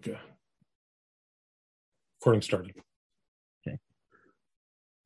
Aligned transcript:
Okay. 0.00 0.18
Recording 2.20 2.40
started. 2.40 2.72
Okay. 3.66 3.76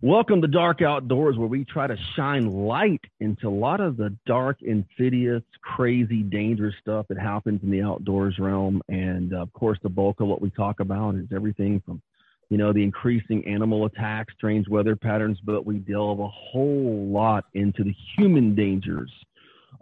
Welcome 0.00 0.40
to 0.42 0.46
Dark 0.46 0.82
Outdoors, 0.82 1.36
where 1.36 1.48
we 1.48 1.64
try 1.64 1.88
to 1.88 1.96
shine 2.14 2.46
light 2.46 3.01
into 3.19 3.49
a 3.49 3.51
lot 3.51 3.80
of 3.80 3.96
the 3.96 4.17
dark, 4.25 4.62
insidious, 4.62 5.43
crazy, 5.62 6.22
dangerous 6.22 6.77
stuff 6.80 7.07
that 7.09 7.19
happens 7.19 7.61
in 7.65 7.72
the 7.72 7.83
outdoors 7.83 8.38
realm. 8.38 8.80
And 8.88 9.35
of 9.35 9.53
course, 9.53 9.80
the 9.83 9.88
bulk 9.88 10.21
of 10.21 10.29
what 10.29 10.41
we 10.41 10.51
talk 10.51 10.78
about 10.78 11.17
is 11.17 11.26
everything 11.35 11.83
from, 11.85 12.01
you 12.49 12.56
know, 12.56 12.72
the 12.72 12.85
increasing 12.85 13.45
animal 13.49 13.87
attacks, 13.87 14.33
strange 14.35 14.69
weather 14.69 14.95
patterns, 14.95 15.38
but 15.42 15.67
we 15.67 15.79
delve 15.79 16.20
a 16.20 16.29
whole 16.29 17.09
lot 17.09 17.47
into 17.55 17.83
the 17.83 17.95
human 18.16 18.55
dangers 18.55 19.11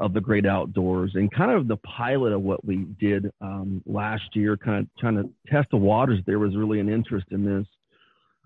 of 0.02 0.12
the 0.12 0.20
great 0.20 0.44
outdoors 0.44 1.12
and 1.14 1.32
kind 1.32 1.50
of 1.50 1.68
the 1.68 1.76
pilot 1.78 2.32
of 2.32 2.42
what 2.42 2.64
we 2.64 2.86
did 2.98 3.30
um, 3.40 3.82
last 3.86 4.24
year, 4.34 4.56
kind 4.56 4.80
of 4.80 4.86
trying 4.98 5.16
to 5.16 5.30
test 5.50 5.70
the 5.70 5.76
waters. 5.76 6.20
There 6.26 6.38
was 6.38 6.56
really 6.56 6.80
an 6.80 6.88
interest 6.88 7.26
in 7.30 7.44
this. 7.44 7.66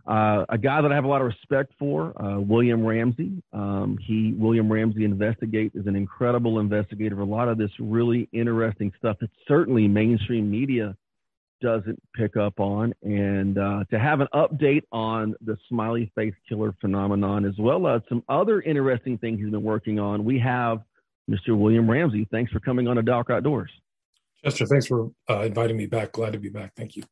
Uh, 0.07 0.45
a 0.51 0.59
guy 0.59 0.81
that 0.81 0.93
I 0.93 0.95
have 0.95 1.05
a 1.05 1.09
lot 1.09 1.21
of 1.21 1.27
respect 1.27 1.73
for, 1.81 2.13
uh, 2.23 2.39
William 2.39 2.87
Ramsey. 2.87 3.43
Um, 3.53 3.99
he, 4.01 4.35
William 4.39 4.71
Ramsey 4.71 5.05
Investigate, 5.05 5.73
is 5.75 5.87
an 5.89 5.97
incredible 5.97 6.61
investigator. 6.61 7.19
A 7.21 7.25
lot 7.25 7.49
of 7.49 7.59
this 7.59 7.73
really 7.81 8.29
interesting 8.33 8.93
stuff 8.99 9.17
that 9.21 9.31
certainly 9.49 9.89
mainstream 9.89 10.49
media 10.49 10.95
doesn't 11.61 12.01
pick 12.15 12.37
up 12.37 12.61
on. 12.61 12.93
And 13.03 13.59
uh, 13.59 13.85
to 13.91 13.99
have 13.99 14.21
an 14.21 14.29
update 14.35 14.83
on 14.93 15.35
the 15.45 15.57
smiley 15.69 16.13
face 16.15 16.35
killer 16.49 16.73
phenomenon, 16.81 17.45
as 17.45 17.55
well 17.59 17.89
as 17.89 18.03
some 18.09 18.23
other 18.29 18.61
interesting 18.61 19.19
things 19.19 19.41
he's 19.41 19.51
been 19.51 19.63
working 19.63 19.99
on, 19.99 20.25
we 20.25 20.39
have 20.39 20.83
Mr. 21.31 21.57
William 21.57 21.91
Ramsey. 21.91 22.27
Thanks 22.31 22.53
for 22.53 22.61
coming 22.61 22.89
on 22.89 22.97
to 22.97 23.03
Dark 23.03 23.31
Outdoors. 23.31 23.71
Chester, 24.45 24.67
thanks 24.67 24.87
for 24.87 25.11
uh, 25.29 25.41
inviting 25.41 25.77
me 25.77 25.87
back. 25.87 26.13
Glad 26.13 26.33
to 26.35 26.39
be 26.39 26.49
back. 26.49 26.73
Thank 26.77 26.97
you. 26.97 27.03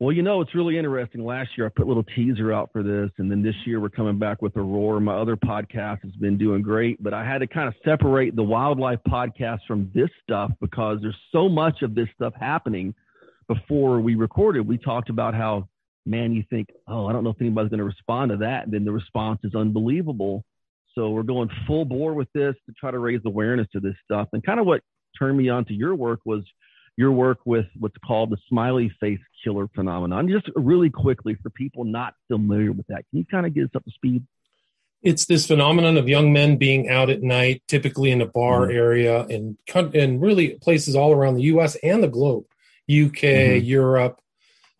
Well, 0.00 0.12
you 0.12 0.22
know, 0.22 0.40
it's 0.40 0.54
really 0.54 0.78
interesting. 0.78 1.24
Last 1.24 1.50
year, 1.56 1.66
I 1.66 1.70
put 1.70 1.86
a 1.86 1.88
little 1.88 2.04
teaser 2.04 2.52
out 2.52 2.70
for 2.72 2.84
this, 2.84 3.10
and 3.18 3.28
then 3.28 3.42
this 3.42 3.56
year, 3.66 3.80
we're 3.80 3.88
coming 3.88 4.16
back 4.16 4.40
with 4.40 4.54
a 4.54 4.62
roar. 4.62 5.00
My 5.00 5.14
other 5.14 5.36
podcast 5.36 6.02
has 6.02 6.12
been 6.20 6.38
doing 6.38 6.62
great, 6.62 7.02
but 7.02 7.12
I 7.12 7.24
had 7.24 7.38
to 7.38 7.48
kind 7.48 7.66
of 7.66 7.74
separate 7.84 8.36
the 8.36 8.44
wildlife 8.44 9.00
podcast 9.08 9.60
from 9.66 9.90
this 9.94 10.08
stuff 10.22 10.52
because 10.60 10.98
there's 11.02 11.18
so 11.32 11.48
much 11.48 11.82
of 11.82 11.96
this 11.96 12.06
stuff 12.14 12.32
happening. 12.38 12.94
Before 13.48 14.00
we 14.00 14.14
recorded, 14.14 14.68
we 14.68 14.78
talked 14.78 15.10
about 15.10 15.34
how, 15.34 15.68
man, 16.06 16.32
you 16.32 16.44
think, 16.48 16.68
oh, 16.86 17.06
I 17.06 17.12
don't 17.12 17.24
know 17.24 17.30
if 17.30 17.40
anybody's 17.40 17.70
going 17.70 17.78
to 17.78 17.84
respond 17.84 18.30
to 18.30 18.36
that. 18.36 18.64
And 18.64 18.72
then 18.72 18.84
the 18.84 18.92
response 18.92 19.40
is 19.42 19.56
unbelievable. 19.56 20.44
So 20.98 21.10
we're 21.10 21.22
going 21.22 21.48
full 21.64 21.84
bore 21.84 22.12
with 22.12 22.26
this 22.34 22.56
to 22.66 22.72
try 22.72 22.90
to 22.90 22.98
raise 22.98 23.20
awareness 23.24 23.68
to 23.72 23.78
this 23.78 23.94
stuff. 24.04 24.26
And 24.32 24.44
kind 24.44 24.58
of 24.58 24.66
what 24.66 24.80
turned 25.16 25.38
me 25.38 25.48
on 25.48 25.64
to 25.66 25.72
your 25.72 25.94
work 25.94 26.18
was 26.24 26.42
your 26.96 27.12
work 27.12 27.38
with 27.44 27.66
what's 27.78 27.94
called 28.04 28.30
the 28.30 28.36
smiley 28.48 28.90
face 28.98 29.20
killer 29.44 29.68
phenomenon. 29.76 30.28
Just 30.28 30.50
really 30.56 30.90
quickly 30.90 31.36
for 31.40 31.50
people 31.50 31.84
not 31.84 32.14
familiar 32.26 32.72
with 32.72 32.88
that, 32.88 33.04
can 33.10 33.20
you 33.20 33.24
kind 33.30 33.46
of 33.46 33.54
get 33.54 33.66
us 33.66 33.70
up 33.76 33.84
to 33.84 33.92
speed? 33.92 34.24
It's 35.00 35.26
this 35.26 35.46
phenomenon 35.46 35.98
of 35.98 36.08
young 36.08 36.32
men 36.32 36.56
being 36.56 36.88
out 36.88 37.10
at 37.10 37.22
night, 37.22 37.62
typically 37.68 38.10
in 38.10 38.20
a 38.20 38.26
bar 38.26 38.62
mm-hmm. 38.62 38.76
area, 38.76 39.24
and 39.26 39.56
and 39.94 40.20
really 40.20 40.58
places 40.60 40.96
all 40.96 41.12
around 41.12 41.36
the 41.36 41.42
U.S. 41.42 41.76
and 41.76 42.02
the 42.02 42.08
globe, 42.08 42.46
UK, 42.90 43.22
mm-hmm. 43.22 43.64
Europe, 43.64 44.20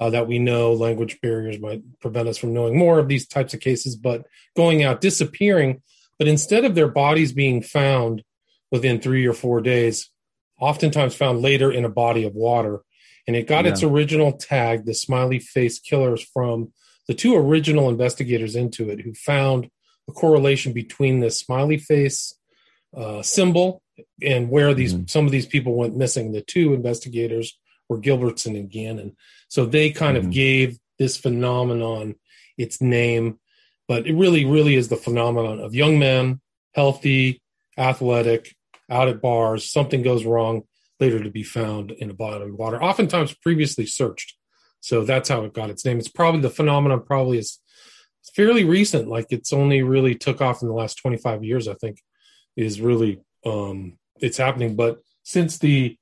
uh, 0.00 0.10
that 0.10 0.26
we 0.26 0.40
know 0.40 0.72
language 0.72 1.20
barriers 1.22 1.60
might 1.60 1.82
prevent 2.00 2.26
us 2.26 2.38
from 2.38 2.52
knowing 2.52 2.76
more 2.76 2.98
of 2.98 3.06
these 3.06 3.28
types 3.28 3.54
of 3.54 3.60
cases, 3.60 3.94
but 3.94 4.26
going 4.56 4.82
out, 4.82 5.00
disappearing 5.00 5.80
but 6.18 6.28
instead 6.28 6.64
of 6.64 6.74
their 6.74 6.88
bodies 6.88 7.32
being 7.32 7.62
found 7.62 8.22
within 8.70 9.00
three 9.00 9.26
or 9.26 9.32
four 9.32 9.60
days, 9.60 10.10
oftentimes 10.60 11.14
found 11.14 11.40
later 11.40 11.70
in 11.70 11.84
a 11.84 11.90
body 11.90 12.24
of 12.24 12.34
water. 12.34 12.80
And 13.26 13.36
it 13.36 13.46
got 13.46 13.64
yeah. 13.64 13.72
its 13.72 13.82
original 13.82 14.32
tag, 14.32 14.84
the 14.84 14.94
smiley 14.94 15.38
face 15.38 15.78
killers, 15.78 16.22
from 16.22 16.72
the 17.06 17.14
two 17.14 17.36
original 17.36 17.88
investigators 17.88 18.56
into 18.56 18.90
it 18.90 19.00
who 19.00 19.14
found 19.14 19.70
a 20.08 20.12
correlation 20.12 20.72
between 20.72 21.20
the 21.20 21.30
smiley 21.30 21.78
face 21.78 22.34
uh, 22.96 23.22
symbol 23.22 23.82
and 24.22 24.48
where 24.48 24.74
these 24.74 24.94
mm-hmm. 24.94 25.06
some 25.06 25.26
of 25.26 25.32
these 25.32 25.46
people 25.46 25.74
went 25.74 25.96
missing. 25.96 26.32
The 26.32 26.42
two 26.42 26.74
investigators 26.74 27.58
were 27.88 28.00
Gilbertson 28.00 28.58
and 28.58 28.70
Gannon. 28.70 29.16
So 29.48 29.66
they 29.66 29.90
kind 29.90 30.16
mm-hmm. 30.16 30.28
of 30.28 30.32
gave 30.32 30.78
this 30.98 31.16
phenomenon 31.16 32.14
its 32.56 32.80
name 32.80 33.38
but 33.88 34.06
it 34.06 34.14
really, 34.14 34.44
really 34.44 34.76
is 34.76 34.88
the 34.88 34.96
phenomenon 34.96 35.58
of 35.58 35.74
young 35.74 35.98
men, 35.98 36.40
healthy, 36.74 37.40
athletic, 37.76 38.54
out 38.90 39.08
at 39.08 39.20
bars, 39.20 39.70
something 39.70 40.02
goes 40.02 40.24
wrong, 40.24 40.62
later 41.00 41.22
to 41.22 41.30
be 41.30 41.42
found 41.42 41.90
in 41.92 42.10
a 42.10 42.14
body 42.14 42.44
of 42.44 42.54
water, 42.54 42.82
oftentimes 42.82 43.34
previously 43.34 43.86
searched. 43.86 44.36
So 44.80 45.04
that's 45.04 45.28
how 45.28 45.44
it 45.44 45.54
got 45.54 45.70
its 45.70 45.84
name. 45.84 45.98
It's 45.98 46.08
probably 46.08 46.40
the 46.40 46.50
phenomenon 46.50 47.02
probably 47.04 47.38
is 47.38 47.58
fairly 48.34 48.64
recent. 48.64 49.08
Like 49.08 49.26
it's 49.30 49.52
only 49.52 49.82
really 49.82 50.14
took 50.14 50.40
off 50.40 50.62
in 50.62 50.68
the 50.68 50.74
last 50.74 50.96
25 50.96 51.44
years, 51.44 51.68
I 51.68 51.74
think, 51.74 52.00
is 52.56 52.80
really 52.80 53.20
um 53.44 53.98
it's 54.20 54.36
happening. 54.36 54.76
But 54.76 54.98
since 55.22 55.58
the 55.58 55.96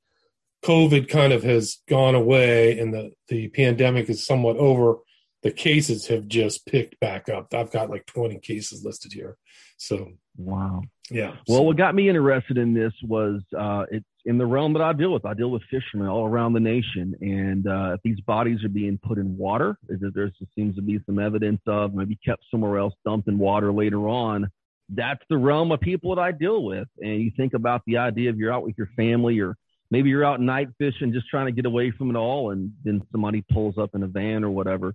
COVID 0.64 1.08
kind 1.08 1.32
of 1.32 1.42
has 1.42 1.78
gone 1.88 2.14
away 2.14 2.78
and 2.78 2.92
the, 2.92 3.12
the 3.28 3.48
pandemic 3.48 4.08
is 4.08 4.26
somewhat 4.26 4.56
over, 4.56 4.96
the 5.46 5.52
cases 5.52 6.08
have 6.08 6.26
just 6.26 6.66
picked 6.66 6.98
back 6.98 7.28
up. 7.28 7.54
I've 7.54 7.70
got 7.70 7.88
like 7.88 8.04
20 8.06 8.40
cases 8.40 8.84
listed 8.84 9.12
here. 9.12 9.36
So, 9.76 10.10
wow. 10.36 10.82
Yeah. 11.08 11.36
Well, 11.46 11.58
so. 11.58 11.62
what 11.62 11.76
got 11.76 11.94
me 11.94 12.08
interested 12.08 12.58
in 12.58 12.74
this 12.74 12.92
was 13.04 13.42
uh, 13.56 13.84
it's 13.92 14.04
in 14.24 14.38
the 14.38 14.44
realm 14.44 14.72
that 14.72 14.82
I 14.82 14.92
deal 14.92 15.12
with. 15.12 15.24
I 15.24 15.34
deal 15.34 15.52
with 15.52 15.62
fishermen 15.70 16.08
all 16.08 16.26
around 16.26 16.54
the 16.54 16.58
nation. 16.58 17.14
And 17.20 17.64
uh, 17.68 17.92
if 17.94 18.00
these 18.02 18.18
bodies 18.22 18.64
are 18.64 18.68
being 18.68 18.98
put 19.00 19.18
in 19.18 19.38
water, 19.38 19.78
is 19.88 20.00
that 20.00 20.16
there 20.16 20.32
seems 20.56 20.74
to 20.74 20.82
be 20.82 20.98
some 21.06 21.20
evidence 21.20 21.60
of 21.68 21.94
maybe 21.94 22.18
kept 22.26 22.42
somewhere 22.50 22.78
else, 22.78 22.94
dumped 23.04 23.28
in 23.28 23.38
water 23.38 23.72
later 23.72 24.08
on. 24.08 24.50
That's 24.88 25.22
the 25.30 25.38
realm 25.38 25.70
of 25.70 25.78
people 25.78 26.12
that 26.16 26.20
I 26.20 26.32
deal 26.32 26.64
with. 26.64 26.88
And 27.00 27.22
you 27.22 27.30
think 27.36 27.54
about 27.54 27.82
the 27.86 27.98
idea 27.98 28.30
of 28.30 28.36
you're 28.36 28.52
out 28.52 28.64
with 28.64 28.74
your 28.76 28.88
family 28.96 29.38
or 29.38 29.56
maybe 29.92 30.10
you're 30.10 30.24
out 30.24 30.40
night 30.40 30.70
fishing 30.76 31.12
just 31.12 31.28
trying 31.28 31.46
to 31.46 31.52
get 31.52 31.66
away 31.66 31.92
from 31.92 32.10
it 32.10 32.16
all 32.16 32.50
and 32.50 32.72
then 32.82 33.00
somebody 33.12 33.44
pulls 33.52 33.78
up 33.78 33.94
in 33.94 34.02
a 34.02 34.08
van 34.08 34.42
or 34.42 34.50
whatever 34.50 34.92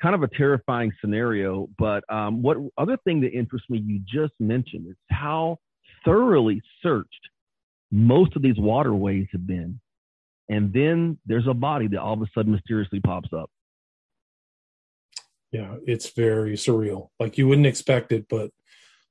kind 0.00 0.14
of 0.14 0.22
a 0.22 0.28
terrifying 0.28 0.92
scenario. 1.00 1.68
But 1.78 2.04
um, 2.12 2.42
what 2.42 2.58
other 2.78 2.96
thing 3.04 3.20
that 3.22 3.32
interests 3.32 3.68
me 3.70 3.78
you 3.78 4.00
just 4.00 4.34
mentioned 4.38 4.86
is 4.88 4.96
how 5.10 5.58
thoroughly 6.04 6.62
searched 6.82 7.28
most 7.90 8.36
of 8.36 8.42
these 8.42 8.58
waterways 8.58 9.26
have 9.32 9.46
been. 9.46 9.80
And 10.48 10.72
then 10.72 11.18
there's 11.24 11.46
a 11.46 11.54
body 11.54 11.86
that 11.88 12.00
all 12.00 12.14
of 12.14 12.22
a 12.22 12.26
sudden 12.34 12.52
mysteriously 12.52 13.00
pops 13.00 13.32
up. 13.32 13.50
Yeah, 15.52 15.76
it's 15.86 16.10
very 16.10 16.54
surreal. 16.54 17.08
Like 17.20 17.38
you 17.38 17.46
wouldn't 17.46 17.66
expect 17.66 18.10
it, 18.12 18.26
but 18.28 18.50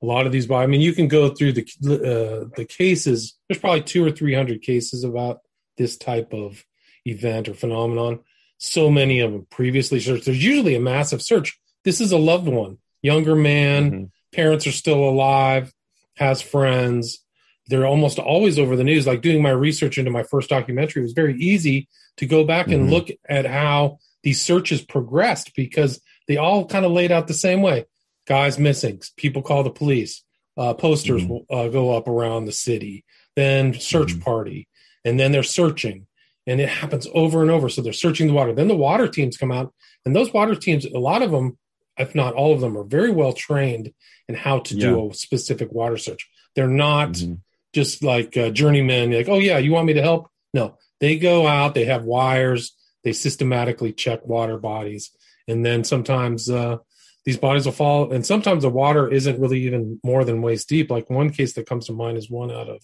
a 0.01 0.05
lot 0.05 0.25
of 0.25 0.33
these. 0.33 0.51
I 0.51 0.67
mean, 0.67 0.81
you 0.81 0.91
can 0.91 1.07
go 1.07 1.29
through 1.29 1.53
the 1.53 1.63
uh, 1.81 2.49
the 2.57 2.65
cases. 2.65 3.35
There's 3.47 3.61
probably 3.61 3.83
two 3.83 4.05
or 4.05 4.11
three 4.11 4.33
hundred 4.33 4.61
cases 4.61 5.05
about 5.05 5.39
this 5.77 5.97
type 5.97 6.33
of 6.33 6.65
event 7.05 7.47
or 7.47 7.53
phenomenon 7.53 8.19
so 8.63 8.89
many 8.89 9.19
of 9.19 9.31
them 9.31 9.45
previously 9.49 9.99
searched. 9.99 10.25
There's 10.25 10.43
usually 10.43 10.75
a 10.75 10.79
massive 10.79 11.21
search. 11.21 11.59
This 11.83 11.99
is 11.99 12.11
a 12.13 12.17
loved 12.17 12.47
one, 12.47 12.77
younger 13.01 13.35
man, 13.35 13.91
mm-hmm. 13.91 14.03
parents 14.31 14.65
are 14.65 14.71
still 14.71 15.03
alive, 15.03 15.73
has 16.15 16.41
friends. 16.41 17.19
They're 17.67 17.85
almost 17.85 18.19
always 18.19 18.57
over 18.57 18.75
the 18.75 18.85
news. 18.85 19.05
Like 19.05 19.21
doing 19.21 19.41
my 19.41 19.49
research 19.49 19.97
into 19.97 20.11
my 20.11 20.23
first 20.23 20.49
documentary 20.49 21.01
was 21.01 21.11
very 21.11 21.35
easy 21.39 21.89
to 22.17 22.25
go 22.25 22.45
back 22.45 22.67
mm-hmm. 22.67 22.81
and 22.81 22.91
look 22.91 23.09
at 23.27 23.45
how 23.45 23.99
these 24.23 24.41
searches 24.41 24.81
progressed 24.81 25.53
because 25.55 26.01
they 26.27 26.37
all 26.37 26.65
kind 26.65 26.85
of 26.85 26.91
laid 26.93 27.11
out 27.11 27.27
the 27.27 27.33
same 27.33 27.61
way. 27.61 27.85
Guys 28.25 28.57
missing, 28.57 29.01
people 29.17 29.41
call 29.41 29.63
the 29.63 29.69
police, 29.69 30.23
uh, 30.55 30.73
posters 30.73 31.23
mm-hmm. 31.23 31.31
will 31.31 31.45
uh, 31.49 31.67
go 31.67 31.91
up 31.91 32.07
around 32.07 32.45
the 32.45 32.53
city, 32.53 33.03
then 33.35 33.73
search 33.73 34.13
mm-hmm. 34.13 34.21
party, 34.21 34.67
and 35.03 35.19
then 35.19 35.33
they're 35.33 35.43
searching 35.43 36.07
and 36.45 36.59
it 36.59 36.69
happens 36.69 37.07
over 37.13 37.41
and 37.41 37.51
over. 37.51 37.69
So 37.69 37.81
they're 37.81 37.93
searching 37.93 38.27
the 38.27 38.33
water. 38.33 38.53
Then 38.53 38.67
the 38.67 38.75
water 38.75 39.07
teams 39.07 39.37
come 39.37 39.51
out, 39.51 39.73
and 40.05 40.15
those 40.15 40.33
water 40.33 40.55
teams, 40.55 40.85
a 40.85 40.99
lot 40.99 41.21
of 41.21 41.31
them, 41.31 41.57
if 41.97 42.15
not 42.15 42.33
all 42.33 42.53
of 42.53 42.61
them, 42.61 42.77
are 42.77 42.83
very 42.83 43.11
well 43.11 43.33
trained 43.33 43.93
in 44.27 44.35
how 44.35 44.59
to 44.59 44.75
yeah. 44.75 44.89
do 44.89 45.09
a 45.09 45.13
specific 45.13 45.71
water 45.71 45.97
search. 45.97 46.29
They're 46.55 46.67
not 46.67 47.11
mm-hmm. 47.11 47.35
just 47.73 48.03
like 48.03 48.35
uh, 48.37 48.49
journeymen, 48.49 49.11
like, 49.11 49.29
oh, 49.29 49.39
yeah, 49.39 49.57
you 49.57 49.71
want 49.71 49.87
me 49.87 49.93
to 49.93 50.01
help? 50.01 50.29
No, 50.53 50.77
they 50.99 51.17
go 51.17 51.47
out, 51.47 51.73
they 51.73 51.85
have 51.85 52.03
wires, 52.03 52.75
they 53.03 53.13
systematically 53.13 53.91
check 53.91 54.25
water 54.25 54.57
bodies. 54.57 55.11
And 55.47 55.65
then 55.65 55.83
sometimes 55.83 56.49
uh, 56.49 56.77
these 57.25 57.37
bodies 57.37 57.65
will 57.65 57.73
fall, 57.73 58.11
and 58.11 58.25
sometimes 58.25 58.63
the 58.63 58.69
water 58.69 59.09
isn't 59.09 59.39
really 59.39 59.61
even 59.61 59.99
more 60.03 60.23
than 60.23 60.41
waist 60.41 60.69
deep. 60.69 60.89
Like 60.89 61.09
one 61.09 61.29
case 61.29 61.53
that 61.53 61.67
comes 61.67 61.87
to 61.87 61.93
mind 61.93 62.17
is 62.17 62.29
one 62.29 62.51
out 62.51 62.69
of 62.69 62.81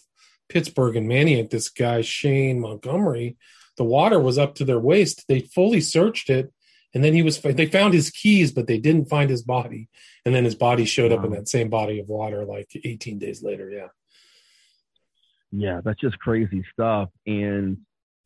Pittsburgh 0.50 0.96
and 0.96 1.10
Manayunk, 1.10 1.50
this 1.50 1.70
guy 1.70 2.02
Shane 2.02 2.60
Montgomery, 2.60 3.38
the 3.78 3.84
water 3.84 4.20
was 4.20 4.38
up 4.38 4.56
to 4.56 4.66
their 4.66 4.80
waist. 4.80 5.26
They 5.28 5.40
fully 5.40 5.80
searched 5.80 6.30
it, 6.30 6.52
and 6.94 7.04
then 7.04 7.14
he 7.14 7.22
was. 7.22 7.40
They 7.40 7.68
found 7.68 7.94
his 7.94 8.10
keys, 8.10 8.52
but 8.52 8.68
they 8.68 8.78
didn't 8.78 9.10
find 9.10 9.30
his 9.30 9.44
body. 9.44 9.88
And 10.26 10.36
then 10.36 10.44
his 10.44 10.56
body 10.56 10.86
showed 10.86 11.12
wow. 11.12 11.20
up 11.20 11.26
in 11.26 11.32
that 11.32 11.48
same 11.48 11.70
body 11.70 12.00
of 12.00 12.08
water 12.08 12.46
like 12.46 12.70
18 12.84 13.20
days 13.20 13.42
later. 13.42 13.70
Yeah. 13.70 13.88
Yeah, 15.52 15.82
that's 15.84 16.00
just 16.00 16.20
crazy 16.20 16.64
stuff. 16.74 17.10
And 17.26 17.78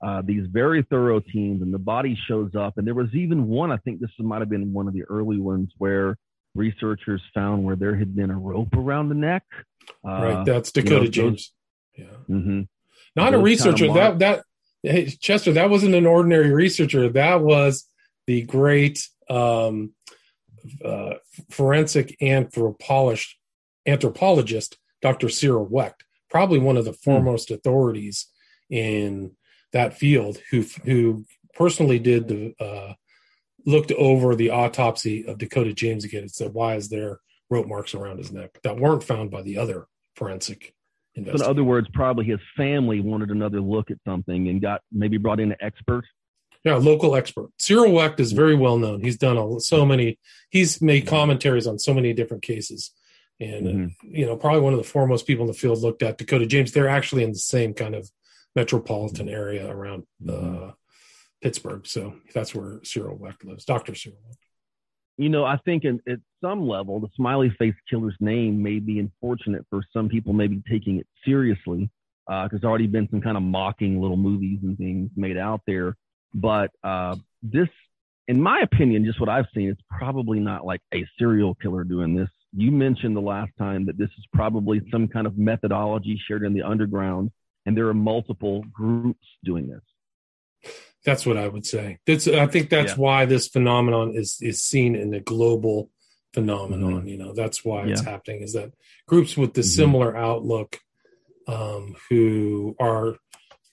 uh, 0.03 0.21
these 0.25 0.45
very 0.47 0.83
thorough 0.83 1.19
teams, 1.19 1.61
and 1.61 1.73
the 1.73 1.79
body 1.79 2.17
shows 2.27 2.55
up. 2.55 2.77
And 2.77 2.85
there 2.85 2.95
was 2.95 3.13
even 3.13 3.47
one, 3.47 3.71
I 3.71 3.77
think 3.77 4.01
this 4.01 4.09
might 4.19 4.41
have 4.41 4.49
been 4.49 4.73
one 4.73 4.87
of 4.87 4.93
the 4.93 5.03
early 5.03 5.39
ones, 5.39 5.71
where 5.77 6.17
researchers 6.55 7.21
found 7.33 7.63
where 7.63 7.75
there 7.75 7.95
had 7.95 8.15
been 8.15 8.29
a 8.29 8.37
rope 8.37 8.75
around 8.75 9.09
the 9.09 9.15
neck. 9.15 9.43
Uh, 10.05 10.11
right, 10.11 10.45
that's 10.45 10.71
Dakota 10.71 10.95
you 10.95 11.01
know, 11.03 11.09
James. 11.09 11.53
Yeah. 11.95 12.05
Mm-hmm. 12.29 12.61
Not 13.15 13.31
those 13.31 13.39
a 13.39 13.43
researcher. 13.43 13.87
Kind 13.87 13.99
of 13.99 14.19
that 14.19 14.43
that 14.83 14.91
hey, 14.91 15.05
Chester, 15.07 15.53
that 15.53 15.69
wasn't 15.69 15.95
an 15.95 16.05
ordinary 16.05 16.51
researcher. 16.51 17.09
That 17.09 17.41
was 17.41 17.87
the 18.27 18.43
great 18.43 19.07
um, 19.29 19.93
uh, 20.83 21.15
forensic 21.49 22.15
anthropologist, 22.21 23.35
anthropologist, 23.85 24.77
Dr. 25.01 25.29
Cyril 25.29 25.65
Wecht, 25.65 26.03
probably 26.29 26.59
one 26.59 26.77
of 26.77 26.85
the 26.85 26.91
hmm. 26.91 26.97
foremost 27.03 27.49
mm. 27.49 27.55
authorities 27.55 28.27
in 28.69 29.31
that 29.71 29.97
field, 29.97 30.37
who 30.51 30.65
who 30.83 31.25
personally 31.53 31.99
did 31.99 32.27
the 32.27 32.55
uh, 32.59 32.93
looked 33.65 33.91
over 33.93 34.35
the 34.35 34.49
autopsy 34.49 35.25
of 35.25 35.37
Dakota 35.37 35.73
James 35.73 36.03
again 36.03 36.21
and 36.21 36.31
said, 36.31 36.53
"Why 36.53 36.75
is 36.75 36.89
there 36.89 37.19
rope 37.49 37.67
marks 37.67 37.93
around 37.93 38.17
his 38.17 38.31
neck 38.31 38.59
that 38.63 38.79
weren't 38.79 39.03
found 39.03 39.31
by 39.31 39.41
the 39.41 39.57
other 39.57 39.87
forensic?" 40.15 40.73
So 41.15 41.21
in 41.21 41.41
other 41.43 41.63
words, 41.63 41.87
probably 41.93 42.25
his 42.25 42.39
family 42.57 42.99
wanted 42.99 43.29
another 43.29 43.61
look 43.61 43.91
at 43.91 43.97
something 44.05 44.47
and 44.47 44.59
got 44.59 44.81
maybe 44.91 45.17
brought 45.17 45.39
in 45.39 45.51
an 45.51 45.57
expert 45.61 46.05
yeah, 46.63 46.75
local 46.75 47.15
expert. 47.15 47.49
Cyril 47.59 47.91
Wecht 47.91 48.19
is 48.19 48.31
very 48.31 48.55
well 48.55 48.77
known. 48.77 49.01
He's 49.01 49.17
done 49.17 49.37
a, 49.37 49.59
so 49.59 49.85
many. 49.85 50.17
He's 50.49 50.81
made 50.81 51.07
commentaries 51.07 51.67
on 51.67 51.77
so 51.77 51.93
many 51.93 52.13
different 52.13 52.43
cases, 52.43 52.91
and 53.39 53.67
uh, 53.67 53.71
mm-hmm. 53.71 53.85
uh, 53.85 54.09
you 54.09 54.25
know, 54.25 54.37
probably 54.37 54.61
one 54.61 54.73
of 54.73 54.79
the 54.79 54.85
foremost 54.85 55.27
people 55.27 55.43
in 55.43 55.47
the 55.47 55.57
field 55.57 55.79
looked 55.79 56.03
at 56.03 56.17
Dakota 56.17 56.45
James. 56.45 56.71
They're 56.71 56.87
actually 56.87 57.23
in 57.23 57.31
the 57.31 57.39
same 57.39 57.73
kind 57.73 57.95
of 57.95 58.09
metropolitan 58.55 59.27
area 59.27 59.69
around 59.69 60.03
uh, 60.29 60.71
Pittsburgh, 61.41 61.85
so 61.85 62.15
that's 62.33 62.55
where 62.55 62.79
Cyril 62.83 63.17
Wecht 63.17 63.43
lives. 63.43 63.65
Doctor 63.65 63.93
Cyril 63.93 64.19
Wecht. 64.25 64.39
You 65.17 65.29
know, 65.29 65.45
I 65.45 65.57
think 65.57 65.83
in, 65.83 66.01
at 66.07 66.19
some 66.41 66.67
level, 66.67 66.99
the 66.99 67.09
smiley 67.15 67.53
face 67.59 67.75
killer's 67.89 68.15
name 68.19 68.61
may 68.63 68.79
be 68.79 68.99
unfortunate 68.99 69.65
for 69.69 69.81
some 69.93 70.09
people, 70.09 70.33
maybe 70.33 70.61
taking 70.69 70.99
it 70.99 71.07
seriously, 71.23 71.89
because 72.25 72.45
uh, 72.45 72.47
there's 72.49 72.63
already 72.63 72.87
been 72.87 73.07
some 73.11 73.21
kind 73.21 73.37
of 73.37 73.43
mocking 73.43 74.01
little 74.01 74.17
movies 74.17 74.59
and 74.63 74.77
things 74.77 75.11
made 75.15 75.37
out 75.37 75.61
there 75.67 75.95
but 76.33 76.71
uh, 76.83 77.15
this, 77.41 77.69
in 78.27 78.41
my 78.41 78.61
opinion, 78.61 79.05
just 79.05 79.19
what 79.19 79.29
I've 79.29 79.45
seen, 79.53 79.69
it's 79.69 79.81
probably 79.89 80.39
not 80.39 80.65
like 80.65 80.81
a 80.93 81.05
serial 81.19 81.55
killer 81.55 81.83
doing 81.83 82.15
this. 82.15 82.29
You 82.55 82.71
mentioned 82.71 83.15
the 83.15 83.21
last 83.21 83.51
time 83.57 83.85
that 83.85 83.97
this 83.97 84.09
is 84.17 84.25
probably 84.33 84.81
some 84.91 85.07
kind 85.07 85.27
of 85.27 85.37
methodology 85.37 86.19
shared 86.27 86.43
in 86.43 86.53
the 86.53 86.63
underground, 86.63 87.31
and 87.65 87.75
there 87.75 87.87
are 87.87 87.93
multiple 87.93 88.63
groups 88.71 89.25
doing 89.43 89.67
this. 89.67 89.81
That's 91.05 91.25
what 91.25 91.37
I 91.37 91.47
would 91.47 91.65
say. 91.65 91.99
That's, 92.07 92.27
I 92.27 92.47
think 92.47 92.69
that's 92.69 92.93
yeah. 92.93 92.97
why 92.97 93.25
this 93.25 93.47
phenomenon 93.47 94.15
is 94.15 94.37
is 94.41 94.63
seen 94.63 94.95
in 94.95 95.11
the 95.11 95.19
global 95.19 95.89
phenomenon. 96.33 96.99
Mm-hmm. 96.99 97.07
You 97.07 97.17
know, 97.17 97.33
that's 97.33 97.63
why 97.65 97.87
it's 97.87 98.01
happening. 98.01 98.41
Is 98.41 98.53
that 98.53 98.71
groups 99.07 99.35
with 99.35 99.53
the 99.53 99.61
mm-hmm. 99.61 99.81
similar 99.81 100.15
outlook, 100.15 100.79
um, 101.47 101.95
who 102.09 102.75
are 102.79 103.17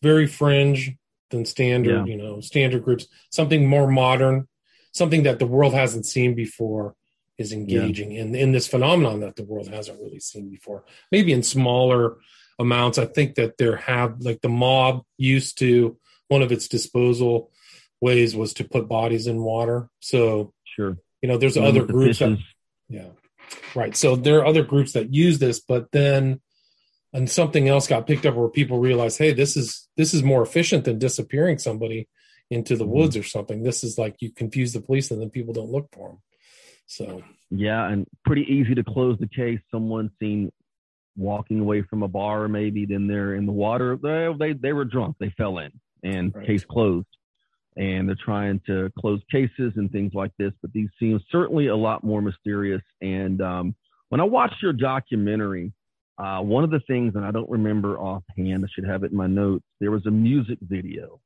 very 0.03 0.27
fringe, 0.27 0.97
than 1.31 1.45
standard, 1.45 2.07
yeah. 2.07 2.13
you 2.13 2.17
know, 2.17 2.41
standard 2.41 2.85
groups. 2.85 3.07
Something 3.31 3.67
more 3.67 3.91
modern, 3.91 4.49
something 4.93 5.23
that 5.23 5.39
the 5.39 5.47
world 5.47 5.73
hasn't 5.73 6.07
seen 6.07 6.35
before 6.35 6.95
is 7.39 7.53
engaging 7.53 8.13
yeah. 8.13 8.23
in 8.23 8.35
in 8.35 8.53
this 8.53 8.67
phenomenon 8.67 9.21
that 9.21 9.37
the 9.37 9.45
world 9.45 9.69
hasn't 9.69 10.01
really 10.01 10.21
seen 10.21 10.51
before. 10.51 10.85
Maybe 11.11 11.33
in 11.33 11.43
smaller 11.43 12.19
amounts. 12.59 12.99
I 12.99 13.07
think 13.07 13.37
that 13.37 13.57
there 13.57 13.77
have 13.77 14.21
like 14.21 14.43
the 14.43 14.49
mob 14.49 15.05
used 15.17 15.59
to 15.59 15.97
one 16.31 16.43
of 16.43 16.53
its 16.53 16.69
disposal 16.69 17.51
ways 18.01 18.35
was 18.35 18.55
to 18.55 18.65
put 18.65 18.89
bodies 18.89 19.27
in 19.27 19.43
water. 19.43 19.89
So 20.01 20.53
sure, 20.65 20.97
you 21.21 21.29
know, 21.29 21.37
there's 21.37 21.57
other 21.57 21.85
groups 21.85 22.21
that, 22.21 22.39
yeah, 22.89 23.09
right. 23.75 23.95
So 23.97 24.17
there 24.17 24.39
are 24.39 24.47
other 24.47 24.63
groups 24.63 24.93
that 24.93 25.13
use 25.13 25.39
this, 25.39 25.61
but 25.61 25.91
then 25.93 26.41
and 27.13 27.29
something 27.29 27.69
else 27.69 27.87
got 27.87 28.07
picked 28.07 28.25
up 28.27 28.35
where 28.35 28.49
people 28.49 28.79
realize, 28.79 29.17
hey, 29.19 29.33
this 29.33 29.57
is 29.57 29.89
this 29.97 30.15
is 30.15 30.23
more 30.23 30.43
efficient 30.43 30.85
than 30.85 30.99
disappearing 30.99 31.59
somebody 31.59 32.09
into 32.51 32.77
the 32.77 32.85
mm-hmm. 32.85 32.95
woods 32.95 33.17
or 33.17 33.23
something. 33.23 33.63
This 33.63 33.83
is 33.85 33.99
like 33.99 34.17
you 34.21 34.33
confuse 34.33 34.73
the 34.73 34.81
police 34.81 35.11
and 35.11 35.21
then 35.21 35.31
people 35.31 35.53
don't 35.53 35.71
look 35.71 35.89
for 35.93 36.11
them. 36.11 36.19
So 36.87 37.23
yeah, 37.51 37.89
and 37.89 38.07
pretty 38.25 38.43
easy 38.43 38.75
to 38.77 38.85
close 38.85 39.19
the 39.19 39.29
case. 39.29 39.61
Someone 39.71 40.11
seen 40.21 40.53
walking 41.17 41.61
away 41.61 41.83
from 41.83 42.03
a 42.03 42.09
bar, 42.09 42.49
maybe 42.49 42.87
then 42.87 43.07
they're 43.07 43.35
in 43.35 43.47
the 43.47 43.53
water. 43.53 43.99
They 44.01 44.33
they, 44.39 44.53
they 44.53 44.73
were 44.73 44.85
drunk. 44.85 45.17
They 45.19 45.31
fell 45.31 45.59
in, 45.59 45.73
and 46.03 46.35
right. 46.35 46.47
case 46.47 46.65
closed. 46.65 47.07
And 47.77 48.09
they're 48.09 48.17
trying 48.23 48.61
to 48.67 48.91
close 48.99 49.21
cases 49.31 49.73
and 49.77 49.91
things 49.91 50.13
like 50.13 50.33
this, 50.39 50.53
but 50.61 50.73
these 50.73 50.89
seem 50.99 51.21
certainly 51.31 51.69
a 51.69 51.77
lot 51.77 52.03
more 52.03 52.21
mysterious. 52.21 52.83
And 53.01 53.41
um, 53.41 53.75
when 54.09 54.21
I 54.21 54.25
watched 54.25 54.61
your 54.63 54.73
documentary, 54.73 55.73
uh, 56.19 56.41
one 56.41 56.65
of 56.65 56.71
the 56.71 56.81
things, 56.81 57.15
and 57.15 57.25
I 57.25 57.31
don't 57.31 57.49
remember 57.49 57.99
offhand, 57.99 58.65
I 58.65 58.69
should 58.75 58.87
have 58.87 59.05
it 59.05 59.13
in 59.13 59.17
my 59.17 59.29
notes. 59.29 59.65
There 59.81 59.91
was 59.91 60.05
a 60.07 60.11
music 60.11 60.59
video 60.61 61.21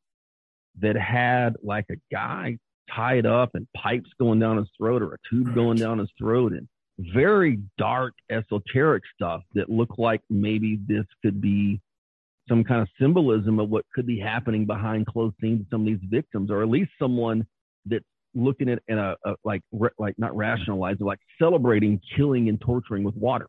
that 0.80 0.96
had 0.96 1.56
like 1.62 1.86
a 1.90 1.96
guy 2.12 2.58
tied 2.94 3.26
up 3.26 3.54
and 3.54 3.66
pipes 3.76 4.10
going 4.18 4.38
down 4.38 4.58
his 4.58 4.68
throat 4.76 5.02
or 5.02 5.14
a 5.14 5.18
tube 5.30 5.54
going 5.54 5.78
down 5.78 5.98
his 5.98 6.10
throat 6.18 6.52
and 6.52 6.68
very 6.98 7.58
dark 7.78 8.14
esoteric 8.30 9.02
stuff 9.14 9.42
that 9.54 9.68
looked 9.68 9.98
like 9.98 10.20
maybe 10.30 10.78
this 10.86 11.04
could 11.22 11.40
be 11.40 11.80
some 12.48 12.64
kind 12.64 12.82
of 12.82 12.88
symbolism 13.00 13.58
of 13.58 13.70
what 13.70 13.84
could 13.94 14.06
be 14.06 14.18
happening 14.18 14.66
behind 14.66 15.06
closed 15.06 15.34
scenes 15.40 15.62
of 15.62 15.66
some 15.70 15.80
of 15.82 15.86
these 15.86 16.08
victims 16.08 16.50
or 16.50 16.62
at 16.62 16.68
least 16.68 16.90
someone 16.98 17.46
that's 17.86 18.04
looking 18.34 18.68
at 18.68 18.82
in 18.88 18.98
a, 18.98 19.16
a 19.24 19.34
like 19.44 19.62
like 19.98 20.18
not 20.18 20.36
rationalizing 20.36 21.06
like 21.06 21.20
celebrating 21.38 22.00
killing 22.16 22.48
and 22.48 22.60
torturing 22.60 23.04
with 23.04 23.14
water 23.16 23.48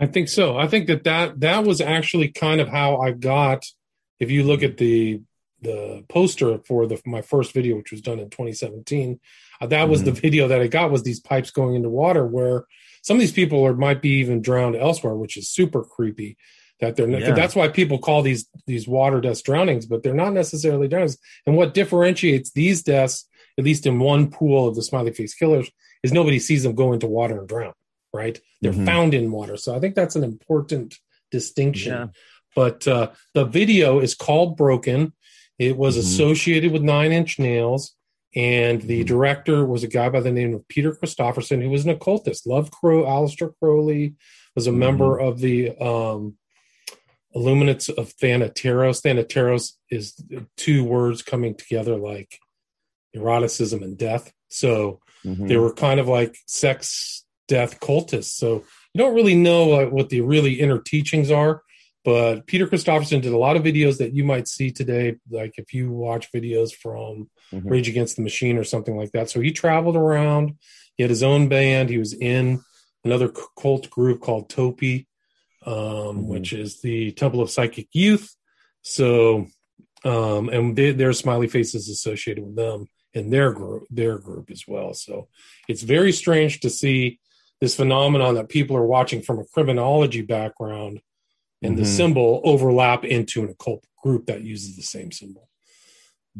I 0.00 0.06
think 0.06 0.30
so. 0.30 0.56
I 0.56 0.66
think 0.66 0.86
that 0.86 1.04
that 1.04 1.40
that 1.40 1.64
was 1.64 1.82
actually 1.82 2.28
kind 2.28 2.60
of 2.60 2.68
how 2.68 2.96
I 2.96 3.12
got. 3.12 3.66
If 4.18 4.30
you 4.30 4.44
look 4.44 4.62
at 4.62 4.78
the 4.78 5.20
the 5.60 6.04
poster 6.08 6.58
for 6.66 6.86
the 6.86 7.00
my 7.04 7.20
first 7.20 7.52
video, 7.52 7.76
which 7.76 7.92
was 7.92 8.00
done 8.00 8.18
in 8.18 8.30
2017, 8.30 9.20
uh, 9.60 9.66
that 9.66 9.90
was 9.90 10.00
mm-hmm. 10.00 10.06
the 10.06 10.20
video 10.20 10.48
that 10.48 10.62
I 10.62 10.68
got 10.68 10.90
was 10.90 11.02
these 11.02 11.20
pipes 11.20 11.50
going 11.50 11.74
into 11.74 11.90
water 11.90 12.26
where 12.26 12.64
some 13.02 13.18
of 13.18 13.20
these 13.20 13.32
people 13.32 13.62
are 13.66 13.74
might 13.74 14.00
be 14.00 14.20
even 14.20 14.40
drowned 14.40 14.74
elsewhere, 14.74 15.14
which 15.14 15.36
is 15.36 15.50
super 15.50 15.84
creepy. 15.84 16.38
That 16.80 16.96
they're 16.96 17.08
yeah. 17.08 17.32
that's 17.32 17.54
why 17.54 17.68
people 17.68 17.98
call 17.98 18.22
these 18.22 18.48
these 18.66 18.88
water 18.88 19.20
deaths 19.20 19.42
drownings, 19.42 19.86
but 19.86 20.02
they're 20.02 20.14
not 20.14 20.32
necessarily 20.32 20.88
drownings. 20.88 21.18
And 21.46 21.56
what 21.56 21.74
differentiates 21.74 22.52
these 22.52 22.82
deaths, 22.82 23.28
at 23.58 23.64
least 23.64 23.86
in 23.86 23.98
one 23.98 24.30
pool 24.30 24.68
of 24.68 24.76
the 24.76 24.82
smiley 24.82 25.12
face 25.12 25.34
killers, 25.34 25.70
is 26.02 26.12
nobody 26.12 26.38
sees 26.38 26.62
them 26.62 26.74
go 26.74 26.92
into 26.92 27.06
water 27.06 27.38
and 27.38 27.48
drown 27.48 27.74
right? 28.12 28.38
They're 28.60 28.72
mm-hmm. 28.72 28.86
found 28.86 29.14
in 29.14 29.30
water. 29.30 29.56
So 29.56 29.74
I 29.74 29.80
think 29.80 29.94
that's 29.94 30.16
an 30.16 30.24
important 30.24 30.98
distinction. 31.30 31.92
Yeah. 31.92 32.06
But 32.56 32.86
uh, 32.86 33.10
the 33.34 33.44
video 33.44 34.00
is 34.00 34.14
called 34.14 34.56
Broken. 34.56 35.12
It 35.58 35.76
was 35.76 35.96
mm-hmm. 35.96 36.06
associated 36.06 36.72
with 36.72 36.82
Nine 36.82 37.12
Inch 37.12 37.38
Nails. 37.38 37.94
And 38.34 38.82
the 38.82 39.00
mm-hmm. 39.00 39.08
director 39.08 39.66
was 39.66 39.82
a 39.82 39.88
guy 39.88 40.08
by 40.08 40.20
the 40.20 40.30
name 40.30 40.54
of 40.54 40.66
Peter 40.68 40.94
Christopherson, 40.94 41.60
who 41.60 41.70
was 41.70 41.84
an 41.84 41.90
occultist. 41.90 42.46
Loved 42.46 42.72
Crow, 42.72 43.02
Aleister 43.02 43.52
Crowley, 43.58 44.14
was 44.54 44.66
a 44.66 44.72
member 44.72 45.18
mm-hmm. 45.18 45.28
of 45.28 45.40
the 45.40 45.76
um, 45.78 46.36
Illuminates 47.34 47.88
of 47.88 48.14
Thanateros. 48.16 49.02
Thanateros 49.02 49.72
is 49.90 50.14
two 50.56 50.84
words 50.84 51.22
coming 51.22 51.54
together 51.54 51.96
like 51.96 52.38
eroticism 53.14 53.82
and 53.82 53.96
death. 53.96 54.32
So 54.48 55.00
mm-hmm. 55.24 55.46
they 55.46 55.56
were 55.56 55.72
kind 55.72 56.00
of 56.00 56.08
like 56.08 56.36
sex 56.46 57.24
death 57.46 57.80
cultists. 57.80 58.32
So 58.36 58.64
you 58.94 58.98
don't 58.98 59.14
really 59.14 59.36
know 59.36 59.88
what 59.88 60.08
the 60.08 60.20
really 60.22 60.54
inner 60.60 60.78
teachings 60.78 61.30
are. 61.30 61.62
But 62.02 62.46
Peter 62.46 62.66
Christopherson 62.66 63.20
did 63.20 63.32
a 63.32 63.38
lot 63.38 63.56
of 63.56 63.62
videos 63.62 63.98
that 63.98 64.14
you 64.14 64.24
might 64.24 64.48
see 64.48 64.70
today, 64.70 65.16
like 65.30 65.54
if 65.58 65.74
you 65.74 65.92
watch 65.92 66.32
videos 66.32 66.72
from 66.72 67.28
mm-hmm. 67.52 67.68
Rage 67.68 67.88
Against 67.88 68.16
the 68.16 68.22
Machine 68.22 68.56
or 68.56 68.64
something 68.64 68.96
like 68.96 69.12
that. 69.12 69.28
So 69.28 69.40
he 69.40 69.52
traveled 69.52 69.96
around. 69.96 70.56
He 70.96 71.02
had 71.02 71.10
his 71.10 71.22
own 71.22 71.48
band. 71.48 71.90
He 71.90 71.98
was 71.98 72.14
in 72.14 72.62
another 73.04 73.30
cult 73.58 73.90
group 73.90 74.20
called 74.20 74.48
TOPY, 74.48 75.06
um, 75.66 75.74
mm-hmm. 75.74 76.26
which 76.26 76.52
is 76.52 76.80
the 76.80 77.12
Temple 77.12 77.40
of 77.40 77.50
Psychic 77.50 77.88
Youth. 77.92 78.34
So, 78.82 79.46
um, 80.04 80.48
and 80.48 80.76
they, 80.76 80.92
their 80.92 81.12
smiley 81.12 81.48
faces 81.48 81.88
associated 81.88 82.44
with 82.44 82.56
them 82.56 82.86
in 83.12 83.30
their 83.30 83.52
group, 83.52 83.86
their 83.90 84.18
group 84.18 84.50
as 84.50 84.64
well. 84.66 84.94
So 84.94 85.28
it's 85.68 85.82
very 85.82 86.12
strange 86.12 86.60
to 86.60 86.70
see 86.70 87.18
this 87.60 87.76
phenomenon 87.76 88.36
that 88.36 88.48
people 88.48 88.76
are 88.76 88.86
watching 88.86 89.20
from 89.22 89.38
a 89.38 89.44
criminology 89.44 90.22
background 90.22 91.00
and 91.62 91.72
mm-hmm. 91.72 91.82
the 91.82 91.88
symbol 91.88 92.40
overlap 92.44 93.04
into 93.04 93.42
an 93.42 93.50
occult 93.50 93.84
group 94.02 94.26
that 94.26 94.42
uses 94.42 94.76
the 94.76 94.82
same 94.82 95.12
symbol. 95.12 95.48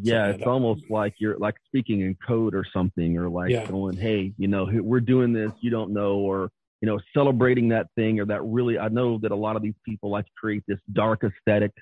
Yeah, 0.01 0.29
it's 0.29 0.47
almost 0.47 0.85
like 0.89 1.15
you're 1.19 1.37
like 1.37 1.57
speaking 1.67 2.01
in 2.01 2.17
code 2.27 2.55
or 2.55 2.65
something, 2.73 3.19
or 3.19 3.29
like 3.29 3.51
yeah. 3.51 3.67
going, 3.67 3.97
"Hey, 3.97 4.33
you 4.39 4.47
know, 4.47 4.71
we're 4.73 5.01
doing 5.01 5.33
this. 5.33 5.51
You 5.61 5.71
don't 5.71 5.93
know," 5.93 6.15
or 6.15 6.53
you 6.81 6.87
know, 6.87 6.99
celebrating 7.15 7.69
that 7.69 7.87
thing 7.95 8.21
or 8.21 8.27
that 8.27 8.43
really. 8.43 8.79
I 8.79 8.89
know 8.89 9.19
that 9.19 9.33
a 9.33 9.37
lot 9.37 9.57
of 9.57 9.63
these 9.63 9.75
people 9.85 10.11
like 10.11 10.27
to 10.27 10.33
create 10.41 10.65
this 10.67 10.79
dark 10.93 11.25
aesthetic 11.25 11.73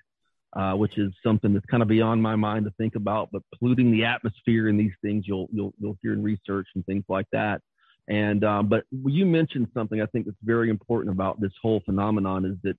uh, 0.56 0.72
which 0.72 0.96
is 0.96 1.12
something 1.22 1.52
that's 1.52 1.66
kind 1.66 1.82
of 1.82 1.88
beyond 1.88 2.22
my 2.22 2.34
mind 2.34 2.64
to 2.64 2.72
think 2.78 2.94
about. 2.94 3.28
But 3.32 3.42
polluting 3.58 3.92
the 3.92 4.04
atmosphere 4.04 4.68
and 4.68 4.80
these 4.80 4.94
things, 5.02 5.24
you'll 5.26 5.48
you'll 5.52 5.74
you'll 5.78 5.98
hear 6.02 6.12
in 6.12 6.22
research 6.22 6.68
and 6.74 6.84
things 6.86 7.04
like 7.08 7.26
that. 7.32 7.60
And 8.08 8.42
um, 8.44 8.68
but 8.68 8.84
you 8.90 9.26
mentioned 9.26 9.68
something 9.74 10.00
I 10.00 10.06
think 10.06 10.26
that's 10.26 10.38
very 10.42 10.70
important 10.70 11.14
about 11.14 11.40
this 11.40 11.52
whole 11.60 11.82
phenomenon 11.84 12.44
is 12.46 12.56
that 12.62 12.76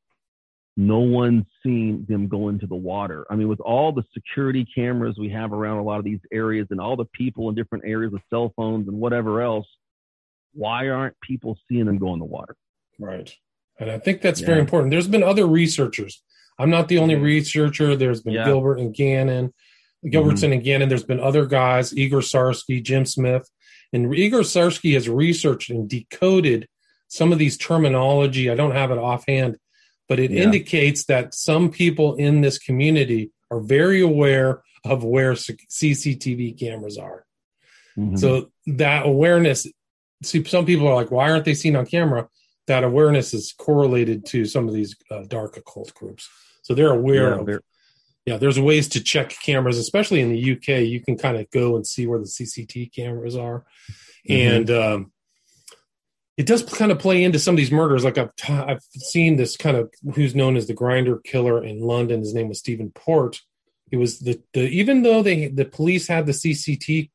no 0.78 1.00
one's 1.00 1.46
seen 1.62 2.06
them 2.10 2.28
go 2.28 2.50
into 2.50 2.66
the 2.66 2.76
water. 2.76 3.28
I 3.30 3.36
mean, 3.36 3.50
with 3.50 3.60
all 3.60 3.92
the 3.92 4.04
security 4.14 4.66
cameras 4.74 5.18
we 5.20 5.30
have 5.30 5.54
around 5.54 5.78
a 5.78 5.84
lot 5.84 6.00
of 6.00 6.06
these 6.06 6.22
areas 6.32 6.68
and 6.72 6.80
all 6.80 6.96
the 6.96 7.06
people 7.14 7.50
in 7.50 7.56
different 7.56 7.84
areas 7.86 8.12
with 8.12 8.22
cell 8.30 8.52
phones 8.56 8.88
and 8.88 8.98
whatever 8.98 9.42
else, 9.42 9.68
why 10.54 10.90
aren't 10.90 11.20
people 11.22 11.58
seeing 11.68 11.86
them 11.86 11.98
go 11.98 12.14
in 12.14 12.20
the 12.20 12.26
water? 12.26 12.56
Right. 13.00 13.34
And 13.80 13.90
I 13.90 13.98
think 13.98 14.22
that's 14.22 14.42
yeah. 14.42 14.48
very 14.48 14.60
important. 14.60 14.92
There's 14.92 15.08
been 15.08 15.24
other 15.24 15.48
researchers. 15.48 16.22
I'm 16.58 16.70
not 16.70 16.90
the 16.90 16.98
only 16.98 17.16
researcher. 17.16 17.96
There's 17.96 18.22
been 18.22 18.34
yeah. 18.34 18.46
Gilbert 18.46 18.80
and 18.80 18.94
Gannon, 18.94 19.54
Gilbertson 20.06 20.46
mm-hmm. 20.46 20.54
and 20.54 20.64
Gannon. 20.64 20.90
There's 20.90 21.04
been 21.04 21.22
other 21.22 21.46
guys, 21.46 21.98
Igor 21.98 22.20
Sarsky, 22.20 22.84
Jim 22.84 23.06
Smith. 23.06 23.50
And 23.94 24.14
Igor 24.14 24.42
Sarsky 24.42 24.94
has 24.94 25.08
researched 25.08 25.70
and 25.70 25.90
decoded 25.90 26.68
some 27.08 27.32
of 27.32 27.40
these 27.40 27.58
terminology. 27.58 28.50
I 28.50 28.56
don't 28.56 28.76
have 28.76 28.92
it 28.92 28.98
offhand, 28.98 29.58
but 30.08 30.20
it 30.20 30.32
yeah. 30.32 30.44
indicates 30.44 31.06
that 31.06 31.34
some 31.34 31.72
people 31.72 32.16
in 32.16 32.42
this 32.42 32.60
community 32.60 33.32
are 33.50 33.62
very 33.62 34.02
aware 34.02 34.62
of 34.86 35.04
where 35.04 35.34
CCTV 35.34 36.60
cameras 36.60 36.98
are. 36.98 37.26
Mm-hmm. 37.98 38.18
So 38.18 38.52
that 38.68 39.06
awareness, 39.06 39.68
see, 40.24 40.44
some 40.44 40.66
people 40.66 40.88
are 40.88 40.96
like, 40.96 41.12
why 41.12 41.30
aren't 41.30 41.46
they 41.46 41.54
seen 41.54 41.76
on 41.76 41.86
camera? 41.86 42.28
That 42.68 42.84
awareness 42.84 43.34
is 43.34 43.54
correlated 43.58 44.26
to 44.28 44.46
some 44.46 44.68
of 44.68 44.74
these 44.74 44.96
uh, 45.10 45.24
dark 45.28 45.58
occult 45.58 45.94
groups. 45.94 46.30
So 46.62 46.74
they're 46.74 46.94
aware 46.94 47.30
yeah, 47.30 47.40
of. 47.40 47.46
They're- 47.46 47.64
yeah, 48.26 48.38
there's 48.38 48.60
ways 48.60 48.88
to 48.90 49.02
check 49.02 49.36
cameras, 49.44 49.80
especially 49.80 50.22
in 50.22 50.32
the 50.32 50.52
UK. 50.52 50.88
You 50.88 51.02
can 51.02 51.18
kind 51.18 51.36
of 51.36 51.50
go 51.50 51.76
and 51.76 51.88
see 51.88 52.06
where 52.06 52.20
the 52.20 52.26
CCT 52.26 52.94
cameras 52.94 53.36
are, 53.36 53.66
mm-hmm. 54.30 54.34
and 54.34 54.70
um, 54.70 55.12
it 56.38 56.46
does 56.46 56.62
kind 56.62 56.92
of 56.92 57.00
play 57.00 57.24
into 57.24 57.40
some 57.40 57.56
of 57.56 57.58
these 57.58 57.72
murders. 57.72 58.04
Like 58.04 58.20
I've 58.20 58.36
t- 58.36 58.54
I've 58.54 58.84
seen 58.84 59.36
this 59.36 59.58
kind 59.58 59.78
of 59.78 59.92
who's 60.14 60.36
known 60.36 60.58
as 60.58 60.68
the 60.68 60.76
grinder 60.76 61.18
killer 61.18 61.64
in 61.64 61.82
London. 61.82 62.20
His 62.20 62.36
name 62.36 62.50
was 62.50 62.60
Stephen 62.60 62.92
Port. 62.92 63.42
It 63.92 63.98
was 63.98 64.20
the, 64.20 64.40
the 64.54 64.62
even 64.70 65.02
though 65.02 65.24
they 65.24 65.48
the 65.48 65.66
police 65.66 66.08
had 66.08 66.28
the 66.28 66.34
CCT 66.34 67.10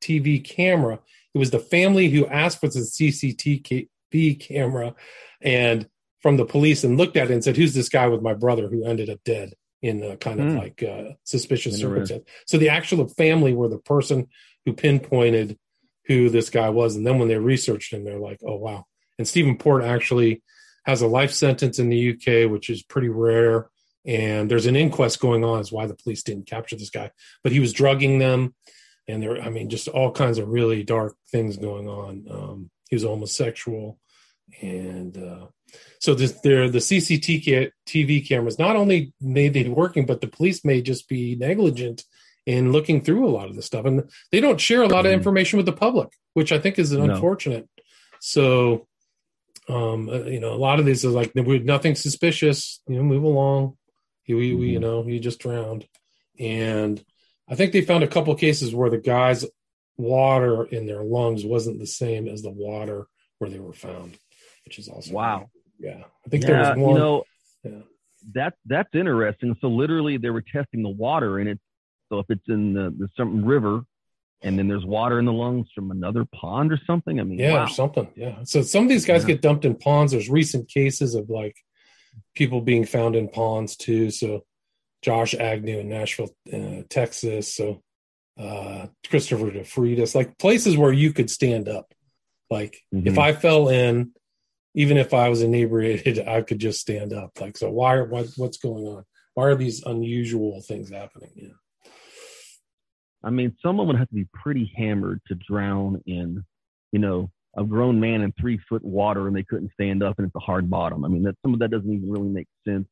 TV 0.00 0.42
camera, 0.42 1.00
it 1.36 1.38
was 1.38 1.50
the 1.50 1.58
family 1.58 2.08
who 2.08 2.26
asked 2.28 2.60
for 2.60 2.68
the 2.68 2.80
CCTV 2.80 4.40
camera, 4.40 4.94
and 5.42 5.86
from 6.22 6.38
the 6.38 6.46
police 6.46 6.82
and 6.82 6.96
looked 6.96 7.18
at 7.18 7.30
it 7.30 7.34
and 7.34 7.44
said, 7.44 7.58
"Who's 7.58 7.74
this 7.74 7.90
guy 7.90 8.08
with 8.08 8.22
my 8.22 8.32
brother 8.32 8.68
who 8.68 8.86
ended 8.86 9.10
up 9.10 9.22
dead 9.22 9.52
in 9.82 10.02
a 10.02 10.16
kind 10.16 10.40
of 10.40 10.46
mm. 10.46 10.58
like 10.58 10.82
uh, 10.82 11.12
suspicious 11.24 11.78
circumstance?" 11.78 12.24
So 12.46 12.56
the 12.56 12.70
actual 12.70 13.06
family 13.06 13.52
were 13.52 13.68
the 13.68 13.76
person 13.76 14.28
who 14.64 14.72
pinpointed 14.72 15.58
who 16.06 16.30
this 16.30 16.48
guy 16.48 16.70
was, 16.70 16.96
and 16.96 17.06
then 17.06 17.18
when 17.18 17.28
they 17.28 17.36
researched 17.36 17.92
him, 17.92 18.04
they're 18.04 18.18
like, 18.18 18.38
"Oh 18.42 18.56
wow!" 18.56 18.86
And 19.18 19.28
Stephen 19.28 19.58
Port 19.58 19.84
actually 19.84 20.42
has 20.86 21.02
a 21.02 21.06
life 21.06 21.32
sentence 21.32 21.78
in 21.78 21.90
the 21.90 22.12
UK, 22.12 22.50
which 22.50 22.70
is 22.70 22.82
pretty 22.82 23.10
rare. 23.10 23.68
And 24.06 24.50
there's 24.50 24.66
an 24.66 24.76
inquest 24.76 25.20
going 25.20 25.44
on 25.44 25.60
as 25.60 25.70
why 25.70 25.86
the 25.86 25.96
police 25.96 26.22
didn't 26.22 26.46
capture 26.46 26.76
this 26.76 26.90
guy, 26.90 27.10
but 27.42 27.52
he 27.52 27.60
was 27.60 27.74
drugging 27.74 28.20
them, 28.20 28.54
and 29.08 29.22
there, 29.22 29.40
I 29.40 29.50
mean, 29.50 29.70
just 29.70 29.88
all 29.88 30.10
kinds 30.10 30.38
of 30.38 30.48
really 30.48 30.82
dark 30.82 31.16
things 31.30 31.56
going 31.56 31.88
on. 31.88 32.26
Um, 32.30 32.70
he 32.88 32.96
was 32.96 33.04
homosexual, 33.04 33.98
and 34.60 35.16
uh, 35.16 35.46
so 36.00 36.14
this, 36.14 36.32
there, 36.42 36.68
the 36.68 36.78
CCTV 36.78 38.28
cameras 38.28 38.58
not 38.58 38.76
only 38.76 39.12
may 39.20 39.48
be 39.48 39.68
working, 39.68 40.06
but 40.06 40.20
the 40.20 40.28
police 40.28 40.64
may 40.64 40.82
just 40.82 41.08
be 41.08 41.36
negligent 41.36 42.04
in 42.44 42.70
looking 42.72 43.02
through 43.02 43.26
a 43.26 43.30
lot 43.30 43.48
of 43.48 43.56
this 43.56 43.66
stuff, 43.66 43.84
and 43.84 44.08
they 44.30 44.40
don't 44.40 44.60
share 44.60 44.82
a 44.82 44.88
lot 44.88 45.04
of 45.04 45.10
mm-hmm. 45.10 45.18
information 45.18 45.56
with 45.56 45.66
the 45.66 45.72
public, 45.72 46.08
which 46.34 46.52
I 46.52 46.58
think 46.58 46.78
is 46.78 46.92
no. 46.92 47.02
unfortunate. 47.02 47.68
So, 48.20 48.86
um, 49.68 50.08
uh, 50.08 50.24
you 50.24 50.40
know, 50.40 50.52
a 50.52 50.54
lot 50.54 50.78
of 50.78 50.86
these 50.86 51.04
is 51.04 51.12
like 51.12 51.34
nothing 51.34 51.96
suspicious. 51.96 52.80
You 52.86 52.96
know, 52.96 53.02
move 53.02 53.24
along. 53.24 53.76
We, 54.28 54.52
mm-hmm. 54.52 54.62
you 54.62 54.80
know, 54.80 55.02
he 55.02 55.18
just 55.18 55.40
drowned, 55.40 55.86
and 56.38 57.04
I 57.48 57.54
think 57.54 57.72
they 57.72 57.80
found 57.80 58.04
a 58.04 58.08
couple 58.08 58.34
cases 58.34 58.74
where 58.74 58.90
the 58.90 58.98
guy's 58.98 59.44
water 59.96 60.64
in 60.64 60.86
their 60.86 61.02
lungs 61.02 61.44
wasn't 61.44 61.78
the 61.78 61.86
same 61.86 62.28
as 62.28 62.42
the 62.42 62.50
water 62.50 63.06
where 63.38 63.50
they 63.50 63.58
were 63.58 63.72
found, 63.72 64.18
which 64.64 64.78
is 64.78 64.88
also 64.88 65.12
wow. 65.12 65.50
Yeah, 65.78 66.04
I 66.24 66.28
think 66.28 66.44
yeah, 66.44 66.48
there 66.48 66.58
was 66.58 66.78
one. 66.78 66.90
You 66.90 66.98
know, 66.98 67.24
yeah. 67.62 67.82
that 68.34 68.54
that's 68.64 68.94
interesting. 68.94 69.56
So 69.60 69.68
literally, 69.68 70.16
they 70.16 70.30
were 70.30 70.42
testing 70.42 70.82
the 70.82 70.88
water, 70.88 71.38
and 71.38 71.50
it. 71.50 71.60
so 72.08 72.20
if 72.20 72.26
it's 72.30 72.48
in 72.48 72.72
the, 72.72 72.94
the 72.96 73.08
some 73.16 73.44
river, 73.44 73.84
and 74.42 74.58
then 74.58 74.68
there's 74.68 74.84
water 74.84 75.18
in 75.18 75.26
the 75.26 75.32
lungs 75.32 75.68
from 75.74 75.90
another 75.90 76.24
pond 76.24 76.72
or 76.72 76.78
something. 76.86 77.20
I 77.20 77.24
mean, 77.24 77.38
yeah, 77.38 77.54
wow. 77.54 77.64
or 77.64 77.68
something. 77.68 78.08
Yeah. 78.16 78.38
So 78.44 78.62
some 78.62 78.84
of 78.84 78.88
these 78.88 79.04
guys 79.04 79.22
yeah. 79.22 79.28
get 79.28 79.42
dumped 79.42 79.64
in 79.64 79.74
ponds. 79.74 80.12
There's 80.12 80.30
recent 80.30 80.68
cases 80.68 81.14
of 81.14 81.28
like 81.28 81.56
people 82.34 82.60
being 82.60 82.86
found 82.86 83.16
in 83.16 83.28
ponds 83.28 83.76
too. 83.76 84.10
So 84.10 84.44
Josh 85.06 85.34
Agnew 85.34 85.78
in 85.78 85.88
Nashville, 85.88 86.34
uh, 86.52 86.82
Texas. 86.90 87.54
So 87.54 87.80
uh, 88.38 88.88
Christopher 89.08 89.52
DeFreitas, 89.52 90.16
like 90.16 90.36
places 90.36 90.76
where 90.76 90.92
you 90.92 91.12
could 91.12 91.30
stand 91.30 91.68
up. 91.68 91.94
Like 92.50 92.82
mm-hmm. 92.92 93.06
if 93.06 93.16
I 93.16 93.32
fell 93.32 93.68
in 93.68 94.10
even 94.74 94.98
if 94.98 95.14
I 95.14 95.28
was 95.28 95.42
inebriated, 95.42 96.18
I 96.28 96.42
could 96.42 96.58
just 96.58 96.80
stand 96.80 97.12
up. 97.12 97.40
Like, 97.40 97.56
so 97.56 97.70
why? 97.70 98.00
What, 98.02 98.26
what's 98.36 98.58
going 98.58 98.84
on? 98.84 99.04
Why 99.34 99.44
are 99.44 99.54
these 99.54 99.82
unusual 99.84 100.60
things 100.60 100.90
happening? 100.90 101.30
Yeah. 101.34 101.90
I 103.24 103.30
mean, 103.30 103.56
someone 103.62 103.86
would 103.86 103.96
have 103.96 104.08
to 104.08 104.14
be 104.14 104.26
pretty 104.32 104.72
hammered 104.76 105.20
to 105.28 105.34
drown 105.34 106.02
in, 106.06 106.44
you 106.92 106.98
know, 106.98 107.30
a 107.56 107.64
grown 107.64 108.00
man 108.00 108.22
in 108.22 108.32
three 108.38 108.58
foot 108.68 108.84
water 108.84 109.28
and 109.28 109.36
they 109.36 109.44
couldn't 109.44 109.72
stand 109.72 110.02
up 110.02 110.18
and 110.18 110.26
it's 110.26 110.36
a 110.36 110.40
hard 110.40 110.68
bottom. 110.68 111.04
I 111.04 111.08
mean, 111.08 111.22
that 111.22 111.36
some 111.42 111.54
of 111.54 111.60
that 111.60 111.70
doesn't 111.70 111.90
even 111.90 112.10
really 112.10 112.28
make 112.28 112.48
sense. 112.66 112.86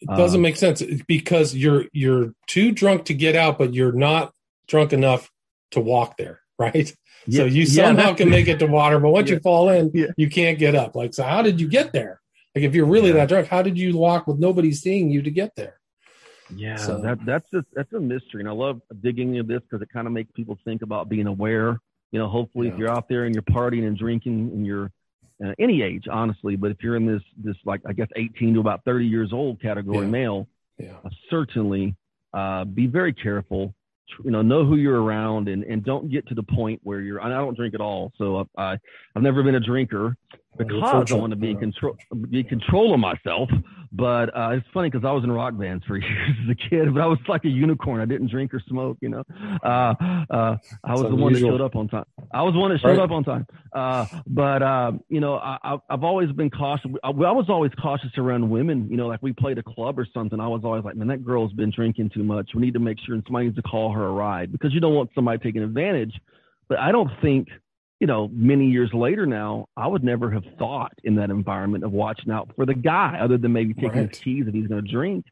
It 0.00 0.08
doesn't 0.08 0.38
um, 0.38 0.42
make 0.42 0.56
sense 0.56 0.82
because 1.06 1.54
you're 1.54 1.86
you're 1.92 2.32
too 2.46 2.72
drunk 2.72 3.06
to 3.06 3.14
get 3.14 3.34
out, 3.34 3.58
but 3.58 3.74
you're 3.74 3.92
not 3.92 4.32
drunk 4.68 4.92
enough 4.92 5.30
to 5.72 5.80
walk 5.80 6.16
there, 6.16 6.40
right? 6.58 6.92
So 7.30 7.44
you 7.44 7.66
somehow 7.66 8.10
yeah, 8.10 8.14
can 8.14 8.30
make 8.30 8.48
it 8.48 8.58
to 8.60 8.66
water, 8.66 8.98
but 8.98 9.10
once 9.10 9.28
yeah. 9.28 9.34
you 9.34 9.40
fall 9.40 9.68
in, 9.68 9.90
yeah. 9.92 10.06
you 10.16 10.30
can't 10.30 10.58
get 10.58 10.74
up. 10.74 10.94
Like, 10.94 11.12
so 11.12 11.24
how 11.24 11.42
did 11.42 11.60
you 11.60 11.68
get 11.68 11.92
there? 11.92 12.20
Like, 12.54 12.64
if 12.64 12.74
you're 12.74 12.86
really 12.86 13.12
that 13.12 13.28
drunk, 13.28 13.48
how 13.48 13.60
did 13.60 13.76
you 13.76 13.96
walk 13.96 14.26
with 14.26 14.38
nobody 14.38 14.72
seeing 14.72 15.10
you 15.10 15.20
to 15.22 15.30
get 15.30 15.54
there? 15.54 15.78
Yeah, 16.54 16.76
so. 16.76 16.98
that 17.02 17.22
that's 17.26 17.52
a, 17.52 17.62
that's 17.74 17.92
a 17.92 18.00
mystery, 18.00 18.40
and 18.40 18.48
I 18.48 18.52
love 18.52 18.80
digging 19.00 19.34
into 19.34 19.52
this 19.52 19.62
because 19.62 19.82
it 19.82 19.90
kind 19.92 20.06
of 20.06 20.14
makes 20.14 20.30
people 20.32 20.58
think 20.64 20.80
about 20.80 21.10
being 21.10 21.26
aware. 21.26 21.78
You 22.12 22.18
know, 22.18 22.28
hopefully, 22.28 22.68
if 22.68 22.78
you're 22.78 22.90
out 22.90 23.08
there 23.08 23.24
and 23.24 23.34
you're 23.34 23.42
partying 23.42 23.86
and 23.86 23.98
drinking, 23.98 24.50
and 24.54 24.64
you're 24.64 24.90
uh, 25.44 25.52
any 25.58 25.82
age, 25.82 26.06
honestly, 26.10 26.56
but 26.56 26.70
if 26.70 26.78
you're 26.82 26.96
in 26.96 27.06
this 27.06 27.22
this 27.42 27.56
like 27.64 27.80
I 27.86 27.92
guess 27.92 28.08
18 28.16 28.54
to 28.54 28.60
about 28.60 28.84
30 28.84 29.06
years 29.06 29.32
old 29.32 29.60
category 29.60 30.06
male, 30.06 30.48
yeah. 30.78 30.94
Uh, 31.04 31.10
certainly 31.30 31.94
uh, 32.34 32.64
be 32.64 32.86
very 32.86 33.12
careful 33.12 33.74
you 34.24 34.30
know 34.30 34.42
know 34.42 34.64
who 34.64 34.76
you're 34.76 35.02
around 35.02 35.48
and 35.48 35.64
and 35.64 35.84
don't 35.84 36.10
get 36.10 36.26
to 36.28 36.34
the 36.34 36.42
point 36.42 36.80
where 36.82 37.00
you're 37.00 37.22
I 37.22 37.28
don't 37.28 37.56
drink 37.56 37.74
at 37.74 37.80
all 37.80 38.12
so 38.16 38.46
I 38.56 38.78
I've 39.14 39.22
never 39.22 39.42
been 39.42 39.56
a 39.56 39.60
drinker 39.60 40.16
because 40.56 40.82
I 40.82 41.14
want 41.14 41.30
to 41.30 41.36
be 41.36 41.50
in 41.50 41.58
control 41.58 41.96
be 42.30 42.40
in 42.40 42.46
control 42.46 42.94
of 42.94 43.00
myself 43.00 43.50
but 43.92 44.34
uh, 44.36 44.50
it's 44.52 44.66
funny 44.72 44.90
because 44.90 45.06
I 45.06 45.12
was 45.12 45.24
in 45.24 45.32
rock 45.32 45.56
bands 45.56 45.84
for 45.84 45.96
years 45.98 46.36
as 46.42 46.50
a 46.50 46.54
kid 46.70 46.92
but 46.94 47.02
I 47.02 47.06
was 47.06 47.18
like 47.28 47.44
a 47.44 47.48
unicorn. 47.48 48.00
I 48.00 48.06
didn't 48.06 48.30
drink 48.30 48.54
or 48.54 48.60
smoke 48.68 48.98
you 49.00 49.08
know? 49.10 49.24
Uh, 49.62 49.94
uh, 50.30 50.56
I 50.84 50.92
was 50.92 51.02
the 51.02 51.14
one 51.14 51.32
that 51.32 51.40
showed 51.40 51.60
up 51.60 51.76
on 51.76 51.88
time 51.88 52.04
I 52.32 52.42
was 52.42 52.54
one 52.54 52.70
that 52.70 52.80
showed 52.80 52.98
right. 52.98 52.98
up 52.98 53.10
on 53.10 53.24
time 53.24 53.46
uh, 53.72 54.06
but 54.26 54.62
uh, 54.62 54.92
you 55.08 55.20
know 55.20 55.34
I, 55.34 55.78
I've 55.88 56.04
always 56.04 56.30
been 56.32 56.50
cautious 56.50 56.90
I, 57.02 57.08
I 57.08 57.10
was 57.10 57.46
always 57.48 57.72
cautious 57.80 58.10
around 58.16 58.48
women 58.50 58.88
you 58.90 58.96
know 58.96 59.06
like 59.06 59.22
we 59.22 59.32
played 59.32 59.58
a 59.58 59.62
club 59.62 59.98
or 59.98 60.06
something 60.12 60.40
I 60.40 60.48
was 60.48 60.62
always 60.64 60.84
like 60.84 60.96
man 60.96 61.08
that 61.08 61.24
girl's 61.24 61.52
been 61.52 61.70
drinking 61.70 62.10
too 62.10 62.22
much 62.22 62.50
we 62.54 62.62
need 62.62 62.74
to 62.74 62.80
make 62.80 62.98
sure 63.04 63.14
and 63.14 63.24
somebody 63.26 63.46
needs 63.46 63.56
to 63.56 63.62
call 63.62 63.92
her 63.92 64.06
a 64.06 64.12
ride 64.12 64.52
because 64.52 64.72
you 64.72 64.80
don't 64.80 64.94
want 64.94 65.10
somebody 65.14 65.38
taking 65.38 65.62
advantage 65.62 66.14
but 66.68 66.78
I 66.78 66.92
don't 66.92 67.10
think 67.22 67.48
you 68.00 68.06
know, 68.06 68.28
many 68.32 68.66
years 68.66 68.90
later 68.94 69.26
now, 69.26 69.66
I 69.76 69.86
would 69.86 70.04
never 70.04 70.30
have 70.30 70.44
thought 70.58 70.92
in 71.02 71.16
that 71.16 71.30
environment 71.30 71.84
of 71.84 71.92
watching 71.92 72.30
out 72.30 72.50
for 72.54 72.64
the 72.64 72.74
guy, 72.74 73.18
other 73.20 73.38
than 73.38 73.52
maybe 73.52 73.74
taking 73.74 73.90
right. 73.90 74.08
his 74.08 74.18
keys 74.20 74.44
if 74.46 74.54
he's 74.54 74.68
going 74.68 74.84
to 74.84 74.90
drink. 74.90 75.26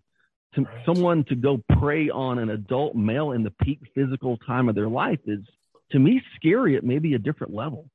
To 0.54 0.62
right. 0.62 0.86
someone 0.86 1.24
to 1.24 1.34
go 1.34 1.62
prey 1.78 2.08
on 2.08 2.38
an 2.38 2.50
adult 2.50 2.96
male 2.96 3.32
in 3.32 3.42
the 3.44 3.52
peak 3.62 3.80
physical 3.94 4.36
time 4.38 4.68
of 4.68 4.74
their 4.74 4.88
life 4.88 5.20
is, 5.26 5.40
to 5.90 5.98
me, 5.98 6.22
scary 6.36 6.76
at 6.76 6.84
maybe 6.84 7.14
a 7.14 7.18
different 7.18 7.54
level. 7.54 7.88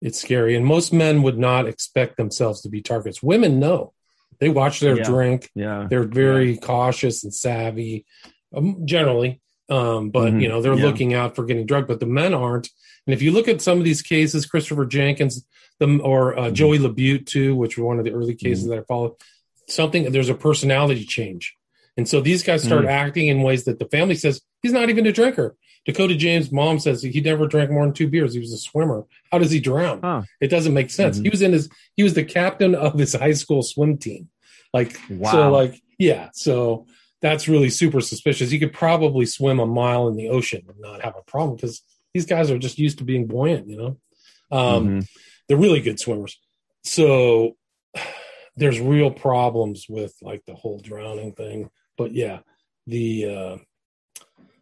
It's 0.00 0.20
scary, 0.20 0.56
and 0.56 0.64
most 0.64 0.92
men 0.92 1.22
would 1.22 1.38
not 1.38 1.68
expect 1.68 2.16
themselves 2.16 2.62
to 2.62 2.68
be 2.68 2.80
targets. 2.80 3.22
Women 3.22 3.60
know; 3.60 3.92
they 4.38 4.48
watch 4.48 4.80
their 4.80 4.96
yeah. 4.96 5.04
drink. 5.04 5.50
Yeah, 5.54 5.86
they're 5.90 6.04
very 6.04 6.52
yeah. 6.52 6.60
cautious 6.60 7.22
and 7.24 7.34
savvy, 7.34 8.06
um, 8.54 8.86
generally. 8.86 9.40
Um, 9.68 10.10
but 10.10 10.30
mm-hmm. 10.30 10.40
you 10.40 10.48
know, 10.48 10.62
they're 10.62 10.74
yeah. 10.74 10.84
looking 10.84 11.14
out 11.14 11.36
for 11.36 11.44
getting 11.44 11.66
drugged. 11.66 11.88
But 11.88 12.00
the 12.00 12.06
men 12.06 12.34
aren't 12.34 12.70
and 13.06 13.14
if 13.14 13.22
you 13.22 13.32
look 13.32 13.48
at 13.48 13.60
some 13.60 13.78
of 13.78 13.84
these 13.84 14.02
cases, 14.02 14.46
Christopher 14.46 14.86
Jenkins, 14.86 15.44
the, 15.78 15.98
or 15.98 16.38
uh, 16.38 16.42
mm-hmm. 16.42 16.54
Joey 16.54 16.78
Labute 16.78 17.26
too, 17.26 17.56
which 17.56 17.78
were 17.78 17.86
one 17.86 17.98
of 17.98 18.04
the 18.04 18.12
early 18.12 18.34
cases 18.34 18.64
mm-hmm. 18.64 18.70
that 18.70 18.80
I 18.80 18.84
followed, 18.84 19.14
something 19.68 20.10
there's 20.12 20.28
a 20.28 20.34
personality 20.34 21.04
change. 21.04 21.56
And 21.96 22.08
so 22.08 22.20
these 22.20 22.42
guys 22.42 22.62
start 22.62 22.84
Mm. 22.84 22.90
acting 22.90 23.26
in 23.26 23.42
ways 23.42 23.64
that 23.64 23.78
the 23.78 23.84
family 23.86 24.14
says 24.14 24.40
he's 24.62 24.72
not 24.72 24.90
even 24.90 25.06
a 25.06 25.12
drinker. 25.12 25.56
Dakota 25.86 26.14
James' 26.14 26.52
mom 26.52 26.78
says 26.78 27.02
he 27.02 27.20
never 27.20 27.46
drank 27.46 27.70
more 27.70 27.84
than 27.84 27.94
two 27.94 28.06
beers. 28.08 28.34
He 28.34 28.40
was 28.40 28.52
a 28.52 28.58
swimmer. 28.58 29.04
How 29.32 29.38
does 29.38 29.50
he 29.50 29.60
drown? 29.60 30.00
Huh. 30.02 30.22
It 30.40 30.48
doesn't 30.48 30.74
make 30.74 30.90
sense. 30.90 31.18
Mhm. 31.18 31.22
He 31.24 31.30
was 31.30 31.42
in 31.42 31.52
his 31.52 31.68
he 31.96 32.02
was 32.02 32.14
the 32.14 32.24
captain 32.24 32.74
of 32.74 32.98
his 32.98 33.14
high 33.14 33.32
school 33.32 33.62
swim 33.62 33.96
team. 33.96 34.28
Like 34.74 34.98
wow. 35.08 35.30
so 35.32 35.50
like 35.50 35.80
yeah, 35.98 36.28
so 36.32 36.86
that's 37.22 37.48
really 37.48 37.70
super 37.70 38.00
suspicious. 38.00 38.52
You 38.52 38.58
could 38.60 38.72
probably 38.72 39.26
swim 39.26 39.58
a 39.58 39.66
mile 39.66 40.08
in 40.08 40.16
the 40.16 40.28
ocean 40.28 40.62
and 40.68 40.78
not 40.80 41.02
have 41.02 41.14
a 41.18 41.22
problem 41.30 41.56
because 41.56 41.82
these 42.14 42.26
guys 42.26 42.50
are 42.50 42.58
just 42.58 42.78
used 42.78 42.98
to 42.98 43.04
being 43.04 43.26
buoyant, 43.26 43.68
you 43.68 43.76
know. 43.76 43.96
Um 44.50 44.88
Mhm. 45.00 45.08
they're 45.48 45.56
really 45.56 45.80
good 45.80 45.98
swimmers. 45.98 46.38
So 46.84 47.56
there's 48.56 48.80
real 48.80 49.10
problems 49.10 49.86
with 49.88 50.14
like 50.22 50.44
the 50.46 50.54
whole 50.54 50.78
drowning 50.78 51.32
thing. 51.32 51.70
But 51.96 52.12
yeah, 52.12 52.40
the 52.86 53.24
uh 53.26 53.56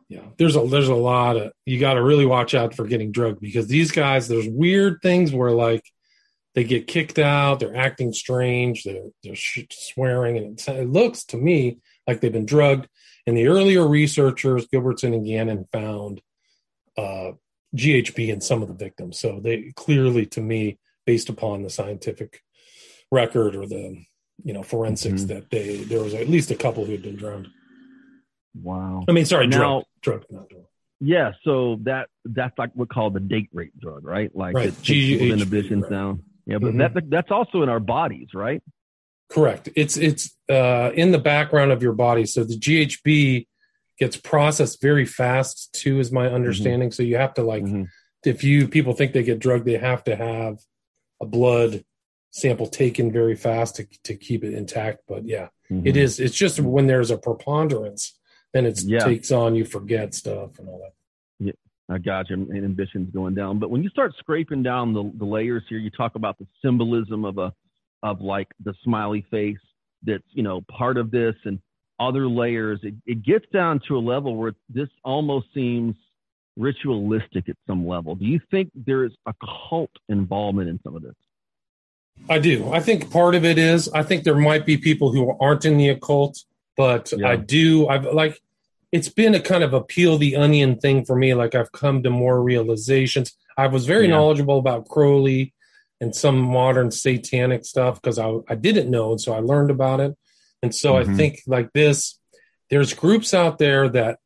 yeah, 0.09 0.23
there's 0.39 0.57
a 0.57 0.61
there's 0.67 0.89
a 0.89 0.95
lot 0.95 1.37
of 1.37 1.53
you 1.67 1.79
got 1.79 1.95
to 1.95 2.03
really 2.03 2.27
watch 2.27 2.55
out 2.55 2.75
for 2.75 2.87
getting 2.87 3.13
drugged 3.13 3.41
because 3.41 3.67
these 3.67 3.91
guys 3.91 4.27
there's 4.29 4.49
weird 4.49 5.01
things 5.03 5.33
where 5.33 5.51
like 5.51 5.85
they 6.55 6.65
get 6.65 6.87
kicked 6.87 7.19
out, 7.19 7.61
they're 7.61 7.77
acting 7.77 8.13
strange, 8.13 8.85
they're 8.85 9.11
they're 9.23 9.35
sh- 9.37 9.67
swearing, 9.71 10.37
and 10.39 10.59
it, 10.59 10.69
it 10.69 10.89
looks 10.89 11.25
to 11.27 11.37
me 11.37 11.79
like 12.07 12.21
they've 12.21 12.33
been 12.33 12.47
drugged. 12.47 12.89
And 13.27 13.37
the 13.37 13.49
earlier 13.49 13.87
researchers, 13.87 14.67
Gilbertson 14.67 15.13
and 15.15 15.27
Gannon, 15.27 15.67
found 15.71 16.23
uh, 16.97 17.33
GHB 17.77 18.29
in 18.29 18.41
some 18.41 18.63
of 18.63 18.69
the 18.69 18.75
victims. 18.75 19.21
So 19.21 19.39
they 19.41 19.73
clearly, 19.77 20.25
to 20.27 20.41
me, 20.41 20.79
based 21.05 21.29
upon 21.29 21.63
the 21.63 21.69
scientific 21.71 22.43
record 23.13 23.55
or 23.55 23.67
the 23.67 24.03
you 24.43 24.55
know 24.55 24.63
forensics, 24.63 25.23
Mhm. 25.25 25.29
that 25.29 25.51
they 25.51 25.77
there 25.85 26.03
was 26.03 26.15
at 26.15 26.29
least 26.31 26.51
a 26.51 26.55
couple 26.57 26.87
who 26.87 26.93
had 26.93 27.03
been 27.03 27.17
drowned. 27.17 27.49
Wow. 28.63 29.05
I 29.09 29.13
mean, 29.13 29.25
sorry, 29.25 29.47
Now- 29.47 29.59
drugged, 29.59 29.87
drugged, 30.03 30.33
not 30.33 30.49
drugged. 30.49 30.65
Yeah, 31.01 31.33
so 31.45 31.79
that 31.83 32.09
that's 32.25 32.59
like 32.59 32.71
what's 32.75 32.91
called 32.91 33.15
the 33.15 33.21
date 33.21 33.49
rape 33.53 33.73
drug, 33.79 34.05
right? 34.05 34.35
Like 34.35 34.55
Right, 34.57 34.69
it 34.69 34.83
takes 34.83 35.23
inhibitions 35.23 35.83
right. 35.85 35.91
down. 35.91 36.23
Yeah, 36.45 36.59
but 36.59 36.75
Mhm. 36.75 36.95
that 36.95 37.09
that's 37.11 37.31
also 37.31 37.63
in 37.63 37.69
our 37.69 37.79
bodies, 37.79 38.29
right? 38.35 38.63
Correct. 39.29 39.69
It's 39.77 39.97
it's 39.97 40.35
uh, 40.51 40.91
in 40.95 41.13
the 41.13 41.19
background 41.19 41.71
of 41.71 41.83
your 41.83 41.93
body. 41.93 42.25
So 42.27 42.43
the 42.43 42.57
GHB 42.59 43.47
gets 43.99 44.17
processed 44.17 44.81
very 44.83 45.05
fast 45.05 45.73
too, 45.73 46.01
is 46.01 46.11
my 46.11 46.29
understanding. 46.29 46.91
So 46.91 47.03
you 47.03 47.17
have 47.17 47.35
to 47.35 47.43
like, 47.43 47.63
Mhm. 47.65 47.87
if 48.25 48.43
you 48.43 48.67
people 48.67 48.93
think 48.95 49.13
they 49.13 49.23
get 49.23 49.39
drugged, 49.39 49.67
they 49.67 49.77
have 49.79 50.03
to 50.05 50.17
have 50.17 50.59
a 51.21 51.27
blood 51.27 51.85
sample 52.31 52.67
taken 52.67 53.13
very 53.13 53.37
fast 53.37 53.77
to 53.77 53.87
to 54.05 54.17
keep 54.17 54.43
it 54.43 54.53
intact. 54.55 55.03
But 55.07 55.27
yeah, 55.27 55.49
it 55.71 55.95
Mhm. 55.95 55.97
is. 55.97 56.19
It's 56.19 56.35
just 56.35 56.59
when 56.59 56.87
there's 56.89 57.11
a 57.13 57.19
preponderance, 57.19 58.18
then 58.53 58.67
it 58.67 58.83
Yeah. 58.85 59.01
takes 59.01 59.31
on. 59.31 59.55
You 59.55 59.65
forget 59.65 60.15
stuff 60.15 60.59
and 60.59 60.69
all 60.69 60.79
that. 60.79 60.93
Yeah, 61.39 61.53
I 61.95 61.99
got 61.99 62.31
you. 62.31 62.37
And 62.37 62.65
ambition's 62.65 63.11
going 63.13 63.35
down, 63.35 63.59
but 63.59 63.71
when 63.71 63.83
you 63.83 63.91
start 63.91 64.15
scraping 64.19 64.63
down 64.63 64.93
the, 64.93 65.11
the 65.17 65.25
layers 65.25 65.65
here, 65.69 65.79
you 65.79 65.91
talk 65.91 66.15
about 66.15 66.39
the 66.39 66.47
symbolism 66.63 67.25
of 67.25 67.39
a 67.39 67.53
of 68.03 68.21
like 68.21 68.49
the 68.65 68.75
smiley 68.85 69.27
face 69.31 69.59
that's 70.05 70.23
you 70.31 70.43
know 70.43 70.61
part 70.71 70.97
of 70.97 71.11
this 71.11 71.35
and 71.45 71.59
other 72.01 72.29
layers. 72.29 72.79
It, 72.85 72.95
it 73.07 73.23
gets 73.25 73.45
down 73.53 73.81
to 73.89 73.97
a 73.97 73.99
level 73.99 74.37
where 74.37 74.55
this 74.69 74.89
almost 75.05 75.49
seems 75.53 75.97
ritualistic 76.57 77.49
at 77.49 77.57
some 77.67 77.87
level. 77.87 78.15
Do 78.15 78.25
you 78.25 78.41
think 78.51 78.71
there 78.75 79.05
is 79.05 79.13
a 79.27 79.35
cult 79.69 79.91
involvement 80.09 80.69
in 80.69 80.81
some 80.83 80.95
of 80.97 81.03
this? 81.03 81.15
I 82.29 82.39
do. 82.39 82.73
I 82.73 82.81
think 82.81 83.11
part 83.13 83.35
of 83.35 83.45
it 83.45 83.59
is. 83.59 83.89
I 83.91 84.03
think 84.03 84.25
there 84.25 84.35
might 84.35 84.67
be 84.67 84.77
people 84.77 85.13
who 85.13 85.37
aren't 85.41 85.65
in 85.65 85.77
the 85.77 85.89
occult, 85.91 86.45
but 86.79 87.13
Yeah. 87.15 87.29
I 87.29 87.37
do. 87.37 87.87
I've 87.89 88.07
like. 88.07 88.41
It's 88.91 89.11
been 89.11 89.35
a 89.35 89.41
kind 89.41 89.63
of 89.63 89.75
a 89.75 89.83
peel 89.83 90.17
the 90.17 90.35
onion 90.37 90.79
thing 90.79 91.05
for 91.05 91.15
me. 91.15 91.35
Like 91.35 91.55
I've 91.55 91.73
come 91.73 92.03
to 92.05 92.09
more 92.11 92.43
realizations. 92.43 93.37
I 93.59 93.67
was 93.67 93.85
very 93.85 94.07
Yeah. 94.07 94.13
knowledgeable 94.15 94.59
about 94.59 94.89
Crowley 94.89 95.53
and 96.01 96.17
some 96.17 96.39
modern 96.39 96.91
satanic 96.91 97.67
stuff 97.67 98.01
because 98.01 98.19
I 98.19 98.39
I 98.49 98.55
didn't 98.55 98.89
know, 98.91 99.11
and 99.11 99.21
so 99.21 99.35
I 99.35 99.41
learned 99.41 99.71
about 99.71 100.01
it. 100.01 100.17
And 100.63 100.75
so 100.75 100.97
I 100.97 101.05
Mhm. 101.05 101.17
think 101.17 101.43
like 101.47 101.71
this, 101.75 102.19
there's 102.71 102.95
groups 102.95 103.35
out 103.35 103.59
there 103.59 103.91
that 103.91 104.21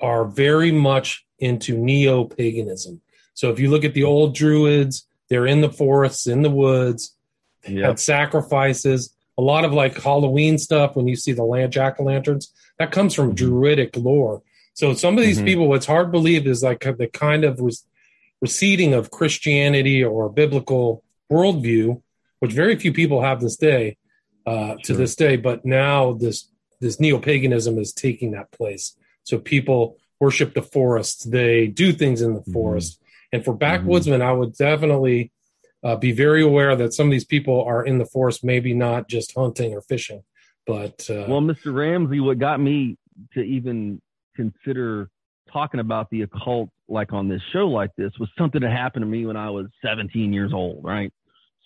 are 0.00 0.24
very 0.26 0.70
much 0.70 1.26
into 1.40 1.76
neo 1.76 2.24
paganism. 2.24 3.00
So 3.34 3.50
if 3.50 3.58
you 3.58 3.68
look 3.70 3.84
at 3.84 3.94
the 3.94 4.04
old 4.04 4.32
druids, 4.34 5.06
they're 5.28 5.46
in 5.46 5.60
the 5.60 5.70
forests, 5.72 6.26
in 6.28 6.42
the 6.42 6.50
woods, 6.50 7.16
Yeah. 7.68 7.88
had 7.88 7.98
sacrifices. 7.98 9.12
A 9.38 9.42
lot 9.42 9.64
of 9.64 9.72
like 9.72 10.02
Halloween 10.02 10.58
stuff 10.58 10.96
when 10.96 11.06
you 11.06 11.16
see 11.16 11.32
the 11.32 11.44
land 11.44 11.72
jack 11.72 12.00
o' 12.00 12.04
lanterns, 12.04 12.52
that 12.78 12.90
comes 12.92 13.14
from 13.14 13.30
Mhm. 13.32 13.36
druidic 13.36 13.96
lore. 13.96 14.42
So 14.74 14.94
some 14.94 15.16
of 15.16 15.24
these 15.24 15.38
Mhm. 15.40 15.44
people, 15.46 15.68
what's 15.68 15.86
hard 15.86 16.08
to 16.08 16.12
believe 16.12 16.46
is 16.46 16.62
like 16.62 16.80
the 16.80 17.06
kind 17.06 17.44
of 17.44 17.60
re- 17.60 17.72
receding 18.40 18.94
of 18.94 19.10
Christianity 19.10 20.02
or 20.02 20.28
biblical 20.28 21.02
worldview, 21.32 22.00
which 22.40 22.52
very 22.52 22.76
few 22.76 22.92
people 22.92 23.22
have 23.22 23.40
this 23.40 23.56
day, 23.56 23.96
uh, 24.46 24.74
to 24.76 24.84
Sure. 24.84 24.96
this 24.96 25.14
day. 25.16 25.36
But 25.36 25.64
now 25.64 26.12
this 26.12 26.48
this 26.80 27.00
neo 27.00 27.18
paganism 27.18 27.76
is 27.76 27.92
taking 27.92 28.30
that 28.30 28.52
place. 28.52 28.94
So 29.24 29.36
people 29.40 29.96
worship 30.20 30.54
the 30.54 30.62
forests. 30.62 31.24
They 31.24 31.66
do 31.66 31.90
things 31.92 32.22
in 32.22 32.34
the 32.34 32.40
Mhm. 32.42 32.52
forest. 32.52 33.00
And 33.32 33.44
for 33.44 33.52
backwoodsmen, 33.52 34.20
I 34.22 34.30
would 34.32 34.56
definitely 34.56 35.32
uh, 35.84 35.96
be 35.96 36.12
very 36.12 36.42
aware 36.42 36.74
that 36.76 36.92
some 36.92 37.06
of 37.06 37.12
these 37.12 37.24
people 37.24 37.62
are 37.64 37.84
in 37.84 37.98
the 37.98 38.06
forest, 38.06 38.44
maybe 38.44 38.74
not 38.74 39.08
just 39.08 39.34
hunting 39.34 39.74
or 39.74 39.80
fishing, 39.80 40.22
but 40.66 41.08
uh, 41.10 41.26
Well, 41.28 41.40
Mr. 41.40 41.74
Ramsey, 41.74 42.20
what 42.20 42.38
got 42.38 42.60
me 42.60 42.96
to 43.34 43.40
even 43.40 44.00
consider 44.34 45.10
talking 45.52 45.80
about 45.80 46.10
the 46.10 46.22
occult 46.22 46.70
like 46.88 47.12
on 47.12 47.28
this 47.28 47.42
show 47.52 47.68
like 47.68 47.90
this 47.96 48.12
was 48.18 48.28
something 48.38 48.60
that 48.62 48.70
happened 48.70 49.02
to 49.02 49.06
me 49.06 49.26
when 49.26 49.36
I 49.36 49.50
was 49.50 49.66
17 49.84 50.32
years 50.32 50.52
old, 50.52 50.84
right? 50.84 51.12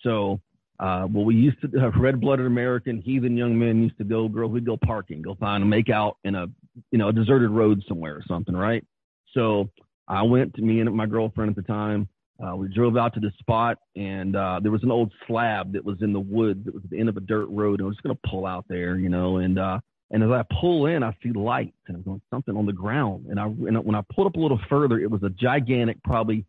So, 0.01 0.41
uh, 0.79 1.07
well, 1.09 1.23
we 1.23 1.35
used 1.35 1.61
to 1.61 1.79
have 1.79 1.95
red-blooded 1.95 2.45
American 2.45 3.01
heathen 3.01 3.37
young 3.37 3.57
men 3.57 3.83
used 3.83 3.97
to 3.99 4.03
go, 4.03 4.27
girl, 4.27 4.49
we'd 4.49 4.65
go 4.65 4.75
parking, 4.77 5.21
go 5.21 5.35
find 5.35 5.63
a 5.63 5.65
make 5.65 5.89
out 5.89 6.17
in 6.23 6.35
a, 6.35 6.47
you 6.91 6.97
know, 6.97 7.09
a 7.09 7.13
deserted 7.13 7.51
road 7.51 7.83
somewhere 7.87 8.15
or 8.15 8.23
something, 8.27 8.55
right? 8.55 8.85
So 9.33 9.69
I 10.07 10.23
went 10.23 10.55
to 10.55 10.61
me 10.61 10.81
and 10.81 10.93
my 10.93 11.05
girlfriend 11.05 11.49
at 11.51 11.55
the 11.55 11.61
time. 11.61 12.09
Uh, 12.39 12.55
we 12.55 12.67
drove 12.67 12.97
out 12.97 13.13
to 13.13 13.19
the 13.19 13.31
spot, 13.39 13.77
and 13.95 14.35
uh, 14.35 14.59
there 14.61 14.71
was 14.71 14.83
an 14.83 14.91
old 14.91 15.11
slab 15.27 15.73
that 15.73 15.85
was 15.85 16.01
in 16.01 16.13
the 16.13 16.19
woods. 16.19 16.65
That 16.65 16.73
was 16.73 16.83
at 16.83 16.89
the 16.89 16.99
end 16.99 17.09
of 17.09 17.17
a 17.17 17.21
dirt 17.21 17.47
road, 17.49 17.79
and 17.79 17.85
I 17.85 17.87
was 17.87 17.95
just 17.95 18.03
gonna 18.03 18.17
pull 18.29 18.45
out 18.45 18.65
there, 18.67 18.97
you 18.97 19.09
know. 19.09 19.37
And 19.37 19.59
uh, 19.59 19.79
and 20.11 20.23
as 20.23 20.29
I 20.29 20.43
pull 20.59 20.87
in, 20.87 21.03
I 21.03 21.15
see 21.21 21.31
lights, 21.31 21.77
and 21.87 21.97
I'm 21.97 22.03
going 22.03 22.21
something 22.31 22.57
on 22.57 22.65
the 22.65 22.73
ground. 22.73 23.27
And 23.29 23.39
I 23.39 23.45
and 23.45 23.83
when 23.85 23.95
I 23.95 24.01
pulled 24.13 24.27
up 24.27 24.35
a 24.35 24.39
little 24.39 24.59
further, 24.69 24.99
it 24.99 25.09
was 25.09 25.23
a 25.23 25.29
gigantic, 25.29 26.01
probably 26.03 26.45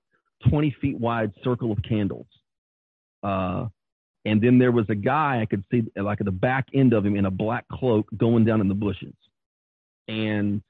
20 0.49 0.77
feet 0.81 0.99
wide 0.99 1.33
circle 1.43 1.73
of 1.73 1.79
candles. 1.83 2.27
Uh, 3.23 3.67
and 4.27 4.41
then 4.41 4.59
there 4.59 4.73
was 4.73 4.87
a 4.89 4.95
guy 4.95 5.41
I 5.41 5.47
could 5.47 5.65
see 5.71 5.83
like 5.97 6.21
at 6.21 6.25
the 6.25 6.33
back 6.33 6.69
end 6.75 6.93
of 6.93 7.05
him 7.05 7.17
in 7.17 7.27
a 7.27 7.31
black 7.31 7.67
cloak 7.69 8.07
going 8.17 8.45
down 8.45 8.61
in 8.61 8.69
the 8.69 8.75
bushes. 8.75 9.15
And 10.09 10.63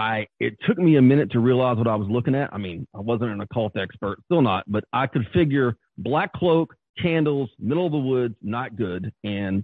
I 0.00 0.26
it 0.38 0.56
took 0.66 0.78
me 0.78 0.96
a 0.96 1.02
minute 1.02 1.30
to 1.32 1.40
realize 1.40 1.76
what 1.76 1.86
I 1.86 1.94
was 1.94 2.08
looking 2.08 2.34
at. 2.34 2.48
I 2.54 2.56
mean, 2.56 2.86
I 2.94 3.00
wasn't 3.00 3.32
an 3.32 3.40
occult 3.42 3.76
expert, 3.76 4.18
still 4.24 4.40
not, 4.40 4.64
but 4.66 4.84
I 4.94 5.06
could 5.06 5.26
figure 5.34 5.76
black 5.98 6.32
cloak, 6.32 6.74
candles, 6.98 7.50
middle 7.58 7.84
of 7.84 7.92
the 7.92 7.98
woods, 7.98 8.34
not 8.40 8.76
good. 8.76 9.12
And 9.24 9.62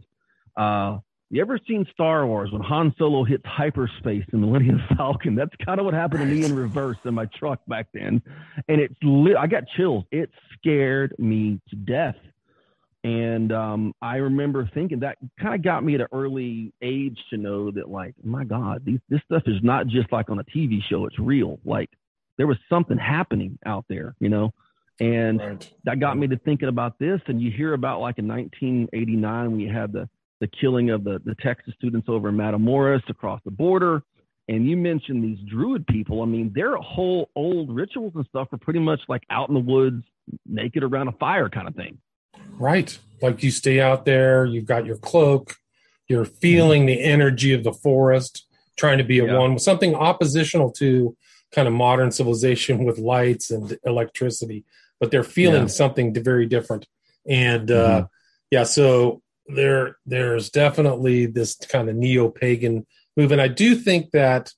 uh 0.57 0.99
you 1.31 1.41
ever 1.41 1.59
seen 1.67 1.85
Star 1.93 2.25
Wars 2.25 2.53
when 2.53 2.63
Han 2.63 2.95
Solo 2.99 3.25
hits 3.25 3.43
hyperspace 3.47 4.25
in 4.33 4.41
Millennium 4.43 4.81
Falcon? 4.97 5.35
That's 5.35 5.55
kind 5.65 5.81
of 5.81 5.85
what 5.87 5.95
happened 5.95 6.21
to 6.21 6.27
me 6.27 6.45
in 6.45 6.55
reverse 6.55 6.99
in 7.05 7.15
my 7.15 7.27
truck 7.37 7.61
back 7.67 7.89
then. 7.93 8.23
And 8.69 8.81
it's 8.81 8.95
lit 9.03 9.37
I 9.37 9.47
got 9.47 9.65
chills. 9.77 10.05
It 10.13 10.31
scared 10.53 11.15
me 11.19 11.61
to 11.71 11.77
death. 11.77 12.15
And 13.07 13.53
um, 13.53 13.95
I 14.03 14.17
remember 14.17 14.69
thinking 14.75 14.99
that 15.01 15.19
kind 15.41 15.55
of 15.55 15.63
got 15.63 15.85
me 15.85 15.95
at 15.95 16.01
an 16.01 16.09
early 16.11 16.73
age 16.83 17.17
to 17.31 17.37
know 17.37 17.71
that, 17.71 17.89
like, 17.89 18.15
my 18.25 18.43
God, 18.43 18.85
these, 18.85 18.99
this 19.09 19.21
stuff 19.27 19.45
is 19.47 19.63
not 19.63 19.87
just 19.87 20.11
like 20.11 20.29
on 20.29 20.41
a 20.41 20.45
TV 20.45 20.83
show; 20.83 21.07
it's 21.07 21.17
real. 21.21 21.61
Like, 21.65 21.89
there 22.37 22.49
was 22.49 22.57
something 22.69 22.99
happening 22.99 23.61
out 23.65 23.85
there, 23.89 24.17
you 24.19 24.29
know. 24.29 24.53
And 24.99 25.39
right. 25.39 25.73
that 25.85 26.01
got 26.01 26.19
me 26.19 26.27
to 26.27 26.37
thinking 26.39 26.67
about 26.67 26.99
this. 26.99 27.21
And 27.29 27.41
you 27.41 27.53
hear 27.53 27.75
about 27.75 28.01
like 28.01 28.19
in 28.19 28.27
1989 28.27 29.53
when 29.53 29.61
you 29.61 29.73
had 29.73 29.93
the 29.93 30.09
the 30.41 30.49
killing 30.49 30.91
of 30.91 31.05
the 31.05 31.21
the 31.25 31.37
Texas 31.37 31.75
students 31.79 32.09
over 32.09 32.31
in 32.31 32.35
Matamoros 32.35 33.09
across 33.09 33.41
the 33.45 33.53
border. 33.53 34.03
And 34.49 34.69
you 34.69 34.77
mentioned 34.77 35.23
these 35.23 35.39
Druid 35.49 35.87
people. 35.87 36.23
I 36.23 36.25
mean, 36.25 36.51
their 36.57 36.75
whole 36.79 37.31
old 37.37 37.71
rituals 37.71 38.15
and 38.17 38.27
stuff 38.31 38.49
are 38.53 38.59
pretty 38.59 38.81
much 38.81 39.01
like 39.09 39.23
out 39.31 39.49
in 39.49 39.55
the 39.55 39.61
woods, 39.61 40.03
naked 40.45 40.83
around 40.83 41.07
a 41.07 41.13
fire 41.13 41.49
kind 41.49 41.69
of 41.69 41.77
thing. 41.77 41.99
Right. 42.59 42.99
Like 43.23 43.43
you 43.43 43.51
stay 43.51 43.81
out 43.81 44.05
there, 44.05 44.45
you've 44.45 44.67
got 44.67 44.87
your 44.87 44.97
cloak, 44.97 45.57
you're 46.09 46.25
feeling 46.25 46.87
the 46.87 47.03
energy 47.03 47.53
of 47.53 47.65
the 47.65 47.73
forest, 47.73 48.47
trying 48.77 48.99
to 48.99 49.05
be 49.05 49.19
a 49.19 49.27
Yeah. 49.27 49.39
one 49.39 49.55
with 49.55 49.63
something 49.63 49.95
oppositional 49.95 50.71
to 50.73 51.17
kind 51.53 51.67
of 51.69 51.75
modern 51.75 52.11
civilization 52.11 52.85
with 52.85 52.99
lights 52.99 53.51
and 53.51 53.79
electricity, 53.85 54.65
but 55.01 55.11
they're 55.11 55.23
feeling 55.25 55.63
Yeah. 55.63 55.69
something 55.69 56.13
very 56.15 56.47
different. 56.47 56.87
And 57.29 57.71
uh, 57.71 58.07
yeah, 58.51 58.65
so 58.65 59.23
there 59.47 59.97
there's 60.07 60.51
definitely 60.51 61.27
this 61.27 61.55
kind 61.57 61.89
of 61.89 61.97
neo 61.97 62.29
pagan 62.29 62.87
move. 63.17 63.33
And 63.33 63.41
I 63.41 63.49
do 63.49 63.75
think 63.77 64.11
that 64.11 64.53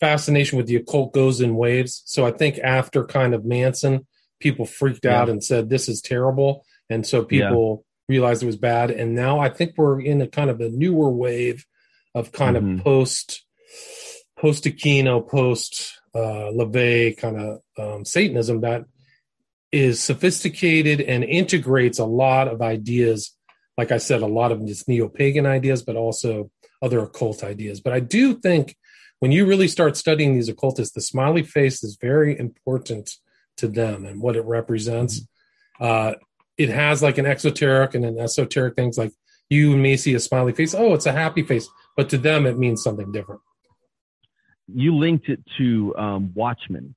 fascination 0.00 0.58
with 0.58 0.66
the 0.66 0.76
occult 0.76 1.12
goes 1.12 1.40
in 1.40 1.56
waves. 1.56 2.02
So 2.06 2.26
I 2.26 2.30
think 2.30 2.58
after 2.58 3.04
kind 3.04 3.34
of 3.34 3.44
Manson, 3.44 4.06
people 4.40 4.66
freaked 4.66 5.04
Yeah. 5.04 5.20
out 5.22 5.28
and 5.28 5.42
said, 5.42 5.70
this 5.70 5.88
is 5.88 6.00
terrible. 6.00 6.64
And 6.90 7.06
so 7.06 7.24
people 7.24 7.84
realized 8.08 8.42
it 8.42 8.46
was 8.46 8.56
bad. 8.56 8.90
And 8.90 9.14
now 9.14 9.38
I 9.40 9.48
think 9.48 9.74
we're 9.76 10.00
in 10.00 10.20
a 10.20 10.28
kind 10.28 10.50
of 10.50 10.60
a 10.60 10.68
newer 10.70 11.10
wave 11.10 11.64
of 12.14 12.32
kind 12.32 12.56
Mhm. 12.56 12.78
of 12.78 12.84
post, 12.84 13.44
post 14.38 14.64
Aquino, 14.64 15.26
post 15.28 15.94
uh, 16.14 16.50
LaVey 16.52 17.16
kind 17.16 17.36
of 17.36 17.60
um, 17.78 18.04
Satanism 18.04 18.60
that 18.62 18.84
is 19.72 20.00
sophisticated 20.00 21.00
and 21.00 21.24
integrates 21.24 21.98
a 21.98 22.06
lot 22.06 22.48
of 22.48 22.62
ideas. 22.62 23.32
Like 23.76 23.92
I 23.92 23.98
said, 23.98 24.22
a 24.22 24.26
lot 24.26 24.52
of 24.52 24.64
just 24.66 24.88
neo 24.88 25.08
pagan 25.08 25.44
ideas, 25.44 25.82
but 25.82 25.96
also 25.96 26.50
other 26.80 27.00
occult 27.00 27.44
ideas. 27.44 27.80
But 27.80 27.92
I 27.92 28.00
do 28.00 28.34
think 28.34 28.76
when 29.18 29.32
you 29.32 29.44
really 29.46 29.68
start 29.68 29.96
studying 29.96 30.34
these 30.34 30.48
occultists, 30.48 30.94
the 30.94 31.00
smiley 31.02 31.42
face 31.42 31.82
is 31.82 31.98
very 32.00 32.38
important 32.38 33.10
to 33.58 33.68
them 33.68 34.06
and 34.06 34.20
what 34.20 34.36
it 34.36 34.44
represents. 34.44 35.26
Uh, 35.80 36.14
it 36.58 36.68
has 36.70 37.02
like 37.02 37.18
an 37.18 37.26
exoteric 37.26 37.94
and 37.94 38.04
an 38.04 38.18
esoteric 38.18 38.74
things 38.74 38.96
like 38.98 39.12
you 39.50 39.76
may 39.76 39.96
see 39.96 40.14
a 40.14 40.20
smiley 40.20 40.52
face. 40.52 40.74
Oh, 40.74 40.94
it's 40.94 41.06
a 41.06 41.12
happy 41.12 41.42
face. 41.42 41.68
But 41.96 42.08
to 42.10 42.18
them, 42.18 42.46
it 42.46 42.58
means 42.58 42.82
something 42.82 43.12
different. 43.12 43.40
You 44.72 44.96
linked 44.96 45.28
it 45.28 45.40
to 45.58 45.94
um, 45.96 46.32
Watchmen. 46.34 46.94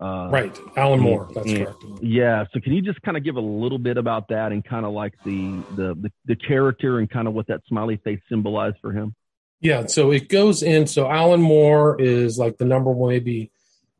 Uh, 0.00 0.28
Right. 0.32 0.58
Alan 0.76 1.00
Moore. 1.00 1.28
That's 1.34 1.46
Yeah. 1.50 1.64
correct. 1.64 1.84
Yeah. 2.00 2.44
So 2.52 2.60
can 2.60 2.72
you 2.72 2.82
just 2.82 3.00
kind 3.02 3.16
of 3.16 3.22
give 3.22 3.36
a 3.36 3.40
little 3.40 3.78
bit 3.78 3.98
about 3.98 4.28
that 4.28 4.50
and 4.52 4.64
kind 4.64 4.84
of 4.86 4.92
like 4.92 5.12
the, 5.24 5.62
the 5.76 5.94
the 5.94 6.12
the 6.24 6.36
character 6.36 6.98
and 6.98 7.08
kind 7.08 7.28
of 7.28 7.34
what 7.34 7.46
that 7.48 7.60
smiley 7.68 7.98
face 7.98 8.20
symbolized 8.28 8.78
for 8.80 8.92
him? 8.92 9.14
Yeah, 9.60 9.86
so 9.86 10.10
it 10.10 10.28
goes 10.28 10.64
in. 10.64 10.88
So 10.88 11.08
Alan 11.08 11.40
Moore 11.40 12.00
is 12.00 12.36
like 12.36 12.56
the 12.58 12.64
number 12.64 12.90
one, 12.90 13.10
maybe 13.10 13.52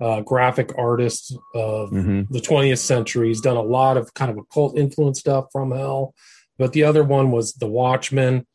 uh, 0.02 0.20
graphic 0.22 0.70
artist 0.76 1.34
of 1.54 1.90
Mm-hmm. 1.90 2.32
the 2.32 2.40
20th 2.40 2.78
century. 2.78 3.28
He's 3.28 3.40
done 3.40 3.56
a 3.56 3.62
lot 3.62 3.96
of 3.96 4.12
kind 4.14 4.30
of 4.30 4.36
occult 4.38 4.76
influence 4.76 5.20
stuff 5.20 5.46
from 5.52 5.70
Hell, 5.70 6.14
but 6.58 6.72
the 6.72 6.84
other 6.84 7.04
one 7.04 7.30
was 7.30 7.52
The 7.54 7.66
Watchmen. 7.68 8.46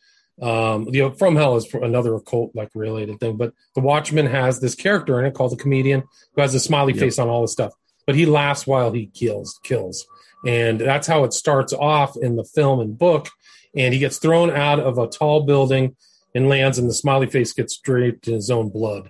Um, 0.41 0.85
the 0.91 1.15
From 1.17 1.35
Hell 1.35 1.55
is 1.55 1.73
another 1.73 2.13
occult 2.15 2.51
like 2.53 2.69
related 2.75 3.19
thing, 3.19 3.37
but 3.37 3.53
The 3.75 3.81
Watchmen 3.81 4.27
has 4.27 4.59
this 4.59 4.75
character 4.75 5.19
in 5.19 5.25
it 5.25 5.33
called 5.33 5.51
the 5.53 5.55
comedian 5.63 6.03
who 6.35 6.41
has 6.41 6.53
a 6.53 6.59
smiley 6.59 6.93
Yep. 6.93 6.99
face 7.01 7.17
on 7.19 7.27
all 7.27 7.41
the 7.41 7.47
stuff, 7.47 7.73
but 8.05 8.15
he 8.15 8.25
laughs 8.25 8.67
while 8.67 8.91
he 8.91 9.07
kills, 9.07 9.59
kills, 9.63 10.05
and 10.45 10.79
that's 10.79 11.07
how 11.07 11.23
it 11.23 11.33
starts 11.33 11.73
off 11.73 12.15
in 12.21 12.35
the 12.35 12.43
film 12.43 12.79
and 12.79 12.97
book. 12.97 13.29
And 13.75 13.93
he 13.93 13.99
gets 13.99 14.17
thrown 14.17 14.49
out 14.51 14.79
of 14.79 14.97
a 14.97 15.07
tall 15.07 15.43
building 15.43 15.95
and 16.35 16.47
lands, 16.49 16.77
and 16.77 16.87
the 16.89 16.93
smiley 16.93 17.27
face 17.27 17.53
gets 17.53 17.77
draped 17.77 18.27
in 18.27 18.33
his 18.35 18.49
own 18.51 18.69
blood. 18.69 19.09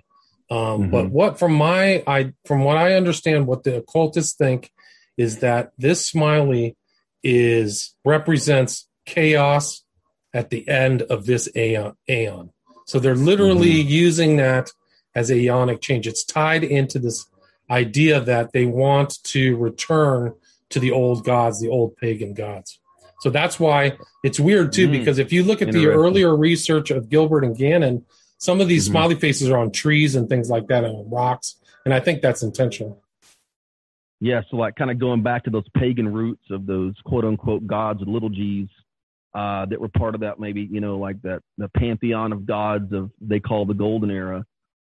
Um, 0.50 0.84
Mhm. 0.84 0.90
But 0.90 1.10
what, 1.10 1.38
from 1.38 1.52
my, 1.54 2.02
I 2.06 2.32
from 2.44 2.64
what 2.64 2.76
I 2.76 2.94
understand, 2.94 3.46
what 3.46 3.64
the 3.64 3.76
occultists 3.76 4.34
think 4.34 4.70
is 5.16 5.38
that 5.40 5.72
this 5.78 6.06
smiley 6.06 6.76
is 7.22 7.94
represents 8.04 8.88
chaos 9.04 9.82
at 10.32 10.50
the 10.50 10.66
end 10.68 11.02
of 11.02 11.26
this 11.26 11.48
aeon. 11.56 11.94
aeon. 12.08 12.50
So 12.86 12.98
they're 12.98 13.14
literally 13.16 13.70
using 13.80 14.36
that 14.36 14.70
as 15.14 15.30
a 15.30 15.34
aeonic 15.34 15.80
change. 15.80 16.06
It's 16.06 16.24
tied 16.24 16.64
into 16.64 16.98
this 16.98 17.26
idea 17.70 18.20
that 18.20 18.52
they 18.52 18.64
want 18.64 19.22
to 19.24 19.56
return 19.56 20.32
to 20.70 20.78
the 20.80 20.92
old 20.92 21.24
gods, 21.24 21.60
the 21.60 21.68
old 21.68 21.96
pagan 21.96 22.32
gods. 22.34 22.78
So 23.20 23.30
that's 23.30 23.58
why 23.58 23.98
it's 24.22 24.38
weird 24.38 24.72
too, 24.72 24.88
Mm. 24.88 24.92
because 24.92 25.18
if 25.18 25.32
you 25.32 25.42
look 25.42 25.60
at 25.60 25.72
the 25.72 25.86
earlier 25.88 26.34
research 26.36 26.90
of 26.90 27.08
Gilbert 27.08 27.42
and 27.44 27.56
Gannon, 27.56 28.04
some 28.38 28.60
of 28.60 28.68
these 28.68 28.86
Mhm. 28.88 28.92
smiley 28.92 29.14
faces 29.16 29.50
are 29.50 29.58
on 29.58 29.70
trees 29.70 30.14
and 30.16 30.28
things 30.28 30.48
like 30.48 30.68
that 30.68 30.84
and 30.84 30.96
on 30.96 31.10
rocks. 31.10 31.56
And 31.84 31.92
I 31.92 32.00
think 32.00 32.22
that's 32.22 32.42
intentional. 32.42 33.02
Yeah, 34.20 34.42
so 34.50 34.56
like 34.56 34.74
kind 34.74 34.90
of 34.90 34.98
going 34.98 35.22
back 35.22 35.44
to 35.44 35.50
those 35.50 35.68
pagan 35.76 36.12
roots 36.12 36.50
of 36.50 36.66
those 36.66 36.94
quote 37.04 37.24
unquote 37.24 37.66
gods 37.66 38.02
and 38.02 38.12
little 38.12 38.30
g's 38.30 38.68
uh, 39.34 39.66
that 39.66 39.80
were 39.80 39.88
part 39.88 40.14
of 40.14 40.22
that 40.22 40.40
maybe 40.40 40.62
you 40.62 40.80
know 40.80 40.98
like 40.98 41.20
that 41.22 41.42
the 41.58 41.68
pantheon 41.68 42.32
of 42.32 42.44
gods 42.46 42.92
of 42.92 43.10
they 43.20 43.38
call 43.38 43.64
the 43.66 43.74
golden 43.74 44.10
era. 44.10 44.44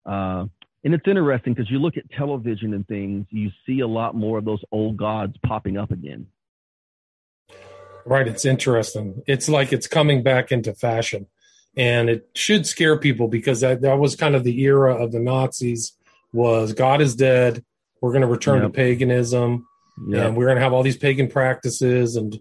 Uh, 0.06 0.46
and 0.84 0.94
it's 0.94 1.06
interesting 1.06 1.52
because 1.52 1.70
you 1.70 1.78
look 1.78 1.96
at 1.98 2.08
television 2.12 2.72
and 2.72 2.87
things, 2.87 3.26
you 3.30 3.50
see 3.66 3.80
a 3.80 3.87
lot 3.87 4.14
more 4.14 4.38
of 4.38 4.44
those 4.44 4.62
old 4.72 4.96
gods 4.96 5.37
popping 5.44 5.76
up 5.76 5.90
again. 5.90 6.26
Right. 8.06 8.26
It's 8.26 8.44
interesting. 8.46 9.22
It's 9.26 9.48
like 9.48 9.72
it's 9.72 9.87
coming 9.87 10.22
back 10.22 10.50
into 10.50 10.72
fashion. 10.72 11.26
And 11.76 12.11
it 12.11 12.28
should 12.35 12.66
scare 12.66 12.98
people 12.98 13.28
because 13.28 13.61
that, 13.61 13.83
that 13.83 13.98
was 13.98 14.16
kind 14.16 14.35
of 14.35 14.42
the 14.42 14.61
era 14.62 14.94
of 14.96 15.12
the 15.12 15.20
Nazis 15.20 15.92
was 16.33 16.72
God 16.72 17.00
is 17.00 17.14
dead. 17.14 17.64
We're 18.00 18.11
going 18.12 18.22
to 18.22 18.28
return 18.28 18.62
Yep. 18.62 18.72
to 18.72 18.76
paganism 18.76 19.66
Yeah, 20.09 20.26
and 20.26 20.37
we're 20.37 20.46
going 20.46 20.57
to 20.57 20.62
have 20.62 20.72
all 20.72 20.83
these 20.83 20.96
pagan 20.96 21.28
practices 21.28 22.16
and 22.16 22.40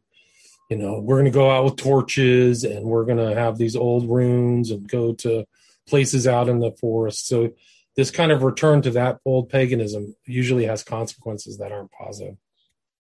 you 0.69 0.77
know 0.77 0.99
we're 0.99 1.15
going 1.15 1.25
to 1.25 1.31
go 1.31 1.49
out 1.49 1.65
with 1.65 1.75
torches 1.77 2.63
and 2.63 2.85
we're 2.85 3.05
going 3.05 3.17
to 3.17 3.33
have 3.33 3.57
these 3.57 3.75
old 3.75 4.09
runes 4.09 4.69
and 4.71 4.87
go 4.87 5.13
to 5.13 5.45
places 5.87 6.27
out 6.27 6.49
in 6.49 6.59
the 6.59 6.71
forest 6.73 7.27
so 7.27 7.49
this 7.95 8.11
kind 8.11 8.31
of 8.31 8.43
return 8.43 8.81
to 8.83 8.91
that 8.91 9.17
old 9.25 9.49
paganism 9.49 10.13
usually 10.25 10.65
has 10.65 10.83
consequences 10.83 11.57
that 11.57 11.71
aren't 11.71 11.91
positive 11.91 12.35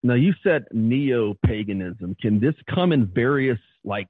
Now 0.04 0.13
you 0.13 0.34
said 0.43 0.65
neo 0.72 1.36
paganism. 1.45 2.15
Can 2.22 2.39
this 2.39 2.56
come 2.74 2.93
in 2.93 3.08
various 3.08 3.60
like 3.84 4.08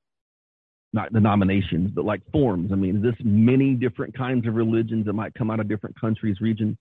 not 0.93 1.13
denominations, 1.13 1.91
but 1.91 2.05
like 2.05 2.21
forms? 2.31 2.71
I 2.71 2.75
mean, 2.75 2.97
is 2.97 3.03
this 3.03 3.15
many 3.23 3.73
different 3.75 4.15
kinds 4.15 4.47
of 4.47 4.55
religions 4.55 5.05
that 5.05 5.13
might 5.13 5.33
come 5.35 5.51
out 5.51 5.59
of 5.59 5.67
different 5.67 5.99
countries, 5.99 6.41
regions? 6.41 6.77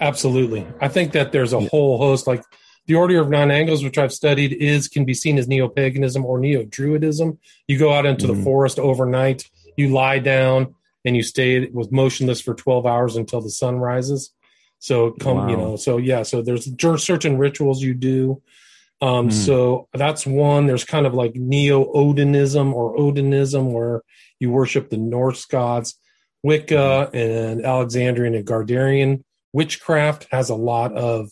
absolutely 0.00 0.64
i 0.80 0.86
think 0.86 1.12
that 1.12 1.32
there's 1.32 1.52
a 1.52 1.58
Yeah. 1.58 1.68
whole 1.70 1.98
host 1.98 2.26
like 2.26 2.42
the 2.86 2.94
order 2.94 3.18
of 3.20 3.30
nine 3.30 3.50
angles 3.50 3.82
which 3.82 3.98
i've 3.98 4.12
studied 4.12 4.52
is 4.52 4.86
can 4.86 5.04
be 5.04 5.14
seen 5.14 5.38
as 5.38 5.48
neo-paganism 5.48 6.24
or 6.24 6.38
neo-druidism 6.38 7.36
you 7.66 7.78
go 7.78 7.92
out 7.92 8.06
into 8.06 8.26
the 8.26 8.34
Mhm. 8.34 8.44
forest 8.44 8.78
overnight 8.78 9.48
you 9.76 9.88
lie 9.88 10.18
down 10.20 10.74
and 11.04 11.16
you 11.16 11.22
stay 11.22 11.66
with 11.66 11.90
motionless 11.90 12.40
for 12.40 12.54
12 12.54 12.86
hours 12.86 13.16
until 13.16 13.40
the 13.40 13.50
sun 13.50 13.78
rises 13.78 14.32
so 14.78 15.10
come 15.12 15.48
you 15.48 15.56
know 15.56 15.74
so 15.74 15.96
yeah 15.96 16.22
so 16.22 16.42
there's 16.42 16.68
cer- 16.80 16.98
certain 16.98 17.38
rituals 17.38 17.82
you 17.82 17.94
do 17.94 18.40
um 19.00 19.26
Hmm. 19.26 19.30
so 19.30 19.88
that's 19.92 20.26
one. 20.26 20.66
There's 20.66 20.84
kind 20.84 21.06
of 21.06 21.14
like 21.14 21.34
neo-odinism 21.34 22.72
or 22.72 22.96
odinism 22.96 23.72
where 23.72 24.02
you 24.40 24.50
worship 24.50 24.90
the 24.90 24.96
norse 24.96 25.44
gods. 25.44 25.98
Wicca 26.42 27.10
and 27.12 27.64
alexandrian 27.64 28.34
and 28.34 28.46
gardnerian. 28.46 29.24
Witchcraft 29.52 30.28
has 30.30 30.50
a 30.50 30.54
lot 30.54 30.92
of 30.92 31.30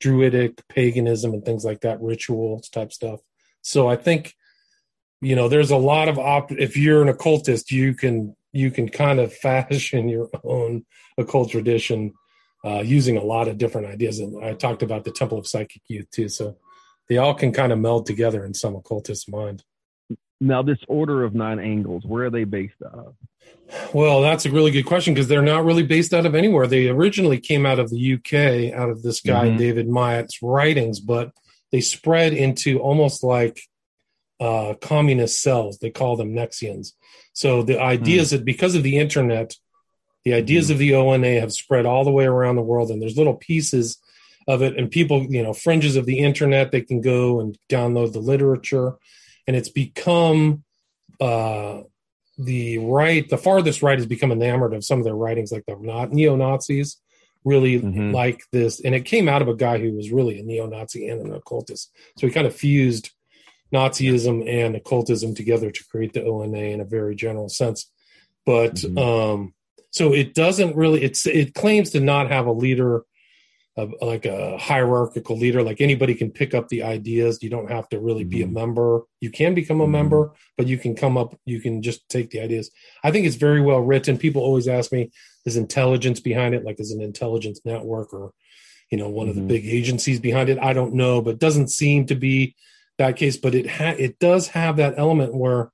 druidic 0.00 0.66
paganism 0.68 1.34
and 1.34 1.44
things 1.44 1.64
like 1.64 1.80
that 1.82 2.00
rituals 2.00 2.68
type 2.70 2.92
stuff. 2.92 3.20
So 3.62 3.88
i 3.88 3.96
think 3.96 4.34
you 5.20 5.36
know 5.36 5.48
there's 5.48 5.70
a 5.70 5.76
lot 5.76 6.08
of 6.08 6.18
op 6.18 6.50
if 6.52 6.76
you're 6.76 7.02
an 7.02 7.08
occultist 7.10 7.70
you 7.70 7.92
can 7.94 8.34
you 8.52 8.70
can 8.70 8.88
kind 8.88 9.20
of 9.20 9.32
fashion 9.46 10.08
your 10.08 10.30
own 10.42 10.84
occult 11.18 11.50
tradition 11.50 12.12
uh, 12.64 12.80
using 12.80 13.16
a 13.16 13.24
lot 13.24 13.48
of 13.48 13.56
different 13.58 13.86
ideas. 13.86 14.18
And 14.18 14.42
i 14.44 14.54
talked 14.54 14.82
about 14.82 15.04
the 15.04 15.12
temple 15.12 15.38
of 15.38 15.46
psychic 15.46 15.82
youth 15.88 16.10
too 16.10 16.28
so 16.28 16.56
they 17.10 17.18
all 17.18 17.34
can 17.34 17.52
kind 17.52 17.72
of 17.72 17.78
meld 17.78 18.06
together 18.06 18.42
in 18.44 18.54
some 18.54 18.74
occultist 18.74 19.28
mind 19.30 19.62
Now, 20.40 20.62
this 20.62 20.78
order 20.88 21.22
of 21.24 21.34
nine 21.34 21.58
angles, 21.58 22.04
where 22.06 22.24
are 22.24 22.30
they 22.30 22.44
based 22.44 22.80
out 22.86 22.98
of? 22.98 23.14
Well, 23.92 24.22
that's 24.22 24.46
a 24.46 24.50
really 24.50 24.70
good 24.70 24.86
question 24.86 25.12
because 25.12 25.28
they're 25.28 25.42
not 25.42 25.66
really 25.66 25.82
based 25.82 26.14
out 26.14 26.24
of 26.24 26.34
anywhere. 26.34 26.66
They 26.66 26.88
originally 26.88 27.38
came 27.38 27.66
out 27.66 27.78
of 27.78 27.90
the 27.90 28.14
UK, 28.14 28.72
out 28.72 28.88
of 28.88 29.02
this 29.02 29.20
guy 29.20 29.48
Mhm. 29.48 29.58
David 29.58 29.86
Myatt's 29.88 30.40
writings, 30.40 30.98
but 30.98 31.32
they 31.72 31.82
spread 31.82 32.32
into 32.32 32.78
almost 32.78 33.22
like 33.22 33.60
uh, 34.40 34.72
communist 34.80 35.42
cells. 35.42 35.78
They 35.78 35.90
call 35.90 36.16
them 36.16 36.32
Nexions. 36.32 36.92
So 37.34 37.62
the 37.62 37.78
ideas 37.78 38.30
that 38.30 38.42
because 38.42 38.74
of 38.74 38.82
the 38.82 38.96
internet, 38.96 39.54
the 40.24 40.32
ideas 40.32 40.70
of 40.70 40.78
the 40.78 40.94
ONA 40.94 41.40
have 41.40 41.52
spread 41.52 41.84
all 41.84 42.04
the 42.04 42.10
way 42.10 42.24
around 42.24 42.56
the 42.56 42.62
world, 42.62 42.90
and 42.90 43.02
there's 43.02 43.18
little 43.18 43.34
pieces 43.34 43.98
of 44.48 44.62
it, 44.62 44.76
and 44.76 44.90
people, 44.90 45.26
you 45.28 45.42
know, 45.42 45.52
fringes 45.52 45.96
of 45.96 46.06
the 46.06 46.18
internet, 46.18 46.72
they 46.72 46.80
can 46.80 47.00
go 47.00 47.40
and 47.40 47.58
download 47.68 48.12
the 48.12 48.20
literature, 48.20 48.94
and 49.46 49.56
it's 49.56 49.68
become 49.68 50.64
uh, 51.20 51.82
the 52.38 52.78
right, 52.78 53.28
the 53.28 53.36
farthest 53.36 53.82
right 53.82 53.98
has 53.98 54.06
become 54.06 54.32
enamored 54.32 54.72
of 54.72 54.84
some 54.84 54.98
of 54.98 55.04
their 55.04 55.14
writings, 55.14 55.52
like 55.52 55.64
the 55.66 55.76
not 55.80 56.12
neo 56.12 56.36
Nazis, 56.36 56.96
really 57.44 57.80
Mhm. 57.80 58.12
like 58.14 58.40
this, 58.52 58.80
and 58.80 58.94
it 58.94 59.04
came 59.04 59.28
out 59.28 59.42
of 59.42 59.48
a 59.48 59.54
guy 59.54 59.78
who 59.78 59.92
was 59.92 60.10
really 60.10 60.38
a 60.38 60.42
neo 60.42 60.66
Nazi 60.66 61.08
and 61.08 61.20
an 61.20 61.34
occultist, 61.34 61.90
so 62.16 62.26
he 62.26 62.32
kind 62.32 62.46
of 62.46 62.54
fused 62.54 63.10
Nazism 63.72 64.48
and 64.48 64.74
occultism 64.74 65.34
together 65.34 65.70
to 65.70 65.84
create 65.90 66.12
the 66.12 66.24
ONA 66.24 66.58
in 66.72 66.80
a 66.80 66.84
very 66.84 67.14
general 67.14 67.48
sense. 67.48 67.90
But 68.44 68.76
Mhm. 68.76 68.98
um, 68.98 69.54
so 69.90 70.12
it 70.12 70.34
doesn't 70.34 70.74
really. 70.74 71.02
It's 71.02 71.26
it 71.26 71.54
claims 71.54 71.90
to 71.90 72.00
not 72.00 72.30
have 72.30 72.46
a 72.46 72.52
leader 72.52 73.04
a, 73.76 73.88
like 74.02 74.26
a 74.26 74.58
hierarchical 74.58 75.36
leader. 75.36 75.62
Like 75.62 75.80
anybody 75.80 76.14
can 76.14 76.30
pick 76.30 76.54
up 76.54 76.68
the 76.68 76.82
ideas. 76.82 77.42
You 77.42 77.50
don't 77.50 77.70
have 77.70 77.88
to 77.90 78.00
really 78.00 78.22
mm-hmm. 78.22 78.30
be 78.30 78.42
a 78.42 78.46
mm-hmm. 78.46 78.54
member. 78.54 79.02
You 79.20 79.30
can 79.30 79.54
become 79.54 79.80
a 79.80 79.84
mm-hmm. 79.84 79.92
member, 79.92 80.32
but 80.56 80.66
you 80.66 80.78
can 80.78 80.94
come 80.94 81.16
up. 81.16 81.38
You 81.44 81.60
can 81.60 81.82
just 81.82 82.08
take 82.08 82.30
the 82.30 82.40
ideas. 82.40 82.70
I 83.02 83.10
think 83.10 83.26
it's 83.26 83.36
very 83.36 83.60
well 83.60 83.80
written. 83.80 84.18
People 84.18 84.42
always 84.42 84.68
ask 84.68 84.92
me, 84.92 85.10
"Is 85.44 85.56
intelligence 85.56 86.20
behind 86.20 86.54
it? 86.54 86.64
Like, 86.64 86.80
is 86.80 86.92
an 86.92 87.00
intelligence 87.00 87.60
network 87.64 88.12
or?" 88.12 88.32
you 88.90 88.98
know 88.98 89.08
one 89.08 89.26
mm-hmm. 89.26 89.30
of 89.30 89.34
the 89.36 89.40
mm-hmm. 89.42 89.48
big 89.48 89.66
agencies 89.66 90.20
behind 90.20 90.48
it 90.48 90.58
i 90.58 90.72
don't 90.72 90.94
know 90.94 91.22
but 91.22 91.38
doesn't 91.38 91.68
seem 91.68 92.06
to 92.06 92.14
be 92.14 92.54
that 92.98 93.16
case 93.16 93.36
but 93.36 93.54
it 93.54 93.70
ha- 93.70 93.94
it 93.98 94.18
does 94.18 94.48
have 94.48 94.76
that 94.76 94.94
element 94.96 95.34
where 95.34 95.70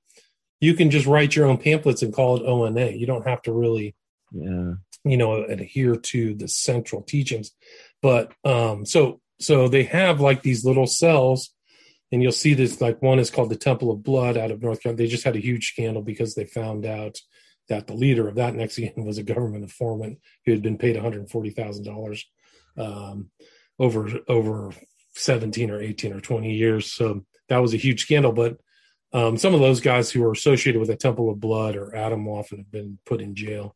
you 0.59 0.73
can 0.73 0.89
just 0.89 1.05
write 1.05 1.35
your 1.35 1.45
own 1.45 1.57
pamphlets 1.57 2.01
and 2.01 2.13
call 2.13 2.37
it 2.37 2.45
ona 2.45 2.91
you 2.91 3.05
don't 3.05 3.27
have 3.27 3.41
to 3.41 3.51
really 3.51 3.95
yeah 4.31 4.73
you 5.03 5.17
know 5.17 5.43
adhere 5.43 5.95
to 5.95 6.33
the 6.35 6.47
central 6.47 7.01
teachings 7.01 7.51
but 8.01 8.33
um 8.43 8.85
so 8.85 9.19
so 9.39 9.67
they 9.67 9.83
have 9.83 10.19
like 10.19 10.41
these 10.41 10.65
little 10.65 10.87
cells 10.87 11.53
and 12.11 12.23
you'll 12.23 12.31
see 12.31 12.53
this 12.53 12.81
like 12.81 13.01
one 13.01 13.19
is 13.19 13.29
called 13.29 13.49
the 13.49 13.55
temple 13.55 13.91
of 13.91 14.03
blood 14.03 14.37
out 14.37 14.51
of 14.51 14.61
north 14.61 14.81
carolina 14.81 14.97
they 14.97 15.09
just 15.09 15.23
had 15.23 15.35
a 15.35 15.41
huge 15.41 15.71
scandal 15.71 16.01
because 16.01 16.35
they 16.35 16.45
found 16.45 16.85
out 16.85 17.17
that 17.69 17.87
the 17.87 17.93
leader 17.93 18.27
of 18.27 18.35
that 18.35 18.53
nexion 18.53 18.93
was 19.05 19.17
a 19.17 19.23
government 19.23 19.63
informant 19.63 20.19
who 20.45 20.51
had 20.51 20.61
been 20.61 20.77
paid 20.77 20.95
$140,000 20.95 22.23
um, 22.77 23.29
over 23.79 24.09
over 24.27 24.71
17 25.15 25.71
or 25.71 25.81
18 25.81 26.13
or 26.13 26.21
20 26.21 26.53
years. 26.53 26.93
So 26.93 27.25
that 27.49 27.57
was 27.57 27.73
a 27.73 27.77
huge 27.77 28.03
scandal. 28.03 28.31
But 28.31 28.57
um, 29.13 29.37
some 29.37 29.53
of 29.53 29.59
those 29.59 29.81
guys 29.81 30.11
who 30.11 30.21
were 30.21 30.31
associated 30.31 30.79
with 30.79 30.89
the 30.89 30.95
Temple 30.95 31.29
of 31.29 31.39
Blood 31.39 31.75
or 31.75 31.91
Atomwaffen 31.91 32.57
have 32.57 32.71
been 32.71 32.99
put 33.05 33.21
in 33.21 33.35
jail. 33.35 33.75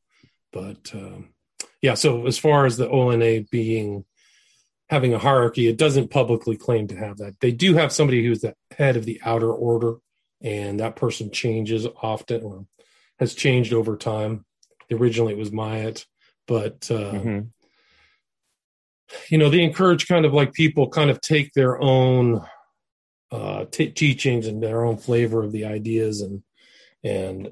But 0.54 0.92
um, 0.94 1.34
yeah, 1.82 1.96
so 1.96 2.28
as 2.28 2.38
far 2.38 2.66
as 2.66 2.78
the 2.78 2.90
ONA 2.90 3.46
being 3.50 4.06
having 4.92 5.14
a 5.14 5.18
hierarchy, 5.18 5.68
it 5.68 5.78
doesn't 5.78 6.12
publicly 6.12 6.56
claim 6.56 6.88
to 6.90 6.96
have 6.96 7.18
that. 7.18 7.40
They 7.40 7.52
do 7.52 7.74
have 7.74 7.92
somebody 7.92 8.24
who's 8.24 8.42
the 8.42 8.54
head 8.78 8.98
of 8.98 9.06
the 9.06 9.20
outer 9.26 9.52
order, 9.52 9.96
and 10.42 10.80
that 10.80 10.96
person 10.96 11.32
changes 11.32 11.88
often 12.02 12.44
or 12.44 12.66
has 13.20 13.34
changed 13.34 13.74
over 13.74 13.98
time. 13.98 14.46
Originally, 14.92 15.34
it 15.34 15.40
was 15.40 15.52
Myatt, 15.52 16.06
but 16.46 16.88
uh, 16.92 17.12
mm-hmm 17.14 17.40
you 19.30 19.38
know 19.38 19.50
they 19.50 19.62
encourage 19.62 20.08
kind 20.08 20.26
of 20.26 20.34
like 20.34 20.54
people 20.54 20.90
kind 20.90 21.10
of 21.10 21.22
take 21.22 21.54
their 21.54 21.82
own 21.82 22.46
uh, 23.32 23.66
t- 23.66 23.92
teachings 23.92 24.48
and 24.48 24.62
their 24.62 24.84
own 24.84 24.98
flavor 24.98 25.44
of 25.44 25.52
the 25.52 25.66
ideas 25.66 26.22
and 26.22 26.44
and 27.04 27.52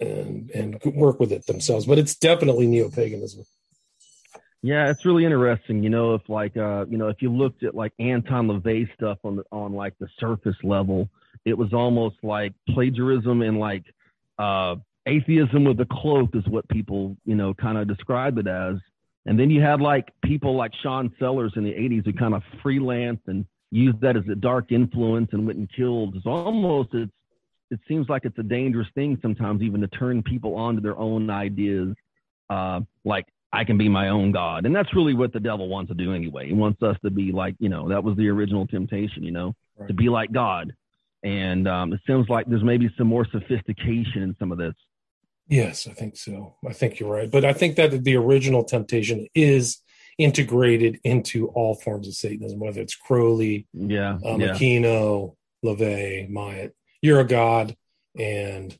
and 0.00 0.50
and 0.50 0.80
work 0.94 1.18
with 1.18 1.32
it 1.32 1.46
themselves 1.46 1.86
but 1.86 1.98
it's 1.98 2.16
definitely 2.16 2.66
neo-paganism 2.66 3.44
yeah 4.62 4.90
it's 4.90 5.04
really 5.04 5.24
interesting 5.24 5.82
you 5.82 5.90
know 5.90 6.14
if 6.14 6.28
like 6.28 6.56
uh 6.56 6.84
you 6.88 6.98
know 6.98 7.08
if 7.08 7.22
you 7.22 7.30
looked 7.30 7.62
at 7.62 7.74
like 7.74 7.92
anton 7.98 8.48
lavey 8.48 8.88
stuff 8.94 9.18
on 9.24 9.36
the 9.36 9.44
on 9.52 9.72
like 9.72 9.94
the 10.00 10.08
surface 10.18 10.56
level 10.62 11.08
it 11.44 11.56
was 11.56 11.72
almost 11.72 12.16
like 12.22 12.52
plagiarism 12.68 13.42
and 13.42 13.58
like 13.58 13.84
uh 14.38 14.74
atheism 15.06 15.64
with 15.64 15.80
a 15.80 15.86
cloak 15.86 16.30
is 16.34 16.46
what 16.48 16.68
people 16.68 17.16
you 17.24 17.34
know 17.34 17.54
kind 17.54 17.78
of 17.78 17.86
describe 17.86 18.38
it 18.38 18.46
as 18.46 18.76
and 19.28 19.38
then 19.38 19.50
you 19.50 19.60
had 19.60 19.82
like 19.82 20.10
people 20.24 20.56
like 20.56 20.72
Sean 20.82 21.12
Sellers 21.18 21.52
in 21.56 21.62
the 21.62 21.72
80s 21.72 22.06
who 22.06 22.14
kind 22.14 22.32
of 22.32 22.42
freelanced 22.64 23.26
and 23.26 23.44
used 23.70 24.00
that 24.00 24.16
as 24.16 24.22
a 24.32 24.34
dark 24.34 24.72
influence 24.72 25.28
and 25.32 25.46
went 25.46 25.58
and 25.58 25.70
killed. 25.70 26.16
It's 26.16 26.24
almost 26.24 26.94
it's 26.94 27.12
it 27.70 27.78
seems 27.86 28.08
like 28.08 28.24
it's 28.24 28.38
a 28.38 28.42
dangerous 28.42 28.88
thing 28.94 29.18
sometimes 29.20 29.60
even 29.60 29.82
to 29.82 29.88
turn 29.88 30.22
people 30.22 30.54
on 30.54 30.76
to 30.76 30.80
their 30.80 30.96
own 30.96 31.28
ideas. 31.28 31.94
Uh, 32.48 32.80
like 33.04 33.26
I 33.52 33.64
can 33.64 33.78
be 33.78 33.88
my 33.88 34.08
own 34.10 34.32
God. 34.32 34.66
And 34.66 34.74
that's 34.74 34.94
really 34.94 35.14
what 35.14 35.32
the 35.32 35.40
devil 35.40 35.68
wants 35.68 35.88
to 35.88 35.94
do 35.94 36.12
anyway. 36.14 36.46
He 36.48 36.52
wants 36.52 36.82
us 36.82 36.96
to 37.02 37.10
be 37.10 37.32
like, 37.32 37.54
you 37.58 37.68
know, 37.68 37.88
that 37.88 38.04
was 38.04 38.16
the 38.16 38.28
original 38.28 38.66
temptation, 38.66 39.22
you 39.22 39.30
know, 39.30 39.54
right. 39.76 39.88
to 39.88 39.94
be 39.94 40.08
like 40.08 40.32
God. 40.32 40.74
And 41.22 41.66
um, 41.66 41.92
it 41.92 42.00
seems 42.06 42.28
like 42.28 42.46
there's 42.46 42.62
maybe 42.62 42.90
some 42.98 43.06
more 43.06 43.26
sophistication 43.30 44.22
in 44.22 44.36
some 44.38 44.52
of 44.52 44.58
this. 44.58 44.74
Yes, 45.48 45.88
I 45.88 45.92
think 45.92 46.16
so. 46.16 46.56
I 46.66 46.74
think 46.74 47.00
you're 47.00 47.10
right. 47.10 47.30
But 47.30 47.44
I 47.44 47.54
think 47.54 47.76
that 47.76 48.04
the 48.04 48.16
original 48.16 48.64
temptation 48.64 49.26
is 49.34 49.78
integrated 50.18 51.00
into 51.04 51.48
all 51.48 51.74
forms 51.74 52.06
of 52.06 52.14
Satanism, 52.14 52.58
whether 52.58 52.80
it's 52.82 52.94
Crowley, 52.94 53.66
yeah, 53.72 54.18
um, 54.26 54.40
yeah. 54.40 54.48
Aquino, 54.48 55.36
LaVey, 55.64 56.28
Myatt. 56.28 56.72
You're 57.00 57.20
a 57.20 57.24
god, 57.24 57.74
and 58.18 58.76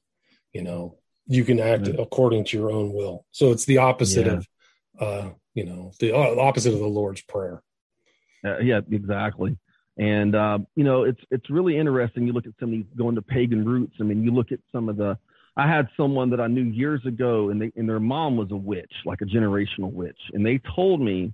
you 0.52 0.62
know 0.62 0.98
you 1.26 1.44
can 1.44 1.60
act 1.60 1.86
yeah. 1.86 1.94
according 1.98 2.44
to 2.46 2.58
your 2.58 2.70
own 2.70 2.92
will. 2.92 3.24
So 3.30 3.52
it's 3.52 3.64
the 3.64 3.78
opposite 3.78 4.26
yeah. 4.26 4.34
of, 4.34 4.48
uh, 5.00 5.30
you 5.54 5.64
know, 5.64 5.92
the 6.00 6.12
uh, 6.14 6.40
opposite 6.40 6.72
of 6.72 6.80
the 6.80 6.86
Lord's 6.86 7.20
prayer. 7.22 7.62
Uh, 8.44 8.58
yeah, 8.58 8.80
exactly. 8.90 9.58
And 9.96 10.34
uh, 10.34 10.58
you 10.76 10.84
know, 10.84 11.02
it's 11.02 11.20
it's 11.30 11.50
really 11.50 11.76
interesting. 11.76 12.26
You 12.26 12.32
look 12.32 12.46
at 12.46 12.52
some 12.60 12.68
of 12.68 12.72
these 12.72 12.86
going 12.96 13.16
to 13.16 13.22
pagan 13.22 13.64
roots. 13.64 13.96
I 14.00 14.04
mean, 14.04 14.22
you 14.22 14.32
look 14.32 14.52
at 14.52 14.60
some 14.70 14.88
of 14.88 14.96
the 14.96 15.18
I 15.56 15.66
had 15.66 15.88
someone 15.96 16.30
that 16.30 16.40
I 16.40 16.46
knew 16.46 16.62
years 16.62 17.04
ago, 17.04 17.50
and 17.50 17.60
they 17.60 17.72
and 17.74 17.88
their 17.88 17.98
mom 17.98 18.36
was 18.36 18.50
a 18.52 18.56
witch, 18.56 18.92
like 19.04 19.20
a 19.22 19.24
generational 19.24 19.92
witch, 19.92 20.18
and 20.32 20.46
they 20.46 20.60
told 20.74 21.00
me 21.00 21.32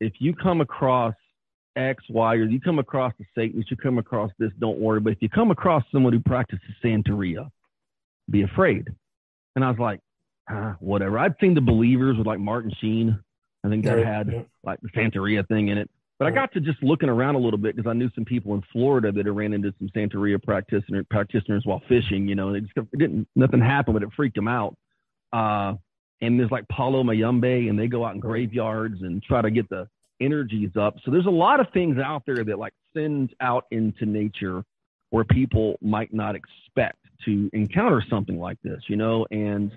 if 0.00 0.12
you 0.18 0.34
come 0.34 0.60
across 0.60 1.14
X, 1.76 2.04
Y, 2.08 2.34
or 2.34 2.44
you 2.44 2.60
come 2.60 2.78
across 2.78 3.12
the 3.18 3.24
Satanists, 3.34 3.70
you 3.70 3.76
come 3.76 3.98
across 3.98 4.30
this, 4.38 4.50
don't 4.58 4.78
worry. 4.78 5.00
But 5.00 5.12
if 5.12 5.18
you 5.20 5.28
come 5.28 5.50
across 5.50 5.82
someone 5.92 6.12
who 6.12 6.20
practices 6.20 6.64
Santeria, 6.82 7.50
be 8.30 8.42
afraid. 8.42 8.88
And 9.54 9.64
I 9.64 9.70
was 9.70 9.78
like, 9.78 10.00
whatever. 10.80 11.18
I'd 11.18 11.34
seen 11.40 11.54
the 11.54 11.60
believers 11.60 12.16
with 12.16 12.26
like 12.26 12.40
Martin 12.40 12.72
Sheen. 12.80 13.18
I 13.64 13.68
think 13.68 13.84
that 13.84 13.98
had 13.98 14.46
like 14.62 14.80
the 14.80 14.88
Santeria 14.90 15.46
thing 15.48 15.68
in 15.68 15.78
it. 15.78 15.90
But 16.18 16.28
I 16.28 16.30
got 16.30 16.52
to 16.52 16.60
just 16.60 16.82
looking 16.82 17.10
around 17.10 17.34
a 17.34 17.38
little 17.38 17.58
bit 17.58 17.76
because 17.76 17.90
I 17.90 17.92
knew 17.92 18.10
some 18.14 18.24
people 18.24 18.54
in 18.54 18.62
Florida 18.72 19.12
that 19.12 19.26
had 19.26 19.36
ran 19.36 19.52
into 19.52 19.74
some 19.78 19.88
Santeria 19.88 20.42
practitioner, 20.42 21.04
practitioners 21.04 21.62
while 21.66 21.82
fishing, 21.88 22.26
you 22.26 22.34
know, 22.34 22.54
it, 22.54 22.62
just, 22.62 22.88
it 22.92 22.98
didn't, 22.98 23.28
nothing 23.36 23.60
happened, 23.60 23.94
but 23.94 24.02
it 24.02 24.08
freaked 24.16 24.36
them 24.36 24.48
out. 24.48 24.76
Uh, 25.30 25.74
and 26.22 26.40
there's 26.40 26.50
like 26.50 26.66
Palo 26.68 27.02
Mayombe 27.04 27.68
and 27.68 27.78
they 27.78 27.86
go 27.86 28.04
out 28.04 28.14
in 28.14 28.20
graveyards 28.20 29.02
and 29.02 29.22
try 29.22 29.42
to 29.42 29.50
get 29.50 29.68
the 29.68 29.88
energies 30.18 30.70
up. 30.76 30.96
So 31.04 31.10
there's 31.10 31.26
a 31.26 31.30
lot 31.30 31.60
of 31.60 31.66
things 31.74 31.98
out 31.98 32.22
there 32.24 32.42
that 32.44 32.58
like 32.58 32.72
send 32.94 33.34
out 33.40 33.64
into 33.70 34.06
nature 34.06 34.64
where 35.10 35.24
people 35.24 35.76
might 35.82 36.14
not 36.14 36.34
expect 36.34 36.98
to 37.26 37.50
encounter 37.52 38.02
something 38.08 38.38
like 38.38 38.58
this, 38.62 38.82
you 38.88 38.96
know, 38.96 39.26
and 39.30 39.70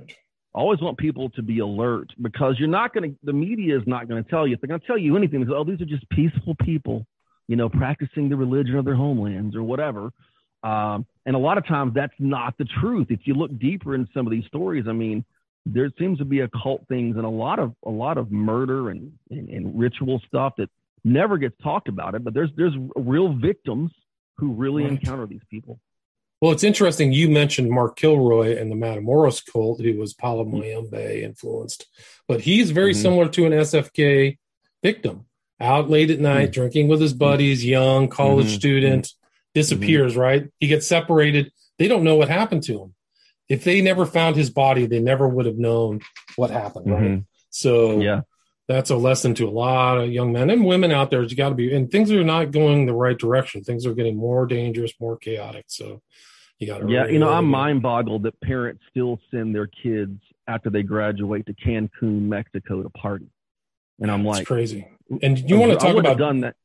always 0.53 0.81
want 0.81 0.97
people 0.97 1.29
to 1.31 1.41
be 1.41 1.59
alert 1.59 2.11
because 2.21 2.55
you're 2.57 2.67
not 2.67 2.93
going 2.93 3.11
to, 3.11 3.17
the 3.23 3.33
media 3.33 3.77
is 3.77 3.83
not 3.85 4.07
going 4.07 4.23
to 4.23 4.29
tell 4.29 4.47
you. 4.47 4.55
If 4.55 4.61
they're 4.61 4.67
going 4.67 4.81
to 4.81 4.87
tell 4.87 4.97
you 4.97 5.15
anything, 5.15 5.41
because 5.41 5.55
oh, 5.55 5.63
these 5.63 5.81
are 5.81 5.85
just 5.85 6.09
peaceful 6.09 6.55
people, 6.63 7.05
you 7.47 7.55
know, 7.55 7.69
practicing 7.69 8.29
the 8.29 8.35
religion 8.35 8.75
of 8.75 8.85
their 8.85 8.95
homelands 8.95 9.55
or 9.55 9.63
whatever. 9.63 10.11
Um, 10.63 11.05
and 11.25 11.35
a 11.35 11.39
lot 11.39 11.57
of 11.57 11.67
times 11.67 11.93
that's 11.93 12.13
not 12.19 12.55
the 12.57 12.65
truth. 12.81 13.07
If 13.09 13.21
you 13.25 13.33
look 13.33 13.57
deeper 13.59 13.95
in 13.95 14.07
some 14.13 14.25
of 14.25 14.31
these 14.31 14.45
stories, 14.45 14.85
I 14.87 14.93
mean, 14.93 15.23
there 15.65 15.89
seems 15.99 16.17
to 16.17 16.25
be 16.25 16.39
occult 16.41 16.85
things 16.87 17.15
and 17.15 17.25
a 17.25 17.29
lot 17.29 17.59
of 17.59 17.73
a 17.85 17.89
lot 17.89 18.17
of 18.17 18.31
murder 18.31 18.89
and, 18.89 19.11
and, 19.29 19.49
and 19.49 19.79
ritual 19.79 20.21
stuff 20.27 20.53
that 20.57 20.69
never 21.03 21.37
gets 21.37 21.55
talked 21.61 21.87
about 21.87 22.15
it. 22.15 22.23
But 22.23 22.33
there's 22.33 22.49
there's 22.57 22.73
real 22.95 23.33
victims 23.33 23.91
who 24.37 24.53
really 24.53 24.83
right. 24.83 24.93
encounter 24.93 25.27
these 25.27 25.41
people. 25.49 25.79
Well, 26.41 26.51
it's 26.51 26.63
interesting. 26.63 27.11
You 27.11 27.29
mentioned 27.29 27.69
Mark 27.69 27.97
Kilroy 27.97 28.57
and 28.57 28.71
the 28.71 28.75
Matamoros 28.75 29.45
cult, 29.45 29.81
who 29.81 29.97
was 29.97 30.13
Palo 30.13 30.45
Mayombe 30.45 31.23
influenced, 31.23 31.85
but 32.27 32.41
he's 32.41 32.71
very 32.71 32.93
mm-hmm. 32.93 33.01
similar 33.01 33.29
to 33.29 33.45
an 33.45 33.51
SFK 33.51 34.37
victim. 34.81 35.25
Out 35.61 35.89
late 35.89 36.09
at 36.09 36.21
night, 36.21 36.43
mm-hmm. 36.43 36.51
drinking 36.51 36.87
with 36.87 37.01
his 37.01 37.13
buddies, 37.13 37.65
young 37.65 38.07
college 38.07 38.45
mm-hmm. 38.45 38.55
student, 38.55 39.05
mm-hmm. 39.05 39.49
disappears. 39.53 40.15
Right? 40.15 40.49
He 40.59 40.67
gets 40.67 40.87
separated. 40.87 41.51
They 41.77 41.89
don't 41.89 42.05
know 42.05 42.15
what 42.15 42.29
happened 42.29 42.63
to 42.63 42.83
him. 42.83 42.95
If 43.49 43.65
they 43.65 43.81
never 43.81 44.05
found 44.05 44.37
his 44.37 44.49
body, 44.49 44.85
they 44.85 44.99
never 44.99 45.27
would 45.27 45.45
have 45.45 45.57
known 45.57 45.99
what 46.37 46.51
happened. 46.51 46.89
Right? 46.89 47.01
Mm-hmm. 47.01 47.19
So, 47.49 47.99
yeah, 47.99 48.21
that's 48.69 48.91
a 48.91 48.95
lesson 48.95 49.33
to 49.33 49.47
a 49.47 49.49
lot 49.49 49.97
of 49.97 50.11
young 50.11 50.31
men 50.31 50.51
and 50.51 50.63
women 50.63 50.91
out 50.91 51.09
there. 51.09 51.23
You 51.23 51.35
got 51.35 51.49
to 51.49 51.55
be, 51.55 51.73
and 51.73 51.89
things 51.91 52.11
are 52.11 52.23
not 52.23 52.51
going 52.51 52.85
the 52.85 52.93
right 52.93 53.17
direction. 53.17 53.63
Things 53.63 53.83
are 53.87 53.95
getting 53.95 54.15
more 54.15 54.45
dangerous, 54.45 54.93
more 54.99 55.17
chaotic. 55.17 55.65
So 55.67 56.03
you 56.59 56.67
got 56.67 56.77
to. 56.77 56.87
Yeah, 56.87 57.01
really, 57.01 57.13
you 57.13 57.19
know, 57.19 57.29
I'm 57.29 57.45
mind 57.45 57.81
boggled 57.81 58.23
that 58.23 58.39
parents 58.41 58.83
still 58.91 59.19
send 59.31 59.55
their 59.55 59.65
kids 59.65 60.21
after 60.47 60.69
they 60.69 60.83
graduate 60.83 61.47
to 61.47 61.53
Cancun, 61.55 62.27
Mexico 62.27 62.83
to 62.83 62.89
party, 62.91 63.31
and 63.99 64.11
I'm 64.11 64.23
like, 64.23 64.45
crazy. 64.45 64.87
And 65.23 65.39
you 65.49 65.57
want 65.57 65.71
to 65.71 65.77
talk 65.79 65.97
about 65.97 66.19
done 66.19 66.41
that. 66.41 66.55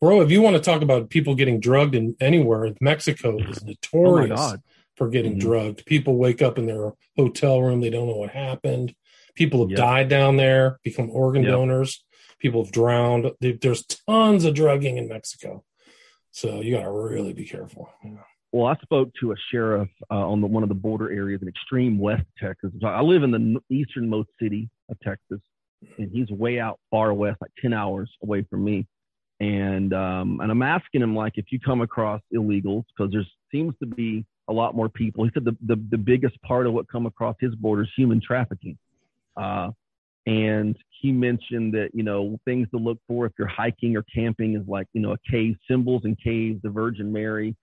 Bro, 0.00 0.22
if 0.22 0.30
you 0.30 0.40
want 0.40 0.56
to 0.56 0.62
talk 0.62 0.80
about 0.80 1.10
people 1.10 1.34
getting 1.34 1.60
drugged 1.60 1.94
in 1.94 2.16
anywhere, 2.20 2.72
Mexico 2.80 3.36
is 3.36 3.62
notorious 3.62 4.40
oh 4.40 4.56
for 4.96 5.08
getting 5.08 5.32
mm-hmm. 5.32 5.46
drugged. 5.46 5.84
People 5.84 6.16
wake 6.16 6.40
up 6.40 6.56
in 6.56 6.66
their 6.66 6.92
hotel 7.16 7.60
room, 7.60 7.80
they 7.80 7.90
don't 7.90 8.06
know 8.06 8.16
what 8.16 8.30
happened 8.30 8.94
People 9.38 9.60
have 9.60 9.70
yep. 9.70 9.78
died 9.78 10.08
down 10.08 10.36
there, 10.36 10.80
become 10.82 11.10
organ 11.10 11.44
yep. 11.44 11.52
donors. 11.52 12.04
People 12.40 12.64
have 12.64 12.72
drowned. 12.72 13.30
There's 13.40 13.86
tons 13.86 14.44
of 14.44 14.52
drugging 14.52 14.98
in 14.98 15.06
Mexico. 15.06 15.62
So 16.32 16.60
you 16.60 16.74
got 16.74 16.82
to 16.82 16.90
really 16.90 17.34
be 17.34 17.44
careful. 17.44 17.88
Yeah. 18.04 18.24
Well, 18.50 18.66
I 18.66 18.74
spoke 18.82 19.10
to 19.20 19.30
a 19.30 19.36
sheriff 19.52 19.88
uh, 20.10 20.28
on 20.28 20.40
the, 20.40 20.48
one 20.48 20.64
of 20.64 20.68
the 20.68 20.74
border 20.74 21.12
areas 21.12 21.40
in 21.40 21.46
extreme 21.46 22.00
West 22.00 22.24
Texas. 22.36 22.72
I 22.84 23.00
live 23.00 23.22
in 23.22 23.30
the 23.30 23.60
easternmost 23.70 24.30
city 24.42 24.68
of 24.90 24.98
Texas, 25.04 25.38
and 25.98 26.10
he's 26.12 26.28
way 26.30 26.58
out 26.58 26.80
far 26.90 27.14
west, 27.14 27.36
like 27.40 27.52
ten 27.62 27.72
hours 27.72 28.10
away 28.24 28.44
from 28.50 28.64
me. 28.64 28.88
And 29.38 29.94
um, 29.94 30.40
and 30.40 30.50
I'm 30.50 30.62
asking 30.62 31.00
him 31.00 31.14
like 31.14 31.34
if 31.36 31.44
you 31.52 31.60
come 31.60 31.80
across 31.80 32.22
illegals 32.34 32.82
because 32.88 33.12
there 33.12 33.24
seems 33.52 33.72
to 33.78 33.86
be 33.86 34.24
a 34.48 34.52
lot 34.52 34.74
more 34.74 34.88
people. 34.88 35.22
He 35.22 35.30
said 35.32 35.44
the, 35.44 35.56
the 35.64 35.76
the 35.90 35.98
biggest 35.98 36.42
part 36.42 36.66
of 36.66 36.72
what 36.72 36.88
come 36.88 37.06
across 37.06 37.36
his 37.38 37.54
border 37.54 37.82
is 37.82 37.90
human 37.96 38.20
trafficking. 38.20 38.76
Uh, 39.40 39.70
and 40.26 40.76
he 41.00 41.12
mentioned 41.12 41.72
that 41.74 41.90
you 41.94 42.02
know 42.02 42.38
things 42.44 42.68
to 42.70 42.76
look 42.76 42.98
for 43.06 43.26
if 43.26 43.32
you're 43.38 43.48
hiking 43.48 43.96
or 43.96 44.04
camping 44.14 44.54
is 44.54 44.66
like 44.66 44.86
you 44.92 45.00
know 45.00 45.12
a 45.12 45.18
cave 45.30 45.56
symbols 45.70 46.02
and 46.04 46.18
caves 46.22 46.60
the 46.62 46.70
virgin 46.70 47.12
mary 47.12 47.56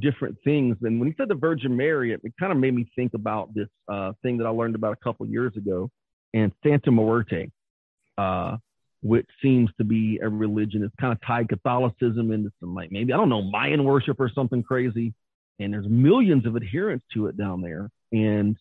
different 0.00 0.36
things. 0.44 0.76
And 0.82 1.00
when 1.00 1.08
he 1.08 1.14
said 1.16 1.28
the 1.28 1.34
virgin 1.34 1.76
mary 1.76 2.12
it, 2.12 2.20
it 2.24 2.32
kind 2.38 2.52
of 2.52 2.58
made 2.58 2.74
me 2.74 2.90
think 2.96 3.14
about 3.14 3.54
this 3.54 3.68
uh, 3.88 4.12
thing 4.22 4.38
that 4.38 4.46
i 4.46 4.50
learned 4.50 4.74
about 4.74 4.92
a 4.92 5.04
couple 5.04 5.26
years 5.26 5.56
ago 5.56 5.90
and 6.34 6.52
santa 6.62 6.90
muerte 6.90 7.50
uh, 8.16 8.56
which 9.02 9.26
seems 9.40 9.70
to 9.78 9.84
be 9.84 10.18
a 10.22 10.28
religion 10.28 10.80
that's 10.80 10.94
kind 11.00 11.12
of 11.12 11.20
tied 11.24 11.48
catholicism 11.48 12.32
into 12.32 12.50
some 12.58 12.74
like 12.74 12.90
maybe 12.90 13.12
i 13.12 13.16
don't 13.16 13.28
know 13.28 13.42
mayan 13.42 13.84
worship 13.84 14.18
or 14.18 14.30
something 14.34 14.62
crazy. 14.62 15.12
And 15.58 15.72
there's 15.72 15.88
millions 15.88 16.46
of 16.46 16.56
adherents 16.56 17.04
to 17.14 17.26
it 17.26 17.36
down 17.36 17.60
there. 17.60 17.90
And 18.12 18.56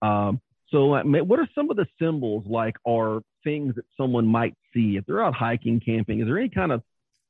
um, 0.00 0.40
so, 0.70 0.94
uh, 0.94 1.02
what 1.02 1.38
are 1.38 1.48
some 1.54 1.70
of 1.70 1.76
the 1.76 1.86
symbols 2.00 2.44
like, 2.46 2.76
or 2.84 3.22
things 3.44 3.74
that 3.76 3.84
someone 3.96 4.26
might 4.26 4.54
see 4.74 4.96
if 4.96 5.06
they're 5.06 5.22
out 5.22 5.34
hiking, 5.34 5.80
camping? 5.80 6.20
Is 6.20 6.26
there 6.26 6.38
any 6.38 6.50
kind 6.50 6.72
of 6.72 6.82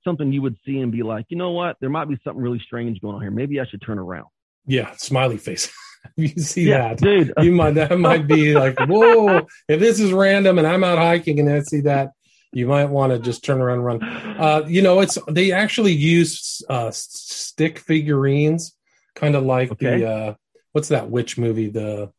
something 0.04 0.32
you 0.32 0.42
would 0.42 0.56
see 0.64 0.78
and 0.78 0.90
be 0.90 1.02
like, 1.02 1.26
you 1.28 1.36
know 1.36 1.50
what, 1.50 1.76
there 1.80 1.90
might 1.90 2.08
be 2.08 2.18
something 2.24 2.42
really 2.42 2.60
strange 2.64 3.00
going 3.00 3.14
on 3.14 3.22
here. 3.22 3.30
Maybe 3.30 3.60
I 3.60 3.66
should 3.66 3.82
turn 3.82 3.98
around. 3.98 4.26
Yeah, 4.66 4.92
smiley 4.96 5.38
face. 5.38 5.70
you 6.16 6.28
see 6.28 6.68
yeah, 6.68 6.94
that, 6.94 6.98
dude. 6.98 7.32
you 7.40 7.52
might 7.52 7.74
that 7.74 7.98
might 7.98 8.26
be 8.26 8.54
like, 8.58 8.78
whoa. 8.80 9.46
If 9.68 9.80
this 9.80 10.00
is 10.00 10.12
random 10.12 10.58
and 10.58 10.66
I'm 10.66 10.84
out 10.84 10.98
hiking 10.98 11.40
and 11.40 11.50
I 11.50 11.60
see 11.60 11.82
that, 11.82 12.10
you 12.52 12.66
might 12.66 12.86
want 12.86 13.12
to 13.12 13.18
just 13.18 13.44
turn 13.44 13.60
around 13.60 13.78
and 13.78 13.84
run. 13.84 14.02
Uh, 14.02 14.64
you 14.66 14.82
know, 14.82 15.00
it's 15.00 15.18
they 15.28 15.52
actually 15.52 15.92
use 15.92 16.62
uh, 16.68 16.90
stick 16.92 17.78
figurines, 17.78 18.74
kind 19.14 19.34
of 19.34 19.44
like 19.44 19.72
okay. 19.72 19.98
the 19.98 20.10
uh, 20.10 20.34
what's 20.72 20.88
that 20.88 21.10
witch 21.10 21.36
movie? 21.36 21.68
The 21.68 22.10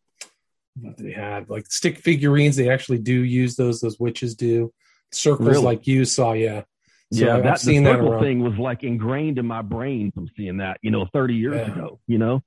what 0.82 0.98
they 0.98 1.12
had 1.12 1.50
like 1.50 1.72
stick 1.72 1.98
figurines. 1.98 2.56
They 2.56 2.70
actually 2.70 3.00
do 3.00 3.24
use 3.24 3.56
those. 3.56 3.82
Those 3.82 4.00
witches 4.00 4.36
do 4.36 4.74
circles 5.12 5.50
really? 5.50 5.64
like 5.64 5.88
you 5.88 6.06
saw. 6.06 6.34
Yeah. 6.34 6.64
So 7.12 7.26
yeah, 7.26 7.38
I've 7.38 7.44
that 7.44 7.62
the 7.62 7.84
circle 7.84 8.12
that 8.12 8.20
thing 8.20 8.42
was 8.42 8.58
like 8.60 8.84
ingrained 8.84 9.40
in 9.40 9.48
my 9.48 9.64
brain 9.64 10.12
from 10.12 10.30
seeing 10.38 10.58
that, 10.58 10.78
you 10.84 10.92
know, 10.92 11.08
30 11.12 11.36
years 11.36 11.56
yeah. 11.56 11.74
ago, 11.74 12.00
you 12.06 12.20
know? 12.20 12.44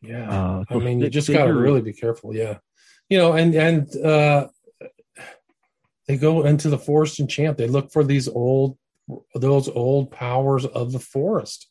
Yeah. 0.00 0.30
Uh, 0.30 0.64
so 0.70 0.80
I 0.80 0.84
mean, 0.84 1.00
you 1.00 1.10
just 1.10 1.28
got 1.32 1.46
to 1.46 1.52
really 1.52 1.80
be 1.80 1.92
careful. 1.92 2.34
Yeah. 2.34 2.58
You 3.08 3.18
know, 3.18 3.32
and, 3.32 3.54
and, 3.54 3.96
uh, 3.96 4.48
they 6.06 6.16
go 6.16 6.44
into 6.44 6.68
the 6.68 6.78
forest 6.78 7.18
and 7.18 7.28
chant. 7.28 7.58
They 7.58 7.66
look 7.66 7.90
for 7.90 8.04
these 8.04 8.28
old, 8.28 8.78
those 9.34 9.68
old 9.68 10.12
powers 10.12 10.64
of 10.64 10.92
the 10.92 11.00
forest. 11.00 11.68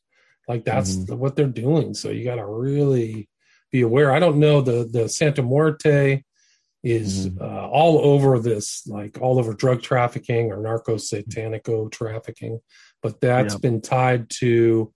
Like 0.47 0.65
that's 0.65 0.95
mm-hmm. 0.95 1.17
what 1.17 1.38
they're 1.38 1.47
doing. 1.47 1.93
So 1.93 2.10
you 2.10 2.26
got 2.26 2.36
to 2.36 2.45
really 2.45 3.30
be 3.73 3.81
aware. 3.81 4.13
I 4.13 4.19
don't 4.19 4.38
know 4.38 4.62
the 4.62 4.88
the 4.89 5.09
Santa 5.09 5.41
Muerte 5.41 6.23
is 6.83 7.29
mm. 7.29 7.41
uh, 7.41 7.67
all 7.67 7.99
over 7.99 8.39
this, 8.39 8.86
like 8.88 9.19
all 9.19 9.39
over 9.39 9.53
drug 9.53 9.81
trafficking 9.81 10.51
or 10.51 10.62
narco 10.62 10.95
satanico 10.95 11.91
trafficking, 11.91 12.59
but 13.01 13.19
that's 13.19 13.55
been 13.55 13.81
tied 13.81 14.29
to 14.29 14.93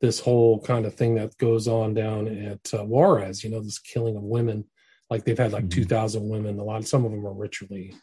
this 0.00 0.20
whole 0.20 0.60
kind 0.60 0.84
of 0.84 0.94
thing 0.94 1.14
that 1.16 1.36
goes 1.38 1.66
on 1.66 1.94
down 1.94 2.28
at 2.28 2.74
uh, 2.74 2.84
Juarez. 2.84 3.42
You 3.42 3.50
know, 3.50 3.60
this 3.60 3.80
killing 3.80 4.16
of 4.16 4.22
women. 4.22 4.64
Like 5.10 5.24
they've 5.24 5.38
had 5.38 5.52
like 5.52 5.64
mm. 5.64 5.70
two 5.70 5.86
thousand 5.86 6.28
women. 6.28 6.58
A 6.58 6.64
lot. 6.64 6.86
Some 6.86 7.04
of 7.06 7.10
them 7.10 7.26
are 7.26 7.32
ritually 7.32 7.94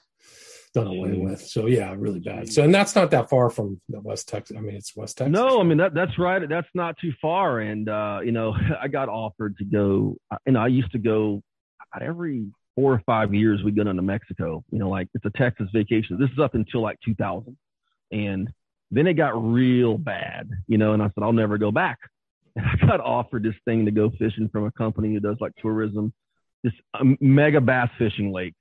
done 0.76 0.88
away 0.88 1.14
with. 1.14 1.42
So 1.42 1.66
yeah, 1.66 1.96
really 1.98 2.20
bad. 2.20 2.52
So 2.52 2.64
and 2.64 2.76
that's 2.76 2.96
not 2.96 3.10
that 3.12 3.30
far 3.30 3.50
from 3.50 3.80
the 3.90 4.02
West 4.02 4.28
Texas. 4.28 4.56
I 4.58 4.60
mean, 4.60 4.76
it's 4.76 4.96
West 4.96 5.18
Texas. 5.18 5.32
No, 5.32 5.60
I 5.60 5.64
mean 5.64 5.78
that 5.78 5.94
that's 5.94 6.20
right. 6.20 6.48
That's 6.48 6.68
not 6.76 6.98
too 7.00 7.14
far. 7.22 7.62
And 7.62 7.90
uh, 7.90 8.20
you 8.24 8.32
know, 8.32 8.56
I 8.82 8.88
got 8.90 9.10
offered 9.10 9.58
to 9.58 9.66
go. 9.66 10.18
You 10.46 10.54
know, 10.54 10.60
I 10.60 10.68
used 10.68 10.92
to 10.92 11.00
go 11.00 11.42
about 11.92 12.08
every 12.08 12.46
four 12.76 12.94
or 12.94 13.02
five 13.06 13.34
years. 13.34 13.64
We'd 13.64 13.76
go 13.76 13.86
down 13.86 13.96
to 13.96 14.02
Mexico. 14.02 14.64
You 14.70 14.80
know, 14.80 14.90
like 14.90 15.08
it's 15.14 15.26
a 15.26 15.32
Texas 15.32 15.70
vacation. 15.74 16.20
This 16.20 16.30
is 16.30 16.40
up 16.40 16.54
until 16.54 16.82
like 16.82 17.00
2000, 17.06 17.58
and 18.12 18.50
then 18.92 19.08
it 19.08 19.14
got 19.14 19.42
real 19.42 19.98
bad. 19.98 20.50
You 20.68 20.78
know, 20.78 20.92
and 20.92 21.02
I 21.02 21.08
said 21.08 21.24
I'll 21.24 21.34
never 21.34 21.58
go 21.58 21.72
back. 21.72 21.98
And 22.58 22.66
I 22.66 22.88
got 22.88 23.02
offered 23.02 23.44
this 23.44 23.56
thing 23.66 23.84
to 23.84 23.92
go 23.92 24.10
fishing 24.18 24.48
from 24.48 24.64
a 24.64 24.72
company 24.72 25.14
who 25.14 25.20
does 25.20 25.36
like 25.42 25.52
tourism, 25.62 26.14
this 26.64 26.72
um, 26.98 27.18
mega 27.20 27.60
bass 27.60 27.90
fishing 27.98 28.32
lake, 28.32 28.54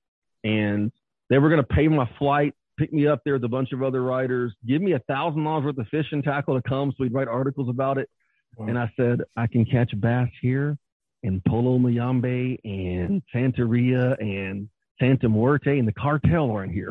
and 0.42 0.90
they 1.31 1.39
were 1.39 1.49
going 1.49 1.61
to 1.61 1.67
pay 1.67 1.89
my 1.89 2.09
flight, 2.19 2.55
pick 2.79 2.93
me 2.93 3.07
up 3.07 3.21
there 3.25 3.35
with 3.35 3.45
a 3.45 3.49
bunch 3.49 3.73
of 3.73 3.83
other 3.83 4.03
writers, 4.03 4.53
give 4.67 4.83
me 4.83 4.93
a 4.93 4.99
thousand 5.01 5.45
dollars 5.45 5.65
worth 5.65 5.79
of 5.79 5.89
fishing 5.89 6.23
tackle 6.23 6.61
to 6.61 6.69
come 6.69 6.91
so 6.91 6.97
we'd 7.01 7.13
write 7.15 7.29
articles 7.29 7.69
about 7.69 7.99
it. 7.99 8.09
Wow. 8.57 8.67
And 8.69 8.79
I 8.79 8.93
said, 8.97 9.23
I 9.37 9.47
can 9.47 9.65
catch 9.65 9.99
bass 10.01 10.29
here 10.41 10.79
in 11.23 11.41
Palo 11.41 11.79
Mayombe 11.79 12.61
and 12.65 13.23
Santeria 13.35 14.17
and 14.21 14.69
Santa 15.01 15.29
Muerte 15.29 15.79
and 15.79 15.89
the 15.89 15.93
cartel 15.93 16.51
are 16.51 16.65
in 16.65 16.71
here. 16.71 16.91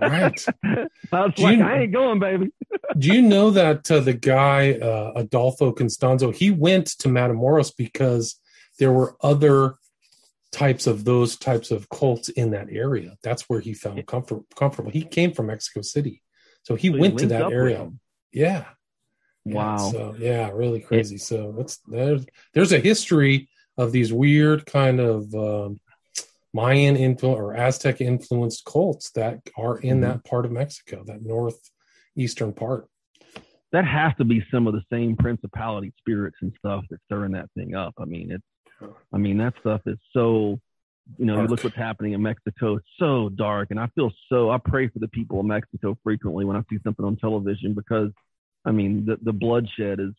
right. 0.00 0.44
I 1.12 1.20
was 1.20 1.34
do 1.34 1.42
like, 1.42 1.58
you, 1.58 1.64
I 1.64 1.78
ain't 1.80 1.92
going, 1.92 2.18
baby. 2.18 2.50
do 2.98 3.14
you 3.14 3.22
know 3.22 3.50
that 3.50 3.90
uh, 3.90 4.00
the 4.00 4.14
guy, 4.14 4.72
uh, 4.72 5.12
Adolfo 5.16 5.72
Constanzo, 5.72 6.34
he 6.34 6.50
went 6.50 6.86
to 6.98 7.08
Matamoros 7.08 7.72
because 7.76 8.36
there 8.78 8.92
were 8.92 9.16
other 9.20 9.76
types 10.52 10.86
of 10.86 11.04
those 11.04 11.36
types 11.36 11.70
of 11.70 11.88
cults 11.88 12.28
in 12.28 12.50
that 12.50 12.68
area. 12.70 13.16
That's 13.22 13.48
where 13.48 13.60
he 13.60 13.74
found 13.74 14.04
comfort, 14.06 14.42
comfortable. 14.56 14.90
He 14.90 15.02
came 15.02 15.32
from 15.32 15.46
Mexico 15.46 15.82
City, 15.82 16.22
so 16.62 16.74
he 16.74 16.88
so 16.88 16.98
went 16.98 17.20
he 17.20 17.26
to 17.26 17.26
that 17.34 17.52
area. 17.52 17.90
Yeah. 18.32 18.64
Wow. 19.44 19.76
Yeah, 19.76 19.90
so 19.90 20.14
yeah, 20.18 20.50
really 20.52 20.80
crazy. 20.80 21.16
It, 21.16 21.22
so 21.22 21.46
what's 21.50 21.78
there's 21.86 22.26
there's 22.52 22.72
a 22.72 22.78
history 22.80 23.48
of 23.78 23.92
these 23.92 24.12
weird 24.12 24.66
kind 24.66 25.00
of 25.00 25.34
um, 25.34 25.80
Mayan 26.52 26.96
influence 26.96 27.38
or 27.38 27.54
Aztec 27.54 28.00
influenced 28.00 28.64
cults 28.64 29.10
that 29.12 29.40
are 29.56 29.78
in 29.78 30.00
mm-hmm. 30.00 30.00
that 30.00 30.24
part 30.24 30.44
of 30.44 30.52
Mexico, 30.52 31.04
that 31.06 31.22
northeastern 31.22 32.52
part. 32.52 32.86
That 33.72 33.84
has 33.84 34.12
to 34.16 34.24
be 34.24 34.44
some 34.50 34.66
of 34.66 34.74
the 34.74 34.82
same 34.90 35.16
principality 35.16 35.92
spirits 35.96 36.38
and 36.42 36.52
stuff 36.58 36.84
that's 36.90 37.02
stirring 37.04 37.32
that 37.32 37.50
thing 37.56 37.76
up. 37.76 37.94
I 37.98 38.04
mean, 38.04 38.32
it's 38.32 38.44
I 39.12 39.18
mean, 39.18 39.38
that 39.38 39.54
stuff 39.60 39.82
is 39.86 39.98
so, 40.12 40.60
you 41.18 41.26
know, 41.26 41.40
you 41.40 41.48
look 41.48 41.64
what's 41.64 41.76
happening 41.76 42.12
in 42.12 42.22
Mexico. 42.22 42.76
It's 42.76 42.86
so 42.98 43.28
dark. 43.28 43.70
And 43.70 43.80
I 43.80 43.88
feel 43.94 44.10
so, 44.28 44.50
I 44.50 44.58
pray 44.58 44.88
for 44.88 44.98
the 44.98 45.08
people 45.08 45.40
of 45.40 45.46
Mexico 45.46 45.96
frequently 46.02 46.44
when 46.44 46.56
I 46.56 46.62
see 46.70 46.78
something 46.84 47.04
on 47.04 47.16
television 47.16 47.74
because, 47.74 48.10
I 48.64 48.70
mean, 48.70 49.06
the, 49.06 49.18
the 49.22 49.32
bloodshed 49.32 50.00
is, 50.00 50.14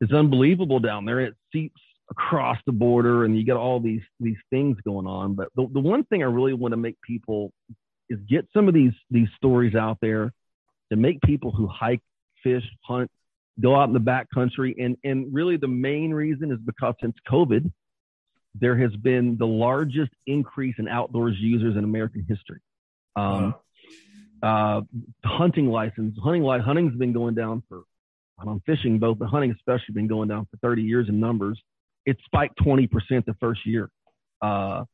is 0.00 0.12
unbelievable 0.12 0.78
down 0.78 1.04
there. 1.04 1.20
It 1.20 1.34
seeps 1.52 1.80
across 2.10 2.58
the 2.66 2.72
border 2.72 3.24
and 3.24 3.36
you 3.36 3.44
get 3.44 3.56
all 3.56 3.80
these, 3.80 4.02
these 4.20 4.36
things 4.50 4.76
going 4.84 5.06
on. 5.06 5.34
But 5.34 5.48
the, 5.56 5.66
the 5.72 5.80
one 5.80 6.04
thing 6.04 6.22
I 6.22 6.26
really 6.26 6.52
want 6.52 6.72
to 6.72 6.76
make 6.76 7.00
people 7.02 7.52
is 8.08 8.18
get 8.28 8.46
some 8.54 8.68
of 8.68 8.74
these, 8.74 8.92
these 9.10 9.28
stories 9.36 9.74
out 9.74 9.98
there 10.00 10.32
to 10.90 10.96
make 10.96 11.20
people 11.22 11.50
who 11.50 11.66
hike, 11.66 12.02
fish, 12.44 12.64
hunt, 12.84 13.10
go 13.60 13.74
out 13.74 13.88
in 13.88 13.94
the 13.94 14.00
back 14.00 14.28
country. 14.32 14.74
And, 14.78 14.96
and 15.04 15.32
really 15.32 15.56
the 15.56 15.68
main 15.68 16.12
reason 16.12 16.50
is 16.52 16.58
because 16.64 16.94
since 17.00 17.14
COVID, 17.30 17.70
there 18.58 18.76
has 18.76 18.94
been 18.96 19.36
the 19.38 19.46
largest 19.46 20.10
increase 20.26 20.74
in 20.78 20.88
outdoors 20.88 21.36
users 21.38 21.76
in 21.76 21.84
American 21.84 22.24
history. 22.28 22.60
Um, 23.14 23.54
wow. 24.42 24.82
uh, 24.84 25.28
hunting 25.28 25.68
license, 25.68 26.16
hunting 26.22 26.44
hunting's 26.44 26.96
been 26.96 27.12
going 27.12 27.34
down 27.34 27.62
for, 27.68 27.82
I'm 28.38 28.60
fishing 28.66 28.98
both, 28.98 29.18
but 29.18 29.28
hunting 29.28 29.52
especially 29.52 29.94
been 29.94 30.08
going 30.08 30.28
down 30.28 30.46
for 30.50 30.58
30 30.58 30.82
years 30.82 31.08
in 31.08 31.18
numbers. 31.18 31.60
It 32.04 32.18
spiked 32.24 32.58
20% 32.60 32.90
the 33.24 33.34
first 33.40 33.66
year. 33.66 33.90
Uh, 34.42 34.84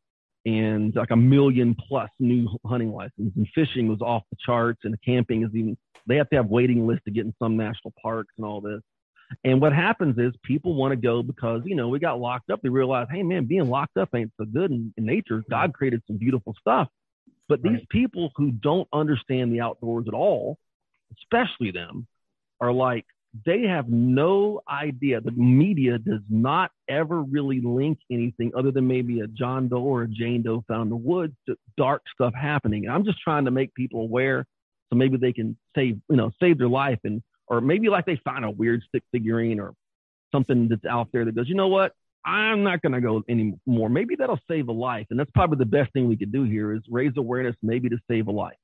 and 0.44 0.94
like 0.94 1.10
a 1.10 1.16
million 1.16 1.76
plus 1.88 2.10
new 2.18 2.48
hunting 2.66 2.92
licenses 2.92 3.32
and 3.36 3.46
fishing 3.54 3.88
was 3.88 4.00
off 4.00 4.22
the 4.30 4.36
charts 4.44 4.80
and 4.84 4.96
camping 5.04 5.44
is 5.44 5.50
even 5.54 5.76
they 6.06 6.16
have 6.16 6.28
to 6.30 6.36
have 6.36 6.46
waiting 6.46 6.86
lists 6.86 7.04
to 7.04 7.12
get 7.12 7.24
in 7.24 7.34
some 7.40 7.56
national 7.56 7.92
parks 8.02 8.32
and 8.36 8.44
all 8.44 8.60
this. 8.60 8.80
And 9.44 9.60
what 9.60 9.72
happens 9.72 10.18
is 10.18 10.32
people 10.42 10.74
want 10.74 10.92
to 10.92 10.96
go 10.96 11.22
because 11.22 11.62
you 11.64 11.76
know 11.76 11.88
we 11.88 11.98
got 11.98 12.20
locked 12.20 12.50
up 12.50 12.60
they 12.62 12.68
realize 12.68 13.06
hey 13.10 13.22
man 13.22 13.46
being 13.46 13.68
locked 13.68 13.96
up 13.96 14.10
ain't 14.14 14.32
so 14.38 14.44
good 14.44 14.70
in, 14.70 14.92
in 14.96 15.06
nature. 15.06 15.42
God 15.48 15.72
created 15.72 16.02
some 16.06 16.16
beautiful 16.16 16.54
stuff. 16.60 16.88
But 17.48 17.62
right. 17.62 17.74
these 17.74 17.86
people 17.90 18.32
who 18.36 18.50
don't 18.50 18.88
understand 18.92 19.52
the 19.52 19.60
outdoors 19.60 20.06
at 20.08 20.14
all 20.14 20.58
especially 21.20 21.70
them 21.70 22.06
are 22.60 22.72
like 22.72 23.04
they 23.46 23.62
have 23.62 23.88
no 23.88 24.60
idea. 24.68 25.20
The 25.20 25.30
media 25.32 25.98
does 25.98 26.20
not 26.28 26.70
ever 26.88 27.22
really 27.22 27.60
link 27.60 27.98
anything 28.10 28.52
other 28.56 28.70
than 28.70 28.86
maybe 28.86 29.20
a 29.20 29.26
John 29.26 29.68
Doe 29.68 29.78
or 29.78 30.02
a 30.02 30.08
Jane 30.08 30.42
Doe 30.42 30.64
found 30.68 30.84
in 30.84 30.88
the 30.90 30.96
woods 30.96 31.34
to 31.48 31.56
dark 31.76 32.02
stuff 32.14 32.34
happening. 32.34 32.84
And 32.84 32.94
I'm 32.94 33.04
just 33.04 33.20
trying 33.20 33.46
to 33.46 33.50
make 33.50 33.74
people 33.74 34.02
aware 34.02 34.44
so 34.90 34.96
maybe 34.96 35.16
they 35.16 35.32
can 35.32 35.56
save, 35.74 35.98
you 36.10 36.16
know, 36.16 36.30
save 36.40 36.58
their 36.58 36.68
life 36.68 36.98
and 37.04 37.22
or 37.48 37.60
maybe 37.60 37.88
like 37.88 38.06
they 38.06 38.20
find 38.24 38.44
a 38.44 38.50
weird 38.50 38.82
stick 38.88 39.02
figurine 39.12 39.60
or 39.60 39.74
something 40.32 40.68
that's 40.68 40.84
out 40.84 41.08
there 41.12 41.24
that 41.24 41.34
goes, 41.34 41.48
you 41.48 41.54
know 41.54 41.68
what? 41.68 41.92
I'm 42.24 42.62
not 42.62 42.82
going 42.82 42.92
to 42.92 43.00
go 43.00 43.22
anymore. 43.28 43.88
Maybe 43.88 44.14
that'll 44.14 44.40
save 44.48 44.68
a 44.68 44.72
life. 44.72 45.06
And 45.10 45.18
that's 45.18 45.30
probably 45.32 45.58
the 45.58 45.66
best 45.66 45.92
thing 45.92 46.08
we 46.08 46.16
could 46.16 46.32
do 46.32 46.44
here 46.44 46.72
is 46.72 46.80
raise 46.88 47.12
awareness, 47.16 47.56
maybe 47.62 47.88
to 47.88 47.98
save 48.08 48.28
a 48.28 48.30
life. 48.30 48.56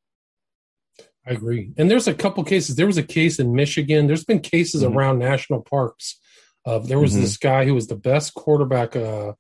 I 1.28 1.32
agree. 1.32 1.72
And 1.76 1.90
there's 1.90 2.08
a 2.08 2.14
couple 2.14 2.42
cases. 2.44 2.76
There 2.76 2.86
was 2.86 2.96
a 2.96 3.02
case 3.02 3.38
in 3.38 3.54
Michigan. 3.54 4.06
There's 4.06 4.24
been 4.24 4.40
cases 4.40 4.82
mm-hmm. 4.82 4.96
around 4.96 5.18
national 5.18 5.60
parks. 5.62 6.18
Of 6.64 6.88
there 6.88 6.98
was 6.98 7.12
mm-hmm. 7.12 7.20
this 7.22 7.36
guy 7.36 7.64
who 7.64 7.74
was 7.74 7.86
the 7.86 7.96
best 7.96 8.34
quarterback, 8.34 8.96
uh, 8.96 9.32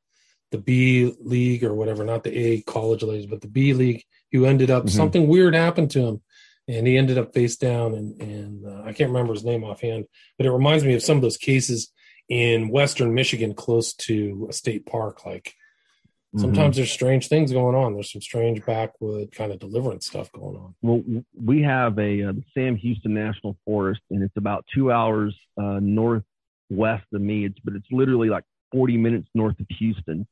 the 0.50 0.58
B 0.58 1.14
league 1.20 1.64
or 1.64 1.74
whatever, 1.74 2.04
not 2.04 2.24
the 2.24 2.36
A 2.36 2.60
college 2.62 3.02
leagues, 3.02 3.26
but 3.26 3.40
the 3.40 3.48
B 3.48 3.72
league. 3.72 4.04
Who 4.32 4.44
ended 4.44 4.70
up 4.70 4.84
mm-hmm. 4.84 4.96
something 4.96 5.26
weird 5.26 5.54
happened 5.54 5.90
to 5.92 6.00
him, 6.00 6.22
and 6.68 6.86
he 6.86 6.98
ended 6.98 7.16
up 7.16 7.32
face 7.32 7.56
down. 7.56 7.94
And, 7.94 8.20
and 8.20 8.66
uh, 8.66 8.82
I 8.82 8.92
can't 8.92 9.10
remember 9.10 9.32
his 9.32 9.44
name 9.44 9.64
offhand, 9.64 10.04
but 10.36 10.46
it 10.46 10.52
reminds 10.52 10.84
me 10.84 10.92
of 10.94 11.02
some 11.02 11.16
of 11.16 11.22
those 11.22 11.38
cases 11.38 11.90
in 12.28 12.68
Western 12.68 13.14
Michigan, 13.14 13.54
close 13.54 13.94
to 13.94 14.46
a 14.50 14.52
state 14.52 14.84
park, 14.84 15.24
like 15.24 15.54
sometimes 16.36 16.74
mm-hmm. 16.74 16.80
there's 16.80 16.92
strange 16.92 17.28
things 17.28 17.52
going 17.52 17.74
on. 17.74 17.94
There's 17.94 18.12
some 18.12 18.20
strange 18.20 18.64
backwood 18.64 19.32
kind 19.32 19.52
of 19.52 19.58
deliverance 19.58 20.06
stuff 20.06 20.30
going 20.32 20.56
on. 20.56 20.74
Well, 20.82 21.02
we 21.34 21.62
have 21.62 21.98
a 21.98 22.24
uh, 22.24 22.32
Sam 22.54 22.76
Houston 22.76 23.14
National 23.14 23.56
Forest, 23.64 24.02
and 24.10 24.22
it's 24.22 24.36
about 24.36 24.64
two 24.74 24.92
hours 24.92 25.34
uh, 25.60 25.78
northwest 25.80 27.06
of 27.14 27.20
me. 27.20 27.46
It's 27.46 27.58
but 27.64 27.74
it's 27.74 27.86
literally 27.90 28.28
like 28.28 28.44
40 28.72 28.96
minutes 28.98 29.28
north 29.34 29.58
of 29.58 29.66
Houston. 29.78 30.26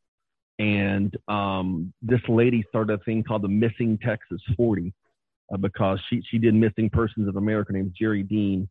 And 0.58 1.14
um, 1.28 1.92
this 2.00 2.20
lady 2.28 2.64
started 2.68 3.00
a 3.00 3.04
thing 3.04 3.22
called 3.22 3.42
the 3.42 3.48
Missing 3.48 3.98
Texas 4.02 4.40
40 4.56 4.92
uh, 5.52 5.56
because 5.56 5.98
she 6.08 6.22
she 6.30 6.38
did 6.38 6.54
missing 6.54 6.90
persons 6.90 7.28
of 7.28 7.36
America 7.36 7.72
named 7.72 7.94
Jerry 7.98 8.22
Dean 8.22 8.68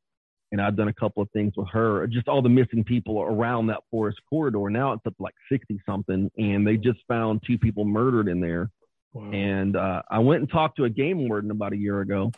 and 0.55 0.61
I've 0.61 0.77
done 0.77 0.87
a 0.87 0.93
couple 0.93 1.21
of 1.21 1.29
things 1.31 1.51
with 1.57 1.67
her. 1.73 2.07
Just 2.07 2.29
all 2.29 2.41
the 2.41 2.47
missing 2.47 2.85
people 2.85 3.21
around 3.21 3.67
that 3.67 3.81
forest 3.91 4.21
corridor. 4.29 4.69
Now 4.69 4.93
it's 4.93 5.05
up 5.05 5.17
to 5.17 5.23
like 5.23 5.35
sixty 5.51 5.81
something, 5.85 6.31
and 6.37 6.65
they 6.65 6.77
just 6.77 6.99
found 7.09 7.43
two 7.45 7.57
people 7.57 7.83
murdered 7.83 8.29
in 8.29 8.39
there. 8.39 8.71
Wow. 9.11 9.31
And 9.31 9.75
uh, 9.75 10.03
I 10.09 10.19
went 10.19 10.39
and 10.39 10.49
talked 10.49 10.77
to 10.77 10.85
a 10.85 10.89
game 10.89 11.27
warden 11.27 11.51
about 11.51 11.73
a 11.73 11.77
year 11.77 11.99
ago, 11.99 12.31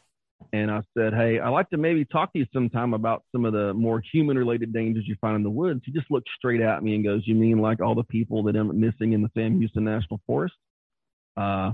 and 0.52 0.72
I 0.72 0.82
said, 0.98 1.14
"Hey, 1.14 1.40
I'd 1.40 1.50
like 1.50 1.70
to 1.70 1.78
maybe 1.78 2.06
talk 2.06 2.34
to 2.34 2.40
you 2.40 2.48
sometime 2.52 2.96
about 2.96 3.24
some 3.32 3.46
of 3.46 3.54
the 3.54 3.72
more 3.76 4.02
human-related 4.12 4.74
dangers 4.74 5.08
you 5.08 5.16
find 5.22 5.36
in 5.36 5.44
the 5.44 5.52
woods." 5.52 5.82
He 5.86 5.92
just 5.92 6.10
looked 6.10 6.30
straight 6.36 6.62
at 6.62 6.82
me 6.82 6.96
and 6.96 7.04
goes, 7.04 7.22
"You 7.28 7.36
mean 7.36 7.60
like 7.60 7.82
all 7.82 7.94
the 7.94 8.04
people 8.04 8.42
that 8.44 8.56
end 8.56 8.72
up 8.72 8.76
missing 8.76 9.14
in 9.14 9.22
the 9.22 9.30
Sam 9.36 9.60
Houston 9.60 9.84
National 9.84 10.20
Forest?" 10.26 10.56
Uh, 11.36 11.74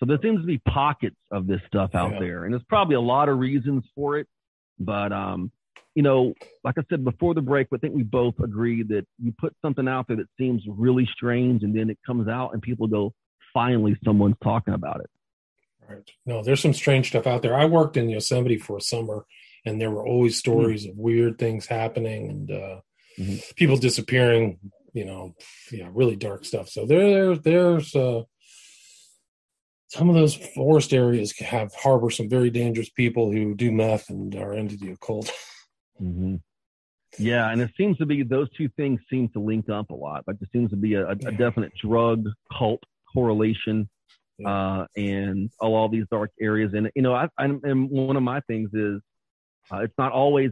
so 0.00 0.06
there 0.06 0.18
seems 0.20 0.40
to 0.40 0.46
be 0.46 0.58
pockets 0.58 1.20
of 1.30 1.46
this 1.46 1.60
stuff 1.68 1.94
out 1.94 2.14
yeah. 2.14 2.18
there, 2.18 2.44
and 2.44 2.52
there's 2.52 2.64
probably 2.68 2.96
a 2.96 3.00
lot 3.00 3.28
of 3.28 3.38
reasons 3.38 3.84
for 3.94 4.18
it. 4.18 4.26
But 4.80 5.12
um, 5.12 5.52
you 5.94 6.02
know, 6.02 6.34
like 6.64 6.76
I 6.76 6.82
said 6.88 7.04
before 7.04 7.34
the 7.34 7.42
break, 7.42 7.68
I 7.72 7.76
think 7.78 7.94
we 7.94 8.02
both 8.02 8.34
agree 8.40 8.82
that 8.84 9.06
you 9.22 9.32
put 9.38 9.54
something 9.62 9.86
out 9.86 10.08
there 10.08 10.16
that 10.16 10.28
seems 10.38 10.62
really 10.66 11.08
strange, 11.12 11.62
and 11.62 11.76
then 11.76 11.88
it 11.90 11.98
comes 12.04 12.28
out, 12.28 12.52
and 12.52 12.60
people 12.60 12.88
go, 12.88 13.14
"Finally, 13.52 13.96
someone's 14.04 14.36
talking 14.42 14.74
about 14.74 15.00
it." 15.00 15.10
Right. 15.88 16.10
No, 16.26 16.42
there's 16.42 16.60
some 16.60 16.72
strange 16.72 17.08
stuff 17.08 17.26
out 17.26 17.42
there. 17.42 17.54
I 17.54 17.66
worked 17.66 17.96
in 17.96 18.08
Yosemite 18.08 18.58
for 18.58 18.76
a 18.76 18.82
summer, 18.82 19.26
and 19.64 19.80
there 19.80 19.90
were 19.90 20.04
always 20.04 20.38
stories 20.38 20.82
mm-hmm. 20.82 20.92
of 20.92 20.98
weird 20.98 21.38
things 21.38 21.66
happening 21.66 22.28
and 22.28 22.50
uh, 22.50 22.80
mm-hmm. 23.18 23.36
people 23.54 23.76
disappearing. 23.76 24.58
You 24.92 25.04
know, 25.04 25.34
yeah, 25.72 25.88
really 25.92 26.16
dark 26.16 26.44
stuff. 26.44 26.68
So 26.68 26.86
there, 26.86 27.36
there's 27.36 27.94
uh, 27.96 28.22
some 29.88 30.08
of 30.08 30.14
those 30.14 30.34
forest 30.34 30.92
areas 30.92 31.36
have 31.38 31.74
harbor 31.74 32.10
some 32.10 32.28
very 32.28 32.50
dangerous 32.50 32.88
people 32.88 33.30
who 33.30 33.54
do 33.54 33.72
meth 33.72 34.08
and 34.08 34.34
are 34.34 34.54
into 34.54 34.76
the 34.76 34.92
occult. 34.92 35.30
Mm-hmm. 36.02 36.36
Yeah, 37.18 37.50
and 37.50 37.60
it 37.60 37.70
seems 37.76 37.96
to 37.98 38.06
be 38.06 38.22
those 38.22 38.48
two 38.56 38.68
things 38.76 39.00
seem 39.08 39.28
to 39.30 39.38
link 39.38 39.68
up 39.68 39.90
a 39.90 39.94
lot. 39.94 40.24
Like 40.26 40.38
there 40.40 40.48
seems 40.52 40.70
to 40.70 40.76
be 40.76 40.94
a, 40.94 41.08
a 41.08 41.14
definite 41.14 41.72
drug 41.76 42.28
cult 42.56 42.82
correlation, 43.12 43.88
uh, 44.44 44.86
and 44.96 45.50
all, 45.60 45.74
all 45.74 45.88
these 45.88 46.06
dark 46.10 46.32
areas. 46.40 46.72
And 46.74 46.90
you 46.96 47.02
know, 47.02 47.14
I, 47.14 47.28
I 47.38 47.44
and 47.44 47.88
one 47.90 48.16
of 48.16 48.22
my 48.22 48.40
things 48.40 48.70
is 48.74 49.00
uh, 49.72 49.78
it's 49.78 49.94
not 49.96 50.12
always 50.12 50.50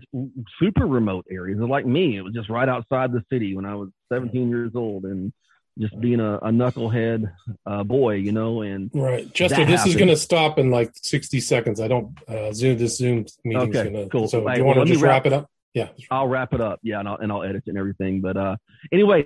super 0.59 0.87
remote 0.87 1.27
areas. 1.31 1.59
Like 1.59 1.87
me, 1.87 2.17
it 2.17 2.23
was 2.23 2.33
just 2.33 2.49
right 2.49 2.69
outside 2.69 3.13
the 3.13 3.25
city 3.31 3.55
when 3.55 3.67
I 3.67 3.75
was 3.75 3.91
17 4.13 4.49
years 4.49 4.73
old, 4.75 5.05
and 5.05 5.33
just 5.79 5.99
being 6.01 6.21
a, 6.21 6.37
a 6.37 6.51
knucklehead 6.51 7.33
uh, 7.67 7.83
boy, 7.83 8.15
you 8.15 8.33
know. 8.33 8.63
And 8.63 8.91
right, 8.95 9.33
Chester, 9.33 9.65
this 9.65 9.81
happened. 9.81 9.91
is 9.91 9.97
going 9.97 10.09
to 10.09 10.17
stop 10.17 10.59
in 10.59 10.71
like 10.71 10.93
60 10.95 11.41
seconds. 11.41 11.81
I 11.81 11.89
don't 11.89 12.17
uh, 12.29 12.53
zoom 12.53 12.79
this 12.79 12.97
Zoom 12.97 13.27
meeting. 13.45 13.69
Okay, 13.69 13.85
gonna, 13.85 14.09
cool. 14.09 14.29
So, 14.29 14.41
do 14.47 14.59
you 14.59 14.65
want 14.65 14.81
to 14.81 14.85
just 14.87 15.03
wrap, 15.03 15.25
wrap, 15.25 15.27
it 15.27 15.33
up? 15.33 15.51
Yeah, 15.75 15.89
I'll 16.11 16.29
wrap 16.29 16.53
it 16.53 16.61
up. 16.61 16.81
Yeah, 16.83 17.01
and 17.01 17.09
I'll 17.09 17.17
and 17.17 17.33
I'll 17.33 17.43
edit 17.43 17.65
and 17.67 17.79
everything. 17.79 18.21
But 18.21 18.37
uh, 18.37 18.57
anyway, 18.93 19.21